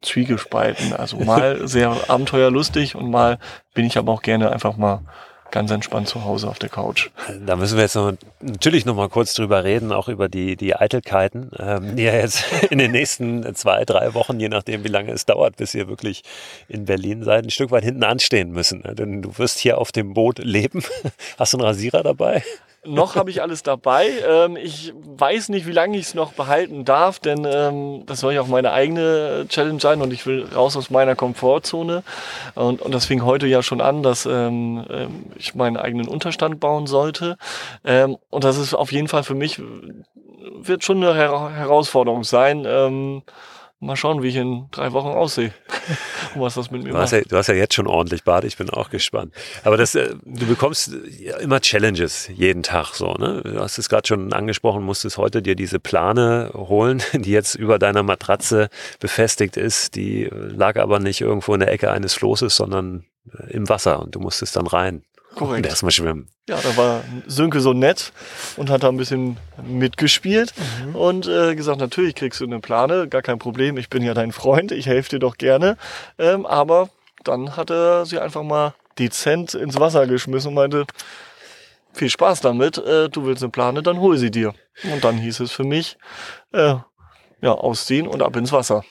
zwiegespalten. 0.02 0.92
Also 0.92 1.18
mal 1.18 1.66
sehr 1.68 1.96
abenteuerlustig 2.08 2.94
und 2.94 3.10
mal 3.10 3.38
bin 3.74 3.86
ich 3.86 3.98
aber 3.98 4.12
auch 4.12 4.22
gerne 4.22 4.52
einfach 4.52 4.76
mal 4.76 5.02
ganz 5.50 5.70
entspannt 5.70 6.08
zu 6.08 6.24
Hause 6.24 6.48
auf 6.48 6.58
der 6.58 6.68
Couch. 6.68 7.10
Da 7.46 7.56
müssen 7.56 7.76
wir 7.76 7.84
jetzt 7.84 7.94
noch, 7.94 8.12
natürlich 8.40 8.84
noch 8.84 8.96
mal 8.96 9.08
kurz 9.08 9.32
drüber 9.34 9.64
reden, 9.64 9.92
auch 9.92 10.08
über 10.08 10.28
die, 10.28 10.56
die 10.56 10.74
Eitelkeiten, 10.74 11.50
ähm, 11.58 11.96
die 11.96 12.02
ja 12.02 12.14
jetzt 12.14 12.44
in 12.70 12.78
den 12.78 12.90
nächsten 12.90 13.54
zwei, 13.54 13.84
drei 13.84 14.14
Wochen, 14.14 14.40
je 14.40 14.48
nachdem 14.48 14.84
wie 14.84 14.88
lange 14.88 15.12
es 15.12 15.24
dauert, 15.24 15.56
bis 15.56 15.74
ihr 15.74 15.88
wirklich 15.88 16.22
in 16.68 16.84
Berlin 16.84 17.22
seid, 17.22 17.44
ein 17.44 17.50
Stück 17.50 17.70
weit 17.70 17.84
hinten 17.84 18.04
anstehen 18.04 18.50
müssen. 18.50 18.82
Denn 18.82 19.22
du 19.22 19.38
wirst 19.38 19.58
hier 19.58 19.78
auf 19.78 19.92
dem 19.92 20.14
Boot 20.14 20.38
leben. 20.38 20.82
Hast 21.38 21.52
du 21.52 21.58
einen 21.58 21.66
Rasierer 21.66 22.02
dabei? 22.02 22.42
Noch 22.86 23.16
habe 23.16 23.30
ich 23.30 23.42
alles 23.42 23.62
dabei. 23.62 24.08
Ähm, 24.28 24.56
ich 24.56 24.92
weiß 25.04 25.48
nicht, 25.50 25.66
wie 25.66 25.72
lange 25.72 25.96
ich 25.96 26.06
es 26.06 26.14
noch 26.14 26.32
behalten 26.32 26.84
darf, 26.84 27.18
denn 27.18 27.46
ähm, 27.48 28.04
das 28.06 28.20
soll 28.20 28.34
ja 28.34 28.42
auch 28.42 28.46
meine 28.46 28.72
eigene 28.72 29.46
Challenge 29.48 29.80
sein 29.80 30.00
und 30.02 30.12
ich 30.12 30.26
will 30.26 30.46
raus 30.54 30.76
aus 30.76 30.90
meiner 30.90 31.16
Komfortzone. 31.16 32.02
Und, 32.54 32.82
und 32.82 32.94
das 32.94 33.06
fing 33.06 33.24
heute 33.24 33.46
ja 33.46 33.62
schon 33.62 33.80
an, 33.80 34.02
dass 34.02 34.26
ähm, 34.26 34.84
ähm 34.90 35.26
ich 35.36 35.54
meinen 35.54 35.76
eigenen 35.76 36.08
Unterstand 36.08 36.60
bauen 36.60 36.86
sollte. 36.86 37.36
Ähm, 37.84 38.16
und 38.30 38.44
das 38.44 38.58
ist 38.58 38.74
auf 38.74 38.92
jeden 38.92 39.08
Fall 39.08 39.22
für 39.22 39.34
mich, 39.34 39.60
wird 40.58 40.84
schon 40.84 41.02
eine 41.02 41.14
Her 41.14 41.50
Herausforderung 41.54 42.24
sein. 42.24 42.64
Ähm, 42.66 43.22
mal 43.80 43.96
schauen, 43.96 44.22
wie 44.22 44.28
ich 44.28 44.36
in 44.36 44.68
drei 44.70 44.92
Wochen 44.92 45.08
aussehe. 45.08 45.52
Und 46.34 46.40
was 46.40 46.54
das 46.54 46.70
mit 46.70 46.82
mir 46.82 46.90
du 46.90 46.96
macht. 46.96 47.12
Ja, 47.12 47.20
du 47.20 47.36
hast 47.36 47.48
ja 47.48 47.54
jetzt 47.54 47.74
schon 47.74 47.86
ordentlich 47.86 48.24
Bart, 48.24 48.44
ich 48.44 48.56
bin 48.56 48.70
auch 48.70 48.90
gespannt. 48.90 49.32
Aber 49.64 49.76
das, 49.76 49.94
äh, 49.94 50.14
du 50.24 50.46
bekommst 50.46 50.92
ja 51.18 51.36
immer 51.36 51.60
Challenges 51.60 52.28
jeden 52.28 52.62
Tag 52.62 52.94
so. 52.94 53.14
Ne? 53.14 53.42
Du 53.44 53.60
hast 53.60 53.78
es 53.78 53.88
gerade 53.88 54.06
schon 54.06 54.32
angesprochen, 54.32 54.82
musstest 54.82 55.18
heute 55.18 55.42
dir 55.42 55.54
diese 55.54 55.78
Plane 55.78 56.50
holen, 56.54 57.02
die 57.12 57.30
jetzt 57.30 57.54
über 57.54 57.78
deiner 57.78 58.02
Matratze 58.02 58.68
befestigt 59.00 59.56
ist. 59.56 59.94
Die 59.94 60.28
lag 60.32 60.76
aber 60.76 60.98
nicht 60.98 61.20
irgendwo 61.20 61.54
in 61.54 61.60
der 61.60 61.72
Ecke 61.72 61.90
eines 61.90 62.14
Flosses, 62.14 62.56
sondern 62.56 63.04
äh, 63.32 63.52
im 63.52 63.68
Wasser 63.68 64.00
und 64.00 64.14
du 64.14 64.20
musstest 64.20 64.56
dann 64.56 64.66
rein. 64.66 65.02
Korrekt. 65.36 65.66
Und 65.66 65.70
erstmal 65.70 65.92
schwimmen. 65.92 66.28
Ja, 66.48 66.58
da 66.62 66.76
war 66.78 67.04
Sönke 67.26 67.60
so 67.60 67.74
nett 67.74 68.12
und 68.56 68.70
hat 68.70 68.82
da 68.82 68.88
ein 68.88 68.96
bisschen 68.96 69.36
mitgespielt 69.66 70.54
mhm. 70.86 70.96
und 70.96 71.28
äh, 71.28 71.54
gesagt, 71.54 71.78
natürlich 71.78 72.14
kriegst 72.14 72.40
du 72.40 72.44
eine 72.44 72.58
Plane, 72.60 73.06
gar 73.06 73.20
kein 73.20 73.38
Problem, 73.38 73.76
ich 73.76 73.90
bin 73.90 74.02
ja 74.02 74.14
dein 74.14 74.32
Freund, 74.32 74.72
ich 74.72 74.86
helfe 74.86 75.10
dir 75.10 75.18
doch 75.18 75.36
gerne. 75.36 75.76
Ähm, 76.18 76.46
aber 76.46 76.88
dann 77.22 77.54
hat 77.54 77.70
er 77.70 78.06
sie 78.06 78.18
einfach 78.18 78.42
mal 78.42 78.74
dezent 78.98 79.54
ins 79.54 79.78
Wasser 79.78 80.06
geschmissen 80.06 80.48
und 80.48 80.54
meinte, 80.54 80.86
viel 81.92 82.08
Spaß 82.08 82.40
damit, 82.40 82.78
äh, 82.78 83.10
du 83.10 83.26
willst 83.26 83.42
eine 83.42 83.50
Plane, 83.50 83.82
dann 83.82 84.00
hol 84.00 84.16
sie 84.16 84.30
dir. 84.30 84.54
Und 84.90 85.04
dann 85.04 85.18
hieß 85.18 85.40
es 85.40 85.52
für 85.52 85.64
mich, 85.64 85.98
äh, 86.52 86.76
ja, 87.42 87.52
ausziehen 87.52 88.06
und 88.06 88.22
ab 88.22 88.36
ins 88.36 88.52
Wasser. 88.52 88.84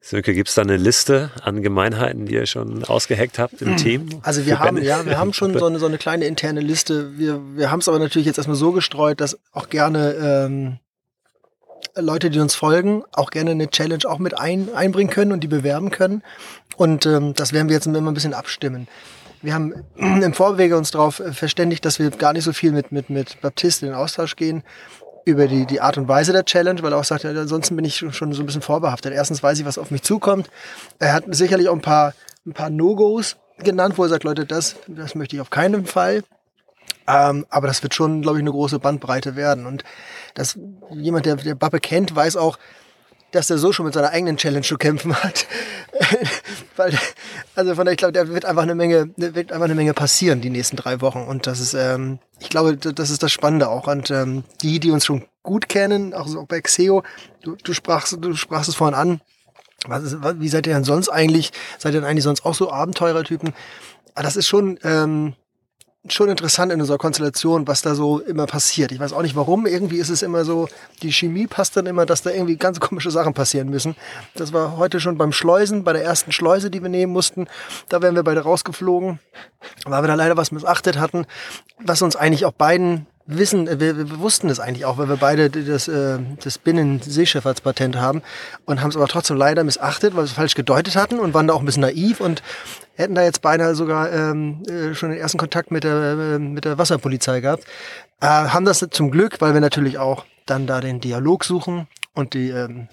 Sönke, 0.00 0.32
gibt 0.32 0.48
es 0.48 0.54
da 0.54 0.62
eine 0.62 0.76
Liste 0.76 1.30
an 1.42 1.62
Gemeinheiten, 1.62 2.26
die 2.26 2.34
ihr 2.34 2.46
schon 2.46 2.84
ausgeheckt 2.84 3.38
habt 3.38 3.60
im 3.60 3.70
hm. 3.70 3.76
Team? 3.76 4.08
Also 4.22 4.46
wir 4.46 4.58
haben, 4.60 4.82
ja, 4.82 5.04
wir 5.04 5.18
haben 5.18 5.32
schon 5.32 5.58
so 5.58 5.66
eine, 5.66 5.78
so 5.78 5.86
eine 5.86 5.98
kleine 5.98 6.24
interne 6.26 6.60
Liste. 6.60 7.18
Wir, 7.18 7.40
wir 7.56 7.70
haben 7.70 7.80
es 7.80 7.88
aber 7.88 7.98
natürlich 7.98 8.26
jetzt 8.26 8.38
erstmal 8.38 8.56
so 8.56 8.72
gestreut, 8.72 9.20
dass 9.20 9.38
auch 9.52 9.68
gerne 9.68 10.14
ähm, 10.14 10.78
Leute, 11.96 12.30
die 12.30 12.38
uns 12.38 12.54
folgen, 12.54 13.02
auch 13.12 13.30
gerne 13.30 13.50
eine 13.50 13.68
Challenge 13.68 14.04
auch 14.06 14.18
mit 14.18 14.38
ein, 14.38 14.72
einbringen 14.74 15.10
können 15.10 15.32
und 15.32 15.40
die 15.40 15.48
bewerben 15.48 15.90
können. 15.90 16.22
Und 16.76 17.06
ähm, 17.06 17.34
das 17.34 17.52
werden 17.52 17.68
wir 17.68 17.74
jetzt 17.74 17.86
immer 17.86 18.10
ein 18.10 18.14
bisschen 18.14 18.34
abstimmen. 18.34 18.86
Wir 19.42 19.54
haben 19.54 19.74
im 19.96 20.32
Vorwege 20.32 20.76
uns 20.76 20.92
darauf 20.92 21.22
verständigt, 21.32 21.84
dass 21.84 21.98
wir 21.98 22.10
gar 22.10 22.32
nicht 22.32 22.44
so 22.44 22.52
viel 22.52 22.72
mit, 22.72 22.92
mit, 22.92 23.10
mit 23.10 23.40
Baptist 23.40 23.82
in 23.82 23.88
den 23.88 23.96
Austausch 23.96 24.36
gehen 24.36 24.62
über 25.28 25.46
die, 25.46 25.66
die 25.66 25.80
Art 25.80 25.98
und 25.98 26.08
Weise 26.08 26.32
der 26.32 26.44
Challenge, 26.44 26.82
weil 26.82 26.92
er 26.92 26.98
auch 26.98 27.04
sagt, 27.04 27.22
ja, 27.22 27.30
ansonsten 27.30 27.76
bin 27.76 27.84
ich 27.84 27.96
schon 27.96 28.32
so 28.32 28.42
ein 28.42 28.46
bisschen 28.46 28.62
vorbehaftet. 28.62 29.12
Erstens 29.12 29.42
weiß 29.42 29.58
ich, 29.58 29.66
was 29.66 29.76
auf 29.76 29.90
mich 29.90 30.02
zukommt. 30.02 30.48
Er 30.98 31.12
hat 31.12 31.24
sicherlich 31.28 31.68
auch 31.68 31.74
ein 31.74 31.82
paar, 31.82 32.14
ein 32.46 32.54
paar 32.54 32.70
No-Gos 32.70 33.36
genannt, 33.58 33.98
wo 33.98 34.04
er 34.04 34.08
sagt, 34.08 34.24
Leute, 34.24 34.46
das, 34.46 34.76
das 34.86 35.14
möchte 35.14 35.36
ich 35.36 35.42
auf 35.42 35.50
keinen 35.50 35.84
Fall. 35.84 36.24
Ähm, 37.06 37.44
aber 37.50 37.66
das 37.66 37.82
wird 37.82 37.94
schon, 37.94 38.22
glaube 38.22 38.38
ich, 38.38 38.42
eine 38.42 38.50
große 38.50 38.78
Bandbreite 38.78 39.36
werden. 39.36 39.66
Und 39.66 39.84
das, 40.32 40.58
jemand, 40.90 41.26
der, 41.26 41.36
der 41.36 41.54
Bappe 41.54 41.78
kennt, 41.78 42.14
weiß 42.16 42.36
auch, 42.36 42.58
dass 43.30 43.50
er 43.50 43.58
so 43.58 43.72
schon 43.72 43.84
mit 43.84 43.94
seiner 43.94 44.10
eigenen 44.10 44.38
Challenge 44.38 44.64
zu 44.64 44.78
kämpfen 44.78 45.14
hat. 45.14 45.46
Weil, 46.76 46.98
also 47.58 47.74
von 47.74 47.84
daher, 47.84 47.94
ich 47.94 47.98
glaube, 47.98 48.12
da 48.12 48.28
wird 48.28 48.44
einfach 48.44 48.62
eine 48.62 48.76
Menge, 48.76 49.10
wird 49.16 49.50
einfach 49.50 49.64
eine 49.64 49.74
Menge 49.74 49.92
passieren 49.92 50.40
die 50.40 50.48
nächsten 50.48 50.76
drei 50.76 51.00
Wochen. 51.00 51.22
Und 51.22 51.48
das 51.48 51.58
ist, 51.58 51.74
ähm, 51.74 52.20
ich 52.38 52.50
glaube, 52.50 52.76
das 52.76 53.10
ist 53.10 53.24
das 53.24 53.32
Spannende 53.32 53.68
auch. 53.68 53.88
Und 53.88 54.12
ähm, 54.12 54.44
die, 54.62 54.78
die 54.78 54.92
uns 54.92 55.04
schon 55.04 55.24
gut 55.42 55.68
kennen, 55.68 56.14
auch 56.14 56.28
so 56.28 56.46
bei 56.46 56.60
Xeo, 56.60 57.02
du, 57.42 57.56
du 57.56 57.72
sprachst, 57.72 58.16
du 58.20 58.34
sprachst 58.34 58.68
es 58.68 58.76
vorhin 58.76 58.94
an. 58.94 59.20
Was 59.88 60.04
ist, 60.04 60.18
wie 60.22 60.48
seid 60.48 60.68
ihr 60.68 60.74
denn 60.74 60.84
sonst 60.84 61.08
eigentlich? 61.08 61.50
Seid 61.78 61.94
ihr 61.94 62.00
denn 62.00 62.08
eigentlich 62.08 62.22
sonst 62.22 62.44
auch 62.44 62.54
so 62.54 62.70
Abenteurertypen? 62.70 63.52
Aber 64.14 64.22
das 64.22 64.36
ist 64.36 64.46
schon, 64.46 64.78
ähm, 64.84 65.34
schon 66.06 66.28
interessant 66.28 66.72
in 66.72 66.80
unserer 66.80 66.98
Konstellation, 66.98 67.66
was 67.66 67.82
da 67.82 67.94
so 67.94 68.20
immer 68.20 68.46
passiert. 68.46 68.92
Ich 68.92 69.00
weiß 69.00 69.12
auch 69.12 69.22
nicht 69.22 69.36
warum. 69.36 69.66
Irgendwie 69.66 69.98
ist 69.98 70.08
es 70.08 70.22
immer 70.22 70.44
so, 70.44 70.68
die 71.02 71.12
Chemie 71.12 71.46
passt 71.46 71.76
dann 71.76 71.86
immer, 71.86 72.06
dass 72.06 72.22
da 72.22 72.30
irgendwie 72.30 72.56
ganz 72.56 72.80
komische 72.80 73.10
Sachen 73.10 73.34
passieren 73.34 73.68
müssen. 73.68 73.96
Das 74.34 74.52
war 74.52 74.76
heute 74.76 75.00
schon 75.00 75.18
beim 75.18 75.32
Schleusen, 75.32 75.84
bei 75.84 75.92
der 75.92 76.04
ersten 76.04 76.32
Schleuse, 76.32 76.70
die 76.70 76.82
wir 76.82 76.88
nehmen 76.88 77.12
mussten. 77.12 77.48
Da 77.88 78.00
wären 78.00 78.14
wir 78.14 78.22
beide 78.22 78.40
rausgeflogen, 78.40 79.18
weil 79.86 80.02
wir 80.02 80.08
da 80.08 80.14
leider 80.14 80.36
was 80.36 80.52
missachtet 80.52 80.98
hatten, 80.98 81.26
was 81.84 82.00
uns 82.00 82.16
eigentlich 82.16 82.44
auch 82.44 82.52
beiden 82.52 83.06
wissen, 83.28 83.66
wir, 83.78 83.98
wir 83.98 84.18
wussten 84.20 84.48
es 84.48 84.58
eigentlich 84.58 84.86
auch, 84.86 84.96
weil 84.96 85.08
wir 85.08 85.18
beide 85.18 85.50
das, 85.50 85.86
äh, 85.86 86.18
das 86.42 86.56
Binnenseeschifffahrtspatent 86.58 87.96
haben 87.96 88.22
und 88.64 88.80
haben 88.80 88.88
es 88.88 88.96
aber 88.96 89.06
trotzdem 89.06 89.36
leider 89.36 89.64
missachtet, 89.64 90.14
weil 90.14 90.22
wir 90.22 90.24
es 90.24 90.32
falsch 90.32 90.54
gedeutet 90.54 90.96
hatten 90.96 91.20
und 91.20 91.34
waren 91.34 91.46
da 91.46 91.52
auch 91.52 91.60
ein 91.60 91.66
bisschen 91.66 91.82
naiv 91.82 92.20
und 92.20 92.42
hätten 92.98 93.14
da 93.14 93.22
jetzt 93.22 93.42
beinahe 93.42 93.74
sogar 93.74 94.12
ähm, 94.12 94.62
äh, 94.68 94.94
schon 94.94 95.10
den 95.10 95.18
ersten 95.18 95.38
Kontakt 95.38 95.70
mit 95.70 95.84
der, 95.84 95.94
äh, 95.94 96.38
mit 96.38 96.64
der 96.64 96.78
Wasserpolizei 96.78 97.40
gehabt. 97.40 97.64
Äh, 98.20 98.26
haben 98.26 98.64
das 98.64 98.84
zum 98.90 99.10
Glück, 99.10 99.40
weil 99.40 99.54
wir 99.54 99.60
natürlich 99.60 99.98
auch 99.98 100.24
dann 100.46 100.66
da 100.66 100.80
den 100.80 101.00
Dialog 101.00 101.44
suchen 101.44 101.86
und 102.14 102.34
die 102.34 102.50
ähm, 102.50 102.88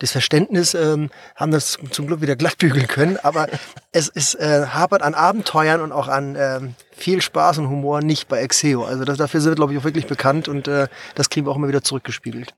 das 0.00 0.12
Verständnis 0.12 0.72
ähm, 0.72 1.10
haben 1.36 1.52
das 1.52 1.78
zum 1.90 2.06
Glück 2.06 2.22
wieder 2.22 2.34
glattbügeln 2.34 2.86
können. 2.86 3.18
Aber 3.22 3.48
es 3.92 4.08
ist 4.08 4.34
äh, 4.34 4.66
hapert 4.66 5.02
an 5.02 5.14
Abenteuern 5.14 5.82
und 5.82 5.92
auch 5.92 6.08
an 6.08 6.36
ähm, 6.38 6.74
viel 6.90 7.20
Spaß 7.20 7.58
und 7.58 7.68
Humor 7.68 8.00
nicht 8.00 8.28
bei 8.28 8.40
Exeo. 8.40 8.84
Also 8.84 9.04
das, 9.04 9.18
dafür 9.18 9.40
sind 9.40 9.52
wir, 9.52 9.56
glaube 9.56 9.72
ich, 9.74 9.78
auch 9.78 9.84
wirklich 9.84 10.06
bekannt 10.06 10.48
und 10.48 10.68
äh, 10.68 10.88
das 11.14 11.28
kriegen 11.28 11.46
wir 11.46 11.50
auch 11.50 11.56
immer 11.56 11.68
wieder 11.68 11.82
zurückgespiegelt. 11.82 12.54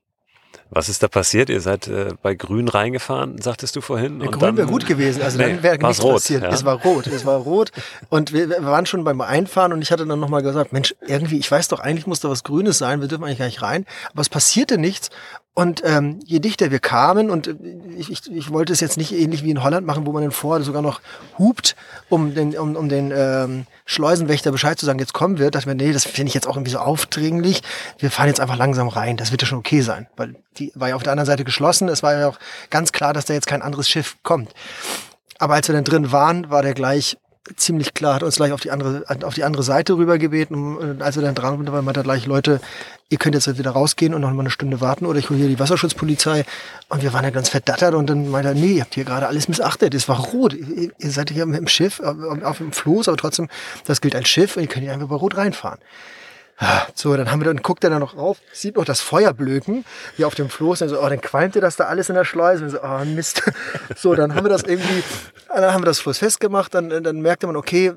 Was 0.75 0.89
ist 0.89 1.03
da 1.03 1.07
passiert? 1.07 1.49
Ihr 1.49 1.61
seid 1.61 1.87
äh, 1.87 2.13
bei 2.21 2.33
Grün 2.33 2.67
reingefahren, 2.67 3.39
sagtest 3.39 3.75
du 3.75 3.81
vorhin. 3.81 4.21
Ja, 4.21 4.31
Grün 4.31 4.57
wäre 4.57 4.67
gut 4.67 4.87
gewesen. 4.87 5.21
Also 5.21 5.37
nee, 5.37 5.53
dann 5.53 5.63
wäre 5.63 5.77
nichts 5.77 6.03
rot, 6.03 6.13
passiert. 6.15 6.41
Ja? 6.41 6.49
Es 6.49 6.65
war 6.65 6.81
rot. 6.81 7.05
Es 7.07 7.25
war 7.25 7.37
rot. 7.37 7.71
Und 8.09 8.33
wir, 8.33 8.49
wir, 8.49 8.63
waren 8.63 8.87
schon 8.87 9.03
beim 9.03 9.21
Einfahren 9.21 9.71
und 9.71 9.83
ich 9.83 9.91
hatte 9.91 10.05
dann 10.07 10.19
nochmal 10.19 10.41
gesagt, 10.41 10.73
Mensch, 10.73 10.95
irgendwie, 11.05 11.37
ich 11.37 11.51
weiß 11.51 11.67
doch, 11.67 11.79
eigentlich 11.79 12.07
muss 12.07 12.21
da 12.21 12.29
was 12.29 12.43
Grünes 12.43 12.79
sein. 12.79 13.01
Wir 13.01 13.07
dürfen 13.07 13.23
eigentlich 13.23 13.37
gar 13.37 13.45
nicht 13.45 13.61
rein. 13.61 13.85
Aber 14.11 14.21
es 14.21 14.29
passierte 14.29 14.79
nichts. 14.79 15.09
Und 15.55 15.83
ähm, 15.85 16.19
je 16.25 16.39
dichter 16.39 16.71
wir 16.71 16.79
kamen, 16.79 17.29
und 17.29 17.47
äh, 17.47 17.55
ich, 17.95 18.09
ich, 18.11 18.31
ich 18.31 18.51
wollte 18.51 18.73
es 18.73 18.79
jetzt 18.79 18.97
nicht 18.97 19.13
ähnlich 19.13 19.43
wie 19.43 19.51
in 19.51 19.63
Holland 19.63 19.85
machen, 19.85 20.07
wo 20.07 20.11
man 20.11 20.23
dann 20.23 20.31
vorher 20.31 20.63
sogar 20.65 20.81
noch 20.81 20.99
hupt, 21.37 21.75
um 22.09 22.33
den, 22.33 22.57
um, 22.57 22.75
um 22.75 22.89
den 22.89 23.11
ähm, 23.15 23.67
Schleusenwächter 23.85 24.51
Bescheid 24.51 24.79
zu 24.79 24.87
sagen, 24.87 24.97
jetzt 24.97 25.13
kommen 25.13 25.37
wir, 25.37 25.51
dass 25.51 25.67
wir, 25.67 25.75
nee, 25.75 25.93
das 25.93 26.05
finde 26.05 26.29
ich 26.29 26.33
jetzt 26.33 26.47
auch 26.47 26.55
irgendwie 26.55 26.71
so 26.71 26.79
aufdringlich. 26.79 27.61
Wir 27.99 28.09
fahren 28.09 28.27
jetzt 28.27 28.39
einfach 28.39 28.57
langsam 28.57 28.87
rein, 28.87 29.15
das 29.15 29.31
wird 29.31 29.43
ja 29.43 29.47
schon 29.47 29.59
okay 29.59 29.81
sein. 29.81 30.07
Weil 30.17 30.35
die 30.57 30.71
war 30.73 30.89
ja 30.89 30.95
auf 30.95 31.03
der 31.03 31.11
anderen 31.11 31.27
Seite 31.27 31.43
geschlossen. 31.43 31.87
Es 31.87 32.01
war 32.01 32.17
ja 32.17 32.29
auch 32.29 32.39
ganz 32.71 32.91
klar, 32.91 33.13
dass 33.13 33.25
da 33.25 33.33
jetzt 33.35 33.47
kein 33.47 33.61
anderes 33.61 33.87
Schiff 33.87 34.17
kommt. 34.23 34.53
Aber 35.37 35.53
als 35.53 35.67
wir 35.67 35.75
dann 35.75 35.83
drin 35.83 36.11
waren, 36.11 36.49
war 36.49 36.63
der 36.63 36.73
gleich 36.73 37.17
ziemlich 37.57 37.93
klar, 37.93 38.15
hat 38.15 38.23
uns 38.23 38.37
gleich 38.37 38.51
auf 38.51 38.61
die 38.61 38.71
andere, 38.71 39.03
auf 39.23 39.33
die 39.33 39.43
andere 39.43 39.63
Seite 39.63 39.93
rüber 39.97 40.17
gebeten. 40.17 40.77
Und 40.77 41.01
als 41.01 41.15
wir 41.15 41.23
dann 41.23 41.35
dran 41.35 41.65
waren, 41.65 41.85
meinte 41.85 41.99
er 41.99 42.03
gleich, 42.03 42.25
Leute, 42.25 42.61
ihr 43.09 43.17
könnt 43.17 43.35
jetzt 43.35 43.57
wieder 43.57 43.71
rausgehen 43.71 44.13
und 44.13 44.21
noch 44.21 44.31
mal 44.31 44.39
eine 44.41 44.49
Stunde 44.49 44.81
warten 44.81 45.05
oder 45.05 45.19
ich 45.19 45.29
hole 45.29 45.39
hier 45.39 45.49
die 45.49 45.59
Wasserschutzpolizei. 45.59 46.45
Und 46.89 47.03
wir 47.03 47.13
waren 47.13 47.23
ja 47.23 47.31
ganz 47.31 47.49
verdattert 47.49 47.95
und 47.95 48.09
dann 48.09 48.29
meinte 48.31 48.49
er, 48.49 48.55
nee, 48.55 48.73
ihr 48.73 48.81
habt 48.81 48.95
hier 48.95 49.03
gerade 49.03 49.27
alles 49.27 49.47
missachtet. 49.47 49.93
Es 49.93 50.07
war 50.07 50.19
rot. 50.19 50.53
Ihr 50.53 51.11
seid 51.11 51.29
hier 51.29 51.43
im 51.43 51.67
Schiff, 51.67 51.99
auf 51.99 52.57
dem 52.57 52.71
Floß, 52.71 53.09
aber 53.09 53.17
trotzdem, 53.17 53.49
das 53.85 53.99
gilt 53.99 54.15
als 54.15 54.29
Schiff 54.29 54.55
und 54.55 54.63
ihr 54.63 54.69
könnt 54.69 54.83
hier 54.83 54.93
einfach 54.93 55.07
bei 55.07 55.15
Rot 55.15 55.35
reinfahren. 55.35 55.79
So, 56.95 57.15
dann 57.17 57.31
haben 57.31 57.41
wir 57.41 57.45
dann 57.45 57.57
guckt 57.57 57.83
er 57.83 57.89
da 57.89 57.99
noch 57.99 58.15
rauf, 58.15 58.37
sieht 58.53 58.75
noch 58.75 58.85
das 58.85 59.01
Feuer 59.01 59.33
blöken, 59.33 59.85
wie 60.17 60.25
auf 60.25 60.35
dem 60.35 60.49
Floß, 60.49 60.83
und 60.83 60.89
so, 60.89 61.01
oh, 61.01 61.09
dann 61.09 61.19
qualmte 61.19 61.59
das 61.59 61.75
da 61.75 61.85
alles 61.85 62.09
in 62.09 62.15
der 62.15 62.25
Schleuse, 62.25 62.63
und 62.63 62.69
so, 62.69 62.81
oh 62.81 63.05
Mist. 63.05 63.41
So, 63.95 64.15
dann 64.15 64.35
haben 64.35 64.45
wir 64.45 64.49
das 64.49 64.63
irgendwie, 64.63 65.03
dann 65.47 65.73
haben 65.73 65.81
wir 65.81 65.87
das 65.87 65.99
Floß 65.99 66.19
festgemacht, 66.19 66.73
dann, 66.73 66.89
dann 66.89 67.21
merkte 67.21 67.47
man, 67.47 67.55
okay, 67.55 67.93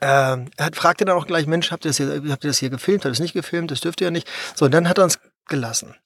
äh, 0.00 0.06
er 0.06 0.46
hat, 0.58 0.76
fragte 0.76 1.04
dann 1.04 1.16
auch 1.16 1.26
gleich, 1.26 1.46
Mensch, 1.46 1.70
habt 1.70 1.84
ihr 1.84 1.90
das 1.90 1.96
hier, 1.98 2.22
habt 2.30 2.44
ihr 2.44 2.50
das 2.50 2.58
hier 2.58 2.70
gefilmt? 2.70 3.00
Habt 3.00 3.06
ihr 3.06 3.10
das 3.10 3.20
nicht 3.20 3.34
gefilmt? 3.34 3.70
Das 3.70 3.80
dürft 3.80 4.00
ihr 4.00 4.06
ja 4.06 4.10
nicht. 4.10 4.28
So, 4.54 4.66
und 4.66 4.72
dann 4.72 4.88
hat 4.88 4.98
er 4.98 5.04
uns 5.04 5.18
gelassen. 5.48 5.96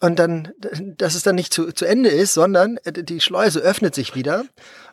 Und 0.00 0.18
dann, 0.18 0.52
dass 0.96 1.14
es 1.14 1.22
dann 1.22 1.34
nicht 1.34 1.52
zu, 1.52 1.72
zu 1.72 1.84
Ende 1.84 2.08
ist, 2.08 2.34
sondern 2.34 2.78
die 2.86 3.20
Schleuse 3.20 3.60
öffnet 3.60 3.94
sich 3.94 4.14
wieder 4.14 4.44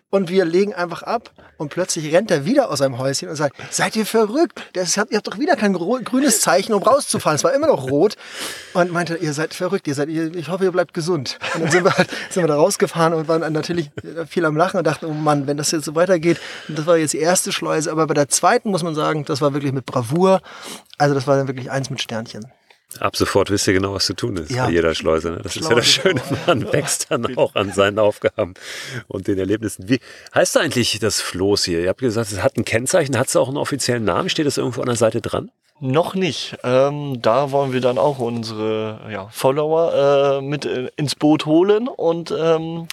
und 0.10 0.30
wir 0.30 0.46
legen 0.46 0.74
einfach 0.74 1.04
ab 1.04 1.32
und 1.58 1.70
plötzlich 1.70 2.14
rennt 2.14 2.32
er 2.32 2.46
wieder 2.46 2.70
aus 2.70 2.80
seinem 2.80 2.98
Häuschen 2.98 3.28
und 3.28 3.36
sagt, 3.36 3.58
seid 3.72 3.96
ihr 3.96 4.06
verrückt? 4.06 4.62
Das 4.74 4.98
habt, 4.98 5.12
ihr 5.12 5.18
habt 5.18 5.28
doch 5.28 5.38
wieder 5.38 5.56
kein 5.56 5.74
grünes 5.74 6.40
Zeichen, 6.40 6.74
um 6.74 6.82
rauszufahren. 6.82 7.36
Es 7.36 7.44
war 7.44 7.54
immer 7.54 7.68
noch 7.68 7.90
rot. 7.90 8.16
Und 8.74 8.92
meinte, 8.92 9.16
ihr 9.18 9.34
seid 9.34 9.54
verrückt, 9.54 9.88
ihr 9.88 9.96
seid, 9.96 10.10
ich 10.10 10.48
hoffe, 10.48 10.64
ihr 10.64 10.72
bleibt 10.72 10.94
gesund. 10.94 11.40
Und 11.56 11.64
dann 11.64 11.72
sind 11.72 11.84
wir 11.84 11.98
halt, 11.98 12.10
sind 12.30 12.44
wir 12.44 12.48
da 12.48 12.56
rausgefahren 12.56 13.14
und 13.14 13.28
waren 13.28 13.52
natürlich 13.52 13.92
viel 14.28 14.46
am 14.46 14.56
Lachen 14.56 14.78
und 14.78 14.88
dachten, 14.88 15.08
oh 15.08 15.14
Mann, 15.14 15.48
wenn 15.48 15.58
das 15.58 15.72
jetzt 15.72 15.86
so 15.86 15.96
weitergeht, 15.96 16.40
das 16.70 16.86
war 16.86 16.98
jetzt 16.98 17.14
die 17.14 17.20
erste 17.20 17.52
Schleuse, 17.52 17.92
aber 17.92 18.08
bei 18.08 18.14
der 18.14 18.30
zweiten 18.30 18.70
muss 18.70 18.84
man 18.84 18.96
sagen, 18.96 19.26
das 19.26 19.42
war 19.42 19.54
wirklich 19.54 19.74
mit 19.74 19.86
Bravour. 19.86 20.42
Also 20.98 21.16
das 21.16 21.28
war 21.28 21.36
dann 21.38 21.48
wirklich 21.48 21.70
eins 21.70 21.90
mit 21.90 22.02
Sternchen. 22.02 22.46
Ab 23.00 23.16
sofort 23.16 23.52
wisst 23.52 23.68
ihr 23.68 23.74
genau, 23.74 23.94
was 23.94 24.06
zu 24.06 24.14
tun 24.14 24.38
ist 24.38 24.52
ja. 24.52 24.66
bei 24.66 24.72
jeder 24.72 24.96
Schleuse. 24.96 25.32
Ne? 25.32 25.40
Das 25.44 25.54
Schleuse 25.54 25.74
ist 25.80 25.98
ja 25.98 26.14
das 26.14 26.22
Schöne, 26.22 26.22
man 26.48 26.72
wächst 26.72 27.12
dann 27.12 27.38
auch 27.38 27.54
an 27.54 27.72
seinen 27.72 28.00
Aufgaben 28.00 28.54
und 29.08 29.28
den 29.28 29.38
Erlebnissen. 29.38 29.90
Wie 29.90 30.00
heißt 30.34 30.58
eigentlich 30.58 30.98
das 31.00 31.22
Floß 31.22 31.66
hier? 31.66 31.82
Ihr 31.82 31.90
habt 31.90 32.00
gesagt, 32.00 32.32
es 32.32 32.42
hat 32.42 32.58
ein 32.58 32.66
Kennzeichen, 32.66 33.18
hat 33.18 33.28
es 33.28 33.36
auch 33.36 33.50
einen 33.50 33.58
offiziellen 33.58 34.06
Namen? 34.06 34.30
Steht 34.30 34.48
das 34.48 34.58
irgendwo 34.58 34.82
an 34.82 34.88
der 34.88 34.96
Seite 34.96 35.22
dran? 35.22 35.52
Noch 35.80 36.16
nicht. 36.16 36.58
Ähm, 36.64 37.22
da 37.22 37.52
wollen 37.52 37.72
wir 37.72 37.82
dann 37.82 38.00
auch 38.00 38.18
unsere 38.18 39.00
ja, 39.12 39.28
Follower 39.30 40.40
äh, 40.40 40.42
mit 40.42 40.66
äh, 40.66 40.90
ins 40.96 41.14
Boot 41.14 41.46
holen 41.46 41.88
und 41.88 42.34
ähm, 42.36 42.88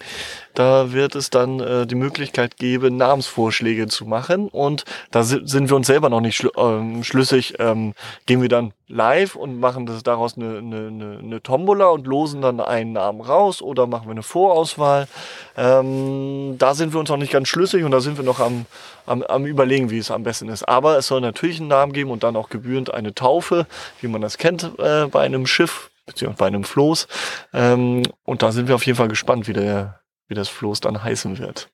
da 0.54 0.92
wird 0.92 1.14
es 1.14 1.30
dann 1.30 1.60
äh, 1.60 1.86
die 1.86 1.94
Möglichkeit 1.94 2.56
geben, 2.56 2.96
Namensvorschläge 2.96 3.88
zu 3.88 4.06
machen. 4.06 4.48
Und 4.48 4.84
da 5.10 5.22
sind 5.22 5.68
wir 5.68 5.76
uns 5.76 5.86
selber 5.86 6.08
noch 6.08 6.20
nicht 6.20 6.36
schl 6.36 6.50
ähm, 6.56 7.04
schlüssig. 7.04 7.54
Ähm, 7.58 7.94
gehen 8.26 8.40
wir 8.40 8.48
dann 8.48 8.72
live 8.88 9.34
und 9.34 9.60
machen 9.60 9.86
das 9.86 10.02
daraus 10.02 10.36
eine, 10.36 10.58
eine, 10.58 10.86
eine, 10.88 11.18
eine 11.18 11.42
Tombola 11.42 11.86
und 11.86 12.06
losen 12.06 12.42
dann 12.42 12.60
einen 12.60 12.92
Namen 12.92 13.20
raus 13.20 13.62
oder 13.62 13.86
machen 13.86 14.06
wir 14.06 14.12
eine 14.12 14.22
Vorauswahl. 14.22 15.08
Ähm, 15.56 16.56
da 16.58 16.74
sind 16.74 16.92
wir 16.92 17.00
uns 17.00 17.08
noch 17.08 17.16
nicht 17.16 17.32
ganz 17.32 17.48
schlüssig 17.48 17.84
und 17.84 17.90
da 17.90 18.00
sind 18.00 18.16
wir 18.16 18.24
noch 18.24 18.40
am, 18.40 18.66
am, 19.06 19.22
am 19.22 19.46
überlegen, 19.46 19.90
wie 19.90 19.98
es 19.98 20.10
am 20.10 20.22
besten 20.22 20.48
ist. 20.48 20.68
Aber 20.68 20.98
es 20.98 21.06
soll 21.06 21.20
natürlich 21.20 21.60
einen 21.60 21.68
Namen 21.68 21.92
geben 21.92 22.10
und 22.10 22.22
dann 22.22 22.36
auch 22.36 22.48
gebührend 22.48 22.92
eine 22.92 23.14
Taufe, 23.14 23.66
wie 24.00 24.08
man 24.08 24.20
das 24.20 24.38
kennt 24.38 24.70
äh, 24.78 25.06
bei 25.06 25.22
einem 25.22 25.46
Schiff 25.46 25.90
beziehungsweise 26.06 26.38
bei 26.38 26.46
einem 26.46 26.64
Floß. 26.64 27.08
Ähm, 27.52 28.02
und 28.24 28.42
da 28.42 28.52
sind 28.52 28.68
wir 28.68 28.74
auf 28.74 28.86
jeden 28.86 28.96
Fall 28.96 29.08
gespannt, 29.08 29.48
wie 29.48 29.52
der, 29.52 30.00
wie 30.28 30.34
das 30.34 30.48
Floß 30.48 30.80
dann 30.80 31.02
heißen 31.02 31.38
wird. 31.38 31.70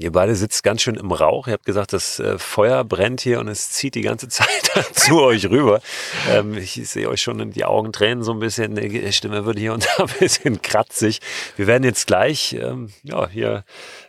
Ihr 0.00 0.12
beide 0.12 0.34
sitzt 0.34 0.62
ganz 0.62 0.80
schön 0.80 0.94
im 0.94 1.12
Rauch. 1.12 1.46
Ihr 1.46 1.52
habt 1.52 1.66
gesagt, 1.66 1.92
das 1.92 2.18
äh, 2.20 2.38
Feuer 2.38 2.84
brennt 2.84 3.20
hier 3.20 3.38
und 3.38 3.48
es 3.48 3.68
zieht 3.68 3.94
die 3.94 4.00
ganze 4.00 4.28
Zeit 4.30 4.70
zu 4.94 5.20
euch 5.20 5.50
rüber. 5.50 5.82
Ähm, 6.30 6.54
ich 6.56 6.80
sehe 6.88 7.06
euch 7.06 7.20
schon 7.20 7.38
in 7.38 7.50
die 7.50 7.66
Augen 7.66 7.92
tränen 7.92 8.24
so 8.24 8.32
ein 8.32 8.38
bisschen. 8.38 8.76
Die 8.76 9.12
Stimme 9.12 9.44
wird 9.44 9.58
hier 9.58 9.74
und 9.74 9.86
da 9.98 10.04
ein 10.04 10.10
bisschen 10.18 10.62
kratzig. 10.62 11.20
Wir 11.56 11.66
werden 11.66 11.84
jetzt 11.84 12.06
gleich 12.06 12.54
ähm, 12.54 12.88
ja, 13.02 13.28
hier 13.28 13.64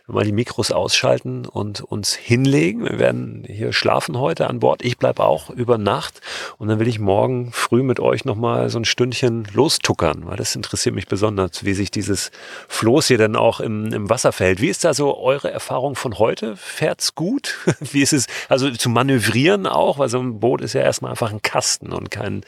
mal 0.06 0.24
die 0.24 0.32
Mikros 0.32 0.70
ausschalten 0.70 1.46
und 1.46 1.82
uns 1.82 2.14
hinlegen. 2.14 2.84
Wir 2.84 2.98
werden 2.98 3.44
hier 3.46 3.74
schlafen 3.74 4.18
heute 4.18 4.48
an 4.48 4.60
Bord. 4.60 4.82
Ich 4.82 4.98
bleibe 4.98 5.22
auch 5.24 5.50
über 5.50 5.76
Nacht 5.76 6.20
und 6.56 6.68
dann 6.68 6.78
will 6.78 6.88
ich 6.88 6.98
morgen 6.98 7.52
früh 7.52 7.82
mit 7.82 8.00
euch 8.00 8.24
nochmal 8.24 8.70
so 8.70 8.78
ein 8.78 8.84
Stündchen 8.84 9.46
lostuckern, 9.52 10.26
weil 10.26 10.36
das 10.36 10.56
interessiert 10.56 10.94
mich 10.94 11.06
besonders, 11.06 11.64
wie 11.64 11.74
sich 11.74 11.90
dieses 11.90 12.30
Floß 12.68 13.08
hier 13.08 13.18
dann 13.18 13.36
auch 13.36 13.60
im, 13.60 13.92
im 13.92 14.10
Wasser 14.10 14.32
verhält. 14.32 14.60
Wie 14.60 14.68
ist 14.68 14.84
da 14.84 14.94
so 14.94 15.18
eure 15.18 15.50
Erfahrung 15.50 15.81
von 15.94 16.18
heute? 16.18 16.56
Fährt's 16.56 17.14
gut? 17.14 17.58
Wie 17.80 18.02
ist 18.02 18.12
es, 18.12 18.26
also 18.48 18.70
zu 18.70 18.88
manövrieren 18.88 19.66
auch, 19.66 19.98
weil 19.98 20.08
so 20.08 20.20
ein 20.20 20.40
Boot 20.40 20.60
ist 20.60 20.72
ja 20.72 20.82
erstmal 20.82 21.10
einfach 21.10 21.30
ein 21.30 21.42
Kasten 21.42 21.92
und 21.92 22.10
kein 22.10 22.44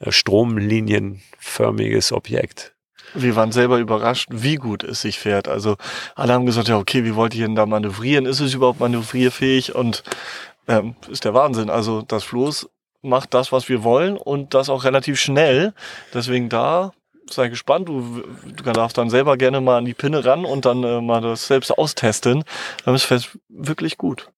äh, 0.00 0.12
stromlinienförmiges 0.12 2.12
Objekt 2.12 2.76
wir 3.14 3.36
waren 3.36 3.52
selber 3.52 3.78
überrascht, 3.78 4.28
wie 4.30 4.56
gut 4.56 4.84
es 4.84 5.00
sich 5.00 5.18
fährt. 5.18 5.48
Also 5.48 5.76
alle 6.14 6.32
haben 6.32 6.46
gesagt, 6.46 6.68
ja, 6.68 6.76
okay, 6.76 7.04
wie 7.04 7.14
wollt 7.14 7.34
ihr 7.34 7.46
denn 7.46 7.54
da 7.54 7.66
manövrieren? 7.66 8.26
Ist 8.26 8.40
es 8.40 8.54
überhaupt 8.54 8.80
manövrierfähig? 8.80 9.74
Und 9.74 10.02
ähm, 10.68 10.96
ist 11.08 11.24
der 11.24 11.34
Wahnsinn. 11.34 11.70
Also 11.70 12.02
das 12.02 12.24
Floß 12.24 12.68
macht 13.02 13.34
das, 13.34 13.52
was 13.52 13.68
wir 13.68 13.84
wollen 13.84 14.16
und 14.16 14.54
das 14.54 14.68
auch 14.68 14.84
relativ 14.84 15.18
schnell. 15.18 15.72
Deswegen 16.12 16.48
da 16.48 16.92
sei 17.30 17.48
gespannt. 17.48 17.88
Du, 17.88 18.22
du 18.44 18.72
darfst 18.72 18.98
dann 18.98 19.10
selber 19.10 19.36
gerne 19.36 19.60
mal 19.60 19.78
an 19.78 19.84
die 19.84 19.94
Pinne 19.94 20.24
ran 20.24 20.44
und 20.44 20.64
dann 20.64 20.82
äh, 20.84 21.00
mal 21.00 21.20
das 21.20 21.46
selbst 21.46 21.76
austesten. 21.76 22.44
Dann 22.84 22.94
ist 22.94 23.10
es 23.10 23.38
wirklich 23.48 23.96
gut. 23.96 24.28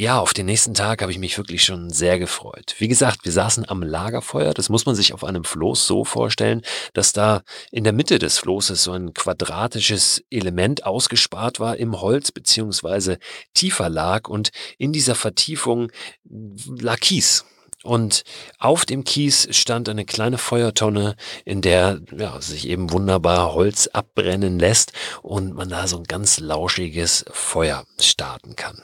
Ja, 0.00 0.18
auf 0.18 0.32
den 0.32 0.46
nächsten 0.46 0.72
Tag 0.72 1.02
habe 1.02 1.12
ich 1.12 1.18
mich 1.18 1.36
wirklich 1.36 1.62
schon 1.62 1.90
sehr 1.90 2.18
gefreut. 2.18 2.74
Wie 2.78 2.88
gesagt, 2.88 3.26
wir 3.26 3.32
saßen 3.32 3.68
am 3.68 3.82
Lagerfeuer. 3.82 4.54
Das 4.54 4.70
muss 4.70 4.86
man 4.86 4.94
sich 4.94 5.12
auf 5.12 5.24
einem 5.24 5.44
Floß 5.44 5.86
so 5.86 6.04
vorstellen, 6.06 6.62
dass 6.94 7.12
da 7.12 7.42
in 7.70 7.84
der 7.84 7.92
Mitte 7.92 8.18
des 8.18 8.38
Floßes 8.38 8.82
so 8.82 8.92
ein 8.92 9.12
quadratisches 9.12 10.24
Element 10.30 10.86
ausgespart 10.86 11.60
war 11.60 11.76
im 11.76 12.00
Holz 12.00 12.32
beziehungsweise 12.32 13.18
tiefer 13.52 13.90
lag 13.90 14.26
und 14.26 14.52
in 14.78 14.94
dieser 14.94 15.14
Vertiefung 15.14 15.92
lag 16.24 16.98
Kies. 17.00 17.44
Und 17.82 18.24
auf 18.58 18.84
dem 18.84 19.04
Kies 19.04 19.48
stand 19.56 19.88
eine 19.88 20.04
kleine 20.04 20.36
Feuertonne, 20.36 21.16
in 21.44 21.62
der 21.62 22.00
ja, 22.16 22.40
sich 22.40 22.68
eben 22.68 22.92
wunderbar 22.92 23.54
Holz 23.54 23.86
abbrennen 23.86 24.58
lässt 24.58 24.92
und 25.22 25.54
man 25.54 25.70
da 25.70 25.86
so 25.86 25.96
ein 25.96 26.04
ganz 26.04 26.40
lauschiges 26.40 27.24
Feuer 27.30 27.84
starten 27.98 28.54
kann. 28.56 28.82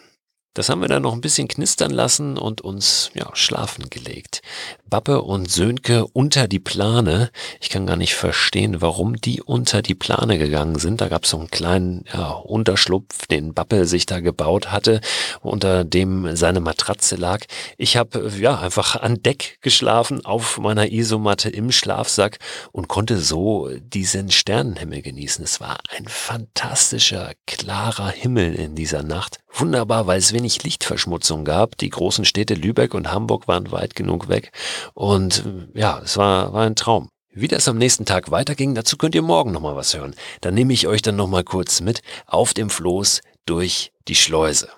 Das 0.57 0.71
haben 0.71 0.81
wir 0.81 0.89
dann 0.89 1.03
noch 1.03 1.13
ein 1.13 1.21
bisschen 1.21 1.49
knistern 1.49 1.91
lassen 1.91 2.39
und 2.39 2.63
uns 2.63 3.11
ja, 3.13 3.29
schlafen 3.35 3.91
gelegt. 3.91 4.41
Bappe 4.89 5.21
und 5.21 5.51
Sönke 5.51 6.07
unter 6.07 6.49
die 6.49 6.61
Plane. 6.61 7.31
Ich 7.61 7.69
kann 7.69 7.87
gar 7.87 7.97
nicht 7.97 8.15
verstehen, 8.15 8.81
warum 8.81 9.17
die 9.21 9.43
unter 9.43 9.83
die 9.83 9.95
Plane 9.95 10.39
gegangen 10.39 10.79
sind. 10.79 11.03
Da 11.03 11.09
gab 11.09 11.25
es 11.25 11.31
so 11.31 11.39
einen 11.39 11.51
kleinen 11.51 12.07
ja, 12.11 12.31
Unterschlupf, 12.31 13.27
den 13.27 13.53
Bappe 13.53 13.85
sich 13.85 14.07
da 14.07 14.21
gebaut 14.21 14.73
hatte, 14.73 15.03
unter 15.43 15.85
dem 15.85 16.35
seine 16.35 16.61
Matratze 16.61 17.17
lag. 17.17 17.45
Ich 17.77 17.99
habe 17.99 18.33
ja 18.41 18.59
einfach 18.59 18.97
an 18.97 19.23
Deck 19.23 19.59
geschlafen 19.61 20.25
auf 20.25 20.57
meiner 20.57 20.91
Isomatte 20.91 21.51
im 21.51 21.71
Schlafsack 21.71 22.39
und 22.73 22.89
konnte 22.89 23.19
so 23.19 23.69
diesen 23.79 24.31
Sternenhimmel 24.31 25.03
genießen. 25.03 25.45
Es 25.45 25.61
war 25.61 25.81
ein 25.95 26.09
fantastischer, 26.09 27.33
klarer 27.47 28.09
Himmel 28.09 28.55
in 28.55 28.75
dieser 28.75 29.03
Nacht. 29.03 29.41
Wunderbar, 29.59 30.07
weil 30.07 30.19
es 30.19 30.35
wenig 30.35 30.63
Lichtverschmutzung 30.63 31.45
gab. 31.45 31.79
Die 31.79 31.89
großen 31.89 32.27
Städte 32.27 32.55
Lübeck 32.55 32.93
und 32.93 33.11
Hamburg 33.11 33.49
waren 33.49 33.73
weit 33.73 33.97
genug 33.97 34.29
weg. 34.29 34.53
Und 34.93 35.45
ja, 35.73 36.01
es 36.05 36.19
war, 36.19 36.53
war 36.53 36.67
ein 36.67 36.77
Traum. 36.77 37.09
Wie 37.33 37.49
das 37.49 37.67
am 37.67 37.79
nächsten 37.79 38.05
Tag 38.05 38.31
weiterging, 38.31 38.75
dazu 38.75 38.97
könnt 38.97 39.15
ihr 39.15 39.23
morgen 39.23 39.53
nochmal 39.53 39.77
was 39.77 39.95
hören. 39.95 40.15
Dann 40.43 40.55
nehme 40.55 40.73
ich 40.73 40.87
euch 40.87 41.01
dann 41.01 41.17
nochmal 41.17 41.45
kurz 41.45 41.81
mit 41.81 42.03
auf 42.27 42.53
dem 42.53 42.69
Floß 42.69 43.23
durch 43.47 43.93
die 44.09 44.15
Schleuse. 44.15 44.69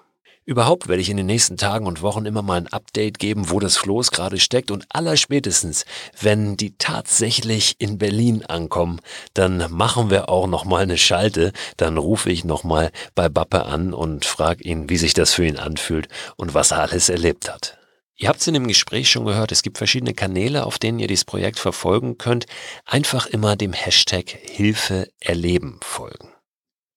Überhaupt 0.49 0.89
werde 0.89 1.03
ich 1.03 1.11
in 1.11 1.19
den 1.19 1.27
nächsten 1.27 1.59
Tagen 1.59 1.87
und 1.87 2.01
Wochen 2.01 2.25
immer 2.25 2.41
mal 2.41 2.57
ein 2.57 2.69
Update 2.69 3.19
geben, 3.19 3.51
wo 3.51 3.61
das 3.61 3.77
Floß 3.77 4.11
gerade 4.13 4.41
steckt 4.41 4.71
und 4.71 4.87
allerspätestens, 4.89 5.85
wenn 6.23 6.57
die 6.57 6.73
tatsächlich 6.79 7.77
in 7.79 7.99
Berlin 7.99 8.47
ankommen, 8.47 8.99
dann 9.35 9.71
machen 9.71 10.09
wir 10.09 10.31
auch 10.31 10.47
noch 10.47 10.65
mal 10.65 10.85
eine 10.85 10.97
Schalte, 10.97 11.53
dann 11.77 11.99
rufe 11.99 12.31
ich 12.31 12.47
noch 12.47 12.65
mal 12.65 12.93
bei 13.15 13.29
Bappe 13.29 13.67
an 13.67 13.93
und 13.93 14.25
frage 14.25 14.65
ihn, 14.65 14.89
wie 14.89 14.97
sich 14.97 15.13
das 15.13 15.35
für 15.35 15.45
ihn 15.45 15.59
anfühlt 15.59 16.09
und 16.37 16.55
was 16.55 16.71
er 16.71 16.81
alles 16.81 17.11
erlebt 17.11 17.53
hat. 17.53 17.77
Ihr 18.17 18.31
habt 18.31 18.41
es 18.41 18.47
in 18.47 18.55
dem 18.55 18.69
Gespräch 18.69 19.11
schon 19.11 19.27
gehört, 19.27 19.53
es 19.53 19.63
gibt 19.63 19.77
verschiedene 19.77 20.15
Kanäle, 20.15 20.65
auf 20.65 20.79
denen 20.79 20.99
ihr 20.99 21.09
dieses 21.09 21.27
Projekt 21.27 21.59
verfolgen 21.59 22.17
könnt. 22.17 22.47
Einfach 22.87 23.27
immer 23.27 23.55
dem 23.55 23.75
Hashtag 23.75 24.31
Hilfe 24.31 25.11
erleben 25.21 25.79
folgen. 25.83 26.31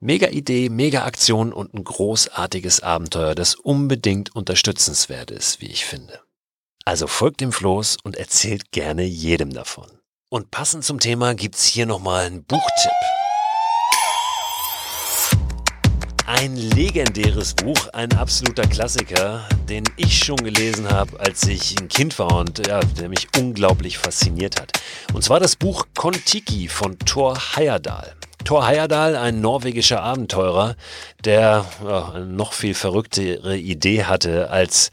Mega 0.03 0.29
Idee, 0.29 0.69
mega 0.69 1.05
Aktion 1.05 1.53
und 1.53 1.75
ein 1.75 1.83
großartiges 1.83 2.81
Abenteuer, 2.81 3.35
das 3.35 3.53
unbedingt 3.53 4.35
unterstützenswert 4.35 5.29
ist, 5.29 5.61
wie 5.61 5.67
ich 5.67 5.85
finde. 5.85 6.21
Also 6.85 7.05
folgt 7.05 7.39
dem 7.39 7.51
Floß 7.51 7.97
und 8.03 8.15
erzählt 8.15 8.71
gerne 8.71 9.03
jedem 9.03 9.53
davon. 9.53 9.85
Und 10.27 10.49
passend 10.49 10.83
zum 10.85 10.99
Thema 10.99 11.35
gibt's 11.35 11.65
hier 11.65 11.85
nochmal 11.85 12.25
einen 12.25 12.43
Buchtipp. 12.43 12.91
Ein 16.25 16.55
legendäres 16.55 17.53
Buch, 17.53 17.89
ein 17.93 18.11
absoluter 18.13 18.65
Klassiker, 18.67 19.47
den 19.69 19.83
ich 19.97 20.17
schon 20.17 20.37
gelesen 20.37 20.89
habe, 20.89 21.19
als 21.19 21.43
ich 21.43 21.79
ein 21.79 21.89
Kind 21.89 22.17
war 22.17 22.39
und 22.39 22.65
ja, 22.65 22.79
der 22.79 23.07
mich 23.07 23.27
unglaublich 23.37 23.99
fasziniert 23.99 24.59
hat. 24.59 24.71
Und 25.13 25.23
zwar 25.23 25.39
das 25.39 25.55
Buch 25.55 25.85
Kontiki 25.93 26.69
von 26.69 26.97
Thor 26.97 27.37
Heyerdahl. 27.55 28.15
Thor 28.43 28.67
Heyerdahl, 28.67 29.15
ein 29.15 29.39
norwegischer 29.39 30.01
Abenteurer, 30.01 30.75
der 31.23 31.65
ja, 31.83 32.11
eine 32.13 32.25
noch 32.25 32.53
viel 32.53 32.73
verrücktere 32.73 33.57
Idee 33.57 34.05
hatte, 34.05 34.49
als 34.49 34.91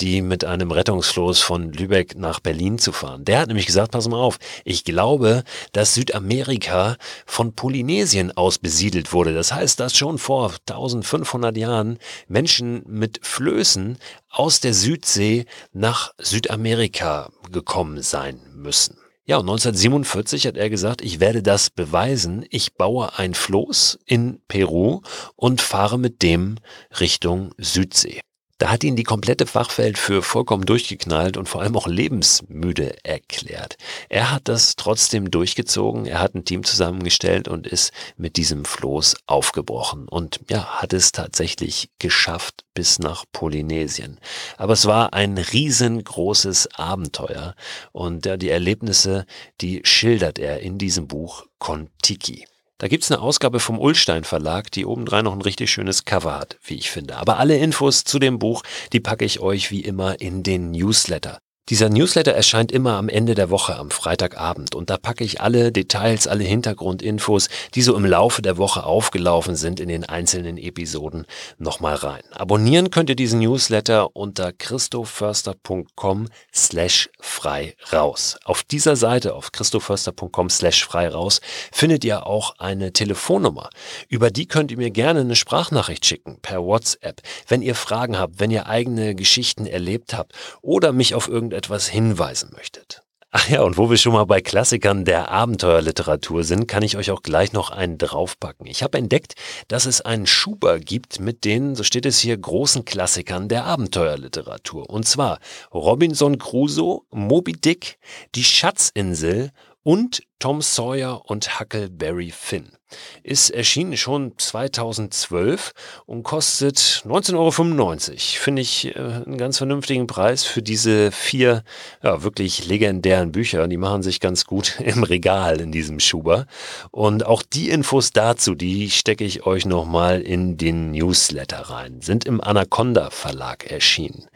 die 0.00 0.20
mit 0.20 0.44
einem 0.44 0.70
Rettungsfloß 0.70 1.40
von 1.40 1.72
Lübeck 1.72 2.16
nach 2.16 2.40
Berlin 2.40 2.78
zu 2.78 2.92
fahren. 2.92 3.24
Der 3.24 3.40
hat 3.40 3.48
nämlich 3.48 3.66
gesagt, 3.66 3.92
pass 3.92 4.08
mal 4.08 4.18
auf, 4.18 4.38
ich 4.64 4.84
glaube, 4.84 5.44
dass 5.72 5.94
Südamerika 5.94 6.96
von 7.26 7.54
Polynesien 7.54 8.36
aus 8.36 8.58
besiedelt 8.58 9.12
wurde. 9.12 9.32
Das 9.32 9.52
heißt, 9.52 9.80
dass 9.80 9.96
schon 9.96 10.18
vor 10.18 10.52
1500 10.68 11.56
Jahren 11.56 11.98
Menschen 12.26 12.82
mit 12.86 13.20
Flößen 13.22 13.98
aus 14.30 14.60
der 14.60 14.74
Südsee 14.74 15.46
nach 15.72 16.12
Südamerika 16.18 17.30
gekommen 17.50 18.02
sein 18.02 18.40
müssen. 18.54 18.98
Ja, 19.28 19.36
und 19.36 19.42
1947 19.42 20.46
hat 20.46 20.56
er 20.56 20.70
gesagt, 20.70 21.02
ich 21.02 21.20
werde 21.20 21.42
das 21.42 21.68
beweisen. 21.68 22.46
Ich 22.48 22.76
baue 22.76 23.18
ein 23.18 23.34
Floß 23.34 23.98
in 24.06 24.40
Peru 24.48 25.02
und 25.36 25.60
fahre 25.60 25.98
mit 25.98 26.22
dem 26.22 26.56
Richtung 26.98 27.52
Südsee. 27.58 28.22
Da 28.58 28.70
hat 28.70 28.82
ihn 28.82 28.96
die 28.96 29.04
komplette 29.04 29.46
Fachwelt 29.46 29.98
für 29.98 30.20
vollkommen 30.20 30.66
durchgeknallt 30.66 31.36
und 31.36 31.48
vor 31.48 31.62
allem 31.62 31.76
auch 31.76 31.86
lebensmüde 31.86 33.04
erklärt. 33.04 33.76
Er 34.08 34.32
hat 34.32 34.48
das 34.48 34.74
trotzdem 34.74 35.30
durchgezogen, 35.30 36.06
er 36.06 36.18
hat 36.18 36.34
ein 36.34 36.44
Team 36.44 36.64
zusammengestellt 36.64 37.46
und 37.46 37.68
ist 37.68 37.92
mit 38.16 38.36
diesem 38.36 38.64
Floß 38.64 39.14
aufgebrochen 39.26 40.08
und 40.08 40.40
ja, 40.50 40.64
hat 40.80 40.92
es 40.92 41.12
tatsächlich 41.12 41.90
geschafft 42.00 42.64
bis 42.74 42.98
nach 42.98 43.24
Polynesien. 43.30 44.18
Aber 44.56 44.72
es 44.72 44.86
war 44.86 45.12
ein 45.12 45.38
riesengroßes 45.38 46.74
Abenteuer 46.74 47.54
und 47.92 48.26
ja, 48.26 48.36
die 48.36 48.50
Erlebnisse, 48.50 49.24
die 49.60 49.82
schildert 49.84 50.40
er 50.40 50.60
in 50.60 50.78
diesem 50.78 51.06
Buch 51.06 51.46
Kontiki. 51.60 52.44
Da 52.80 52.86
gibt's 52.86 53.10
eine 53.10 53.20
Ausgabe 53.20 53.58
vom 53.58 53.80
Ullstein 53.80 54.22
Verlag, 54.22 54.70
die 54.70 54.86
obendrein 54.86 55.24
noch 55.24 55.32
ein 55.32 55.42
richtig 55.42 55.72
schönes 55.72 56.04
Cover 56.04 56.38
hat, 56.38 56.58
wie 56.62 56.76
ich 56.76 56.92
finde. 56.92 57.16
Aber 57.16 57.38
alle 57.38 57.58
Infos 57.58 58.04
zu 58.04 58.20
dem 58.20 58.38
Buch, 58.38 58.62
die 58.92 59.00
packe 59.00 59.24
ich 59.24 59.40
euch 59.40 59.72
wie 59.72 59.80
immer 59.80 60.20
in 60.20 60.44
den 60.44 60.70
Newsletter. 60.70 61.40
Dieser 61.68 61.90
Newsletter 61.90 62.32
erscheint 62.32 62.72
immer 62.72 62.94
am 62.94 63.10
Ende 63.10 63.34
der 63.34 63.50
Woche, 63.50 63.76
am 63.76 63.90
Freitagabend. 63.90 64.74
Und 64.74 64.88
da 64.88 64.96
packe 64.96 65.22
ich 65.22 65.42
alle 65.42 65.70
Details, 65.70 66.26
alle 66.26 66.44
Hintergrundinfos, 66.44 67.48
die 67.74 67.82
so 67.82 67.94
im 67.94 68.06
Laufe 68.06 68.40
der 68.40 68.56
Woche 68.56 68.84
aufgelaufen 68.84 69.54
sind 69.54 69.78
in 69.78 69.90
den 69.90 70.04
einzelnen 70.04 70.56
Episoden, 70.56 71.26
nochmal 71.58 71.96
rein. 71.96 72.22
Abonnieren 72.32 72.90
könnt 72.90 73.10
ihr 73.10 73.16
diesen 73.16 73.40
Newsletter 73.40 74.16
unter 74.16 74.50
christoförster.com 74.50 76.28
slash 76.54 77.10
frei 77.20 77.74
raus. 77.92 78.38
Auf 78.44 78.62
dieser 78.62 78.96
Seite, 78.96 79.34
auf 79.34 79.52
christoförster.com 79.52 80.48
slash 80.48 80.86
frei 80.86 81.08
raus, 81.10 81.42
findet 81.70 82.02
ihr 82.02 82.26
auch 82.26 82.54
eine 82.58 82.94
Telefonnummer. 82.94 83.68
Über 84.08 84.30
die 84.30 84.48
könnt 84.48 84.70
ihr 84.70 84.78
mir 84.78 84.90
gerne 84.90 85.20
eine 85.20 85.36
Sprachnachricht 85.36 86.06
schicken, 86.06 86.38
per 86.40 86.64
WhatsApp, 86.64 87.20
wenn 87.46 87.60
ihr 87.60 87.74
Fragen 87.74 88.18
habt, 88.18 88.40
wenn 88.40 88.50
ihr 88.50 88.68
eigene 88.68 89.14
Geschichten 89.14 89.66
erlebt 89.66 90.14
habt 90.14 90.32
oder 90.62 90.92
mich 90.92 91.14
auf 91.14 91.28
irgendeine 91.28 91.57
etwas 91.58 91.88
hinweisen 91.88 92.50
möchtet. 92.56 93.02
Ach 93.30 93.46
ja, 93.50 93.60
und 93.60 93.76
wo 93.76 93.90
wir 93.90 93.98
schon 93.98 94.14
mal 94.14 94.24
bei 94.24 94.40
Klassikern 94.40 95.04
der 95.04 95.30
Abenteuerliteratur 95.30 96.44
sind, 96.44 96.66
kann 96.66 96.82
ich 96.82 96.96
euch 96.96 97.10
auch 97.10 97.22
gleich 97.22 97.52
noch 97.52 97.68
einen 97.68 97.98
draufpacken. 97.98 98.66
Ich 98.66 98.82
habe 98.82 98.96
entdeckt, 98.96 99.34
dass 99.68 99.84
es 99.84 100.00
einen 100.00 100.26
Schuber 100.26 100.78
gibt 100.78 101.20
mit 101.20 101.44
den, 101.44 101.74
so 101.74 101.82
steht 101.82 102.06
es 102.06 102.20
hier, 102.20 102.38
großen 102.38 102.86
Klassikern 102.86 103.50
der 103.50 103.66
Abenteuerliteratur. 103.66 104.88
Und 104.88 105.06
zwar 105.06 105.40
Robinson 105.74 106.38
Crusoe, 106.38 107.02
Moby 107.10 107.52
Dick, 107.52 107.98
Die 108.34 108.44
Schatzinsel 108.44 109.50
und 109.82 110.22
Tom 110.38 110.62
Sawyer 110.62 111.26
und 111.26 111.60
Huckleberry 111.60 112.30
Finn. 112.30 112.77
Ist 113.22 113.50
erschienen 113.50 113.96
schon 113.96 114.32
2012 114.36 115.72
und 116.06 116.22
kostet 116.22 116.78
19,95 117.06 117.34
Euro. 117.36 117.96
Finde 118.18 118.62
ich 118.62 118.86
äh, 118.86 118.98
einen 118.98 119.38
ganz 119.38 119.58
vernünftigen 119.58 120.06
Preis 120.06 120.44
für 120.44 120.62
diese 120.62 121.12
vier 121.12 121.64
ja, 122.02 122.22
wirklich 122.22 122.66
legendären 122.66 123.32
Bücher. 123.32 123.66
Die 123.68 123.76
machen 123.76 124.02
sich 124.02 124.20
ganz 124.20 124.44
gut 124.44 124.80
im 124.84 125.02
Regal 125.02 125.60
in 125.60 125.72
diesem 125.72 126.00
Schuber. 126.00 126.46
Und 126.90 127.26
auch 127.26 127.42
die 127.42 127.70
Infos 127.70 128.12
dazu, 128.12 128.54
die 128.54 128.90
stecke 128.90 129.24
ich 129.24 129.46
euch 129.46 129.66
nochmal 129.66 130.20
in 130.20 130.56
den 130.56 130.92
Newsletter 130.92 131.60
rein. 131.60 132.00
Sind 132.00 132.24
im 132.24 132.40
Anaconda 132.40 133.10
Verlag 133.10 133.70
erschienen. 133.70 134.28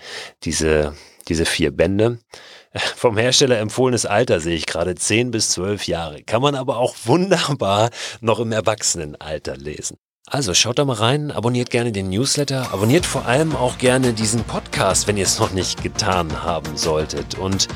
Diese, 0.45 0.95
diese 1.29 1.45
vier 1.45 1.71
Bände. 1.71 2.19
Vom 2.97 3.17
Hersteller 3.17 3.59
empfohlenes 3.59 4.07
Alter 4.07 4.41
sehe 4.41 4.57
ich 4.57 4.67
gerade 4.67 4.95
10 4.95 5.31
bis 5.31 5.51
12 5.51 5.87
Jahre. 5.87 6.23
Kann 6.23 6.43
man 6.43 6.55
aber 6.55 6.79
auch 6.79 6.95
wunderbar 7.05 7.91
noch 8.21 8.41
im 8.41 8.53
Erwachsenenalter 8.53 9.57
lesen. 9.57 9.97
Also 10.29 10.55
schaut 10.55 10.79
da 10.79 10.85
mal 10.85 10.95
rein, 10.95 11.31
abonniert 11.31 11.69
gerne 11.69 11.93
den 11.93 12.09
Newsletter, 12.09 12.73
abonniert 12.73 13.05
vor 13.05 13.27
allem 13.27 13.55
auch 13.55 13.77
gerne 13.77 14.13
diesen 14.15 14.45
Podcast, 14.45 15.07
wenn 15.07 15.17
ihr 15.17 15.25
es 15.25 15.39
noch 15.39 15.51
nicht 15.51 15.83
getan 15.83 16.43
haben 16.43 16.77
solltet. 16.77 17.37
Und 17.37 17.69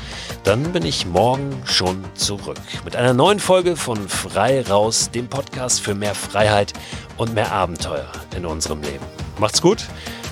dann 0.43 0.71
bin 0.71 0.83
ich 0.83 1.05
morgen 1.05 1.61
schon 1.65 2.03
zurück 2.15 2.57
mit 2.83 2.95
einer 2.95 3.13
neuen 3.13 3.39
Folge 3.39 3.75
von 3.75 4.07
Frei 4.07 4.61
Raus, 4.61 5.11
dem 5.11 5.27
Podcast 5.27 5.81
für 5.81 5.93
mehr 5.93 6.15
Freiheit 6.15 6.73
und 7.17 7.35
mehr 7.35 7.51
Abenteuer 7.51 8.11
in 8.35 8.45
unserem 8.45 8.81
Leben. 8.81 9.05
Macht's 9.37 9.61
gut 9.61 9.85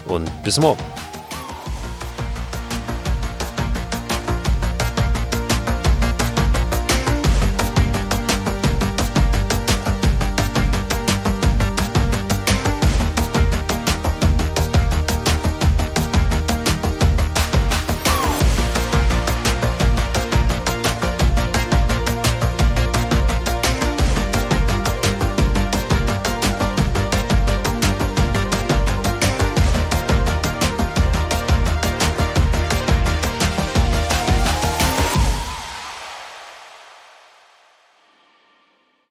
und 0.07 0.32
bis 0.43 0.59
morgen. 0.59 1.05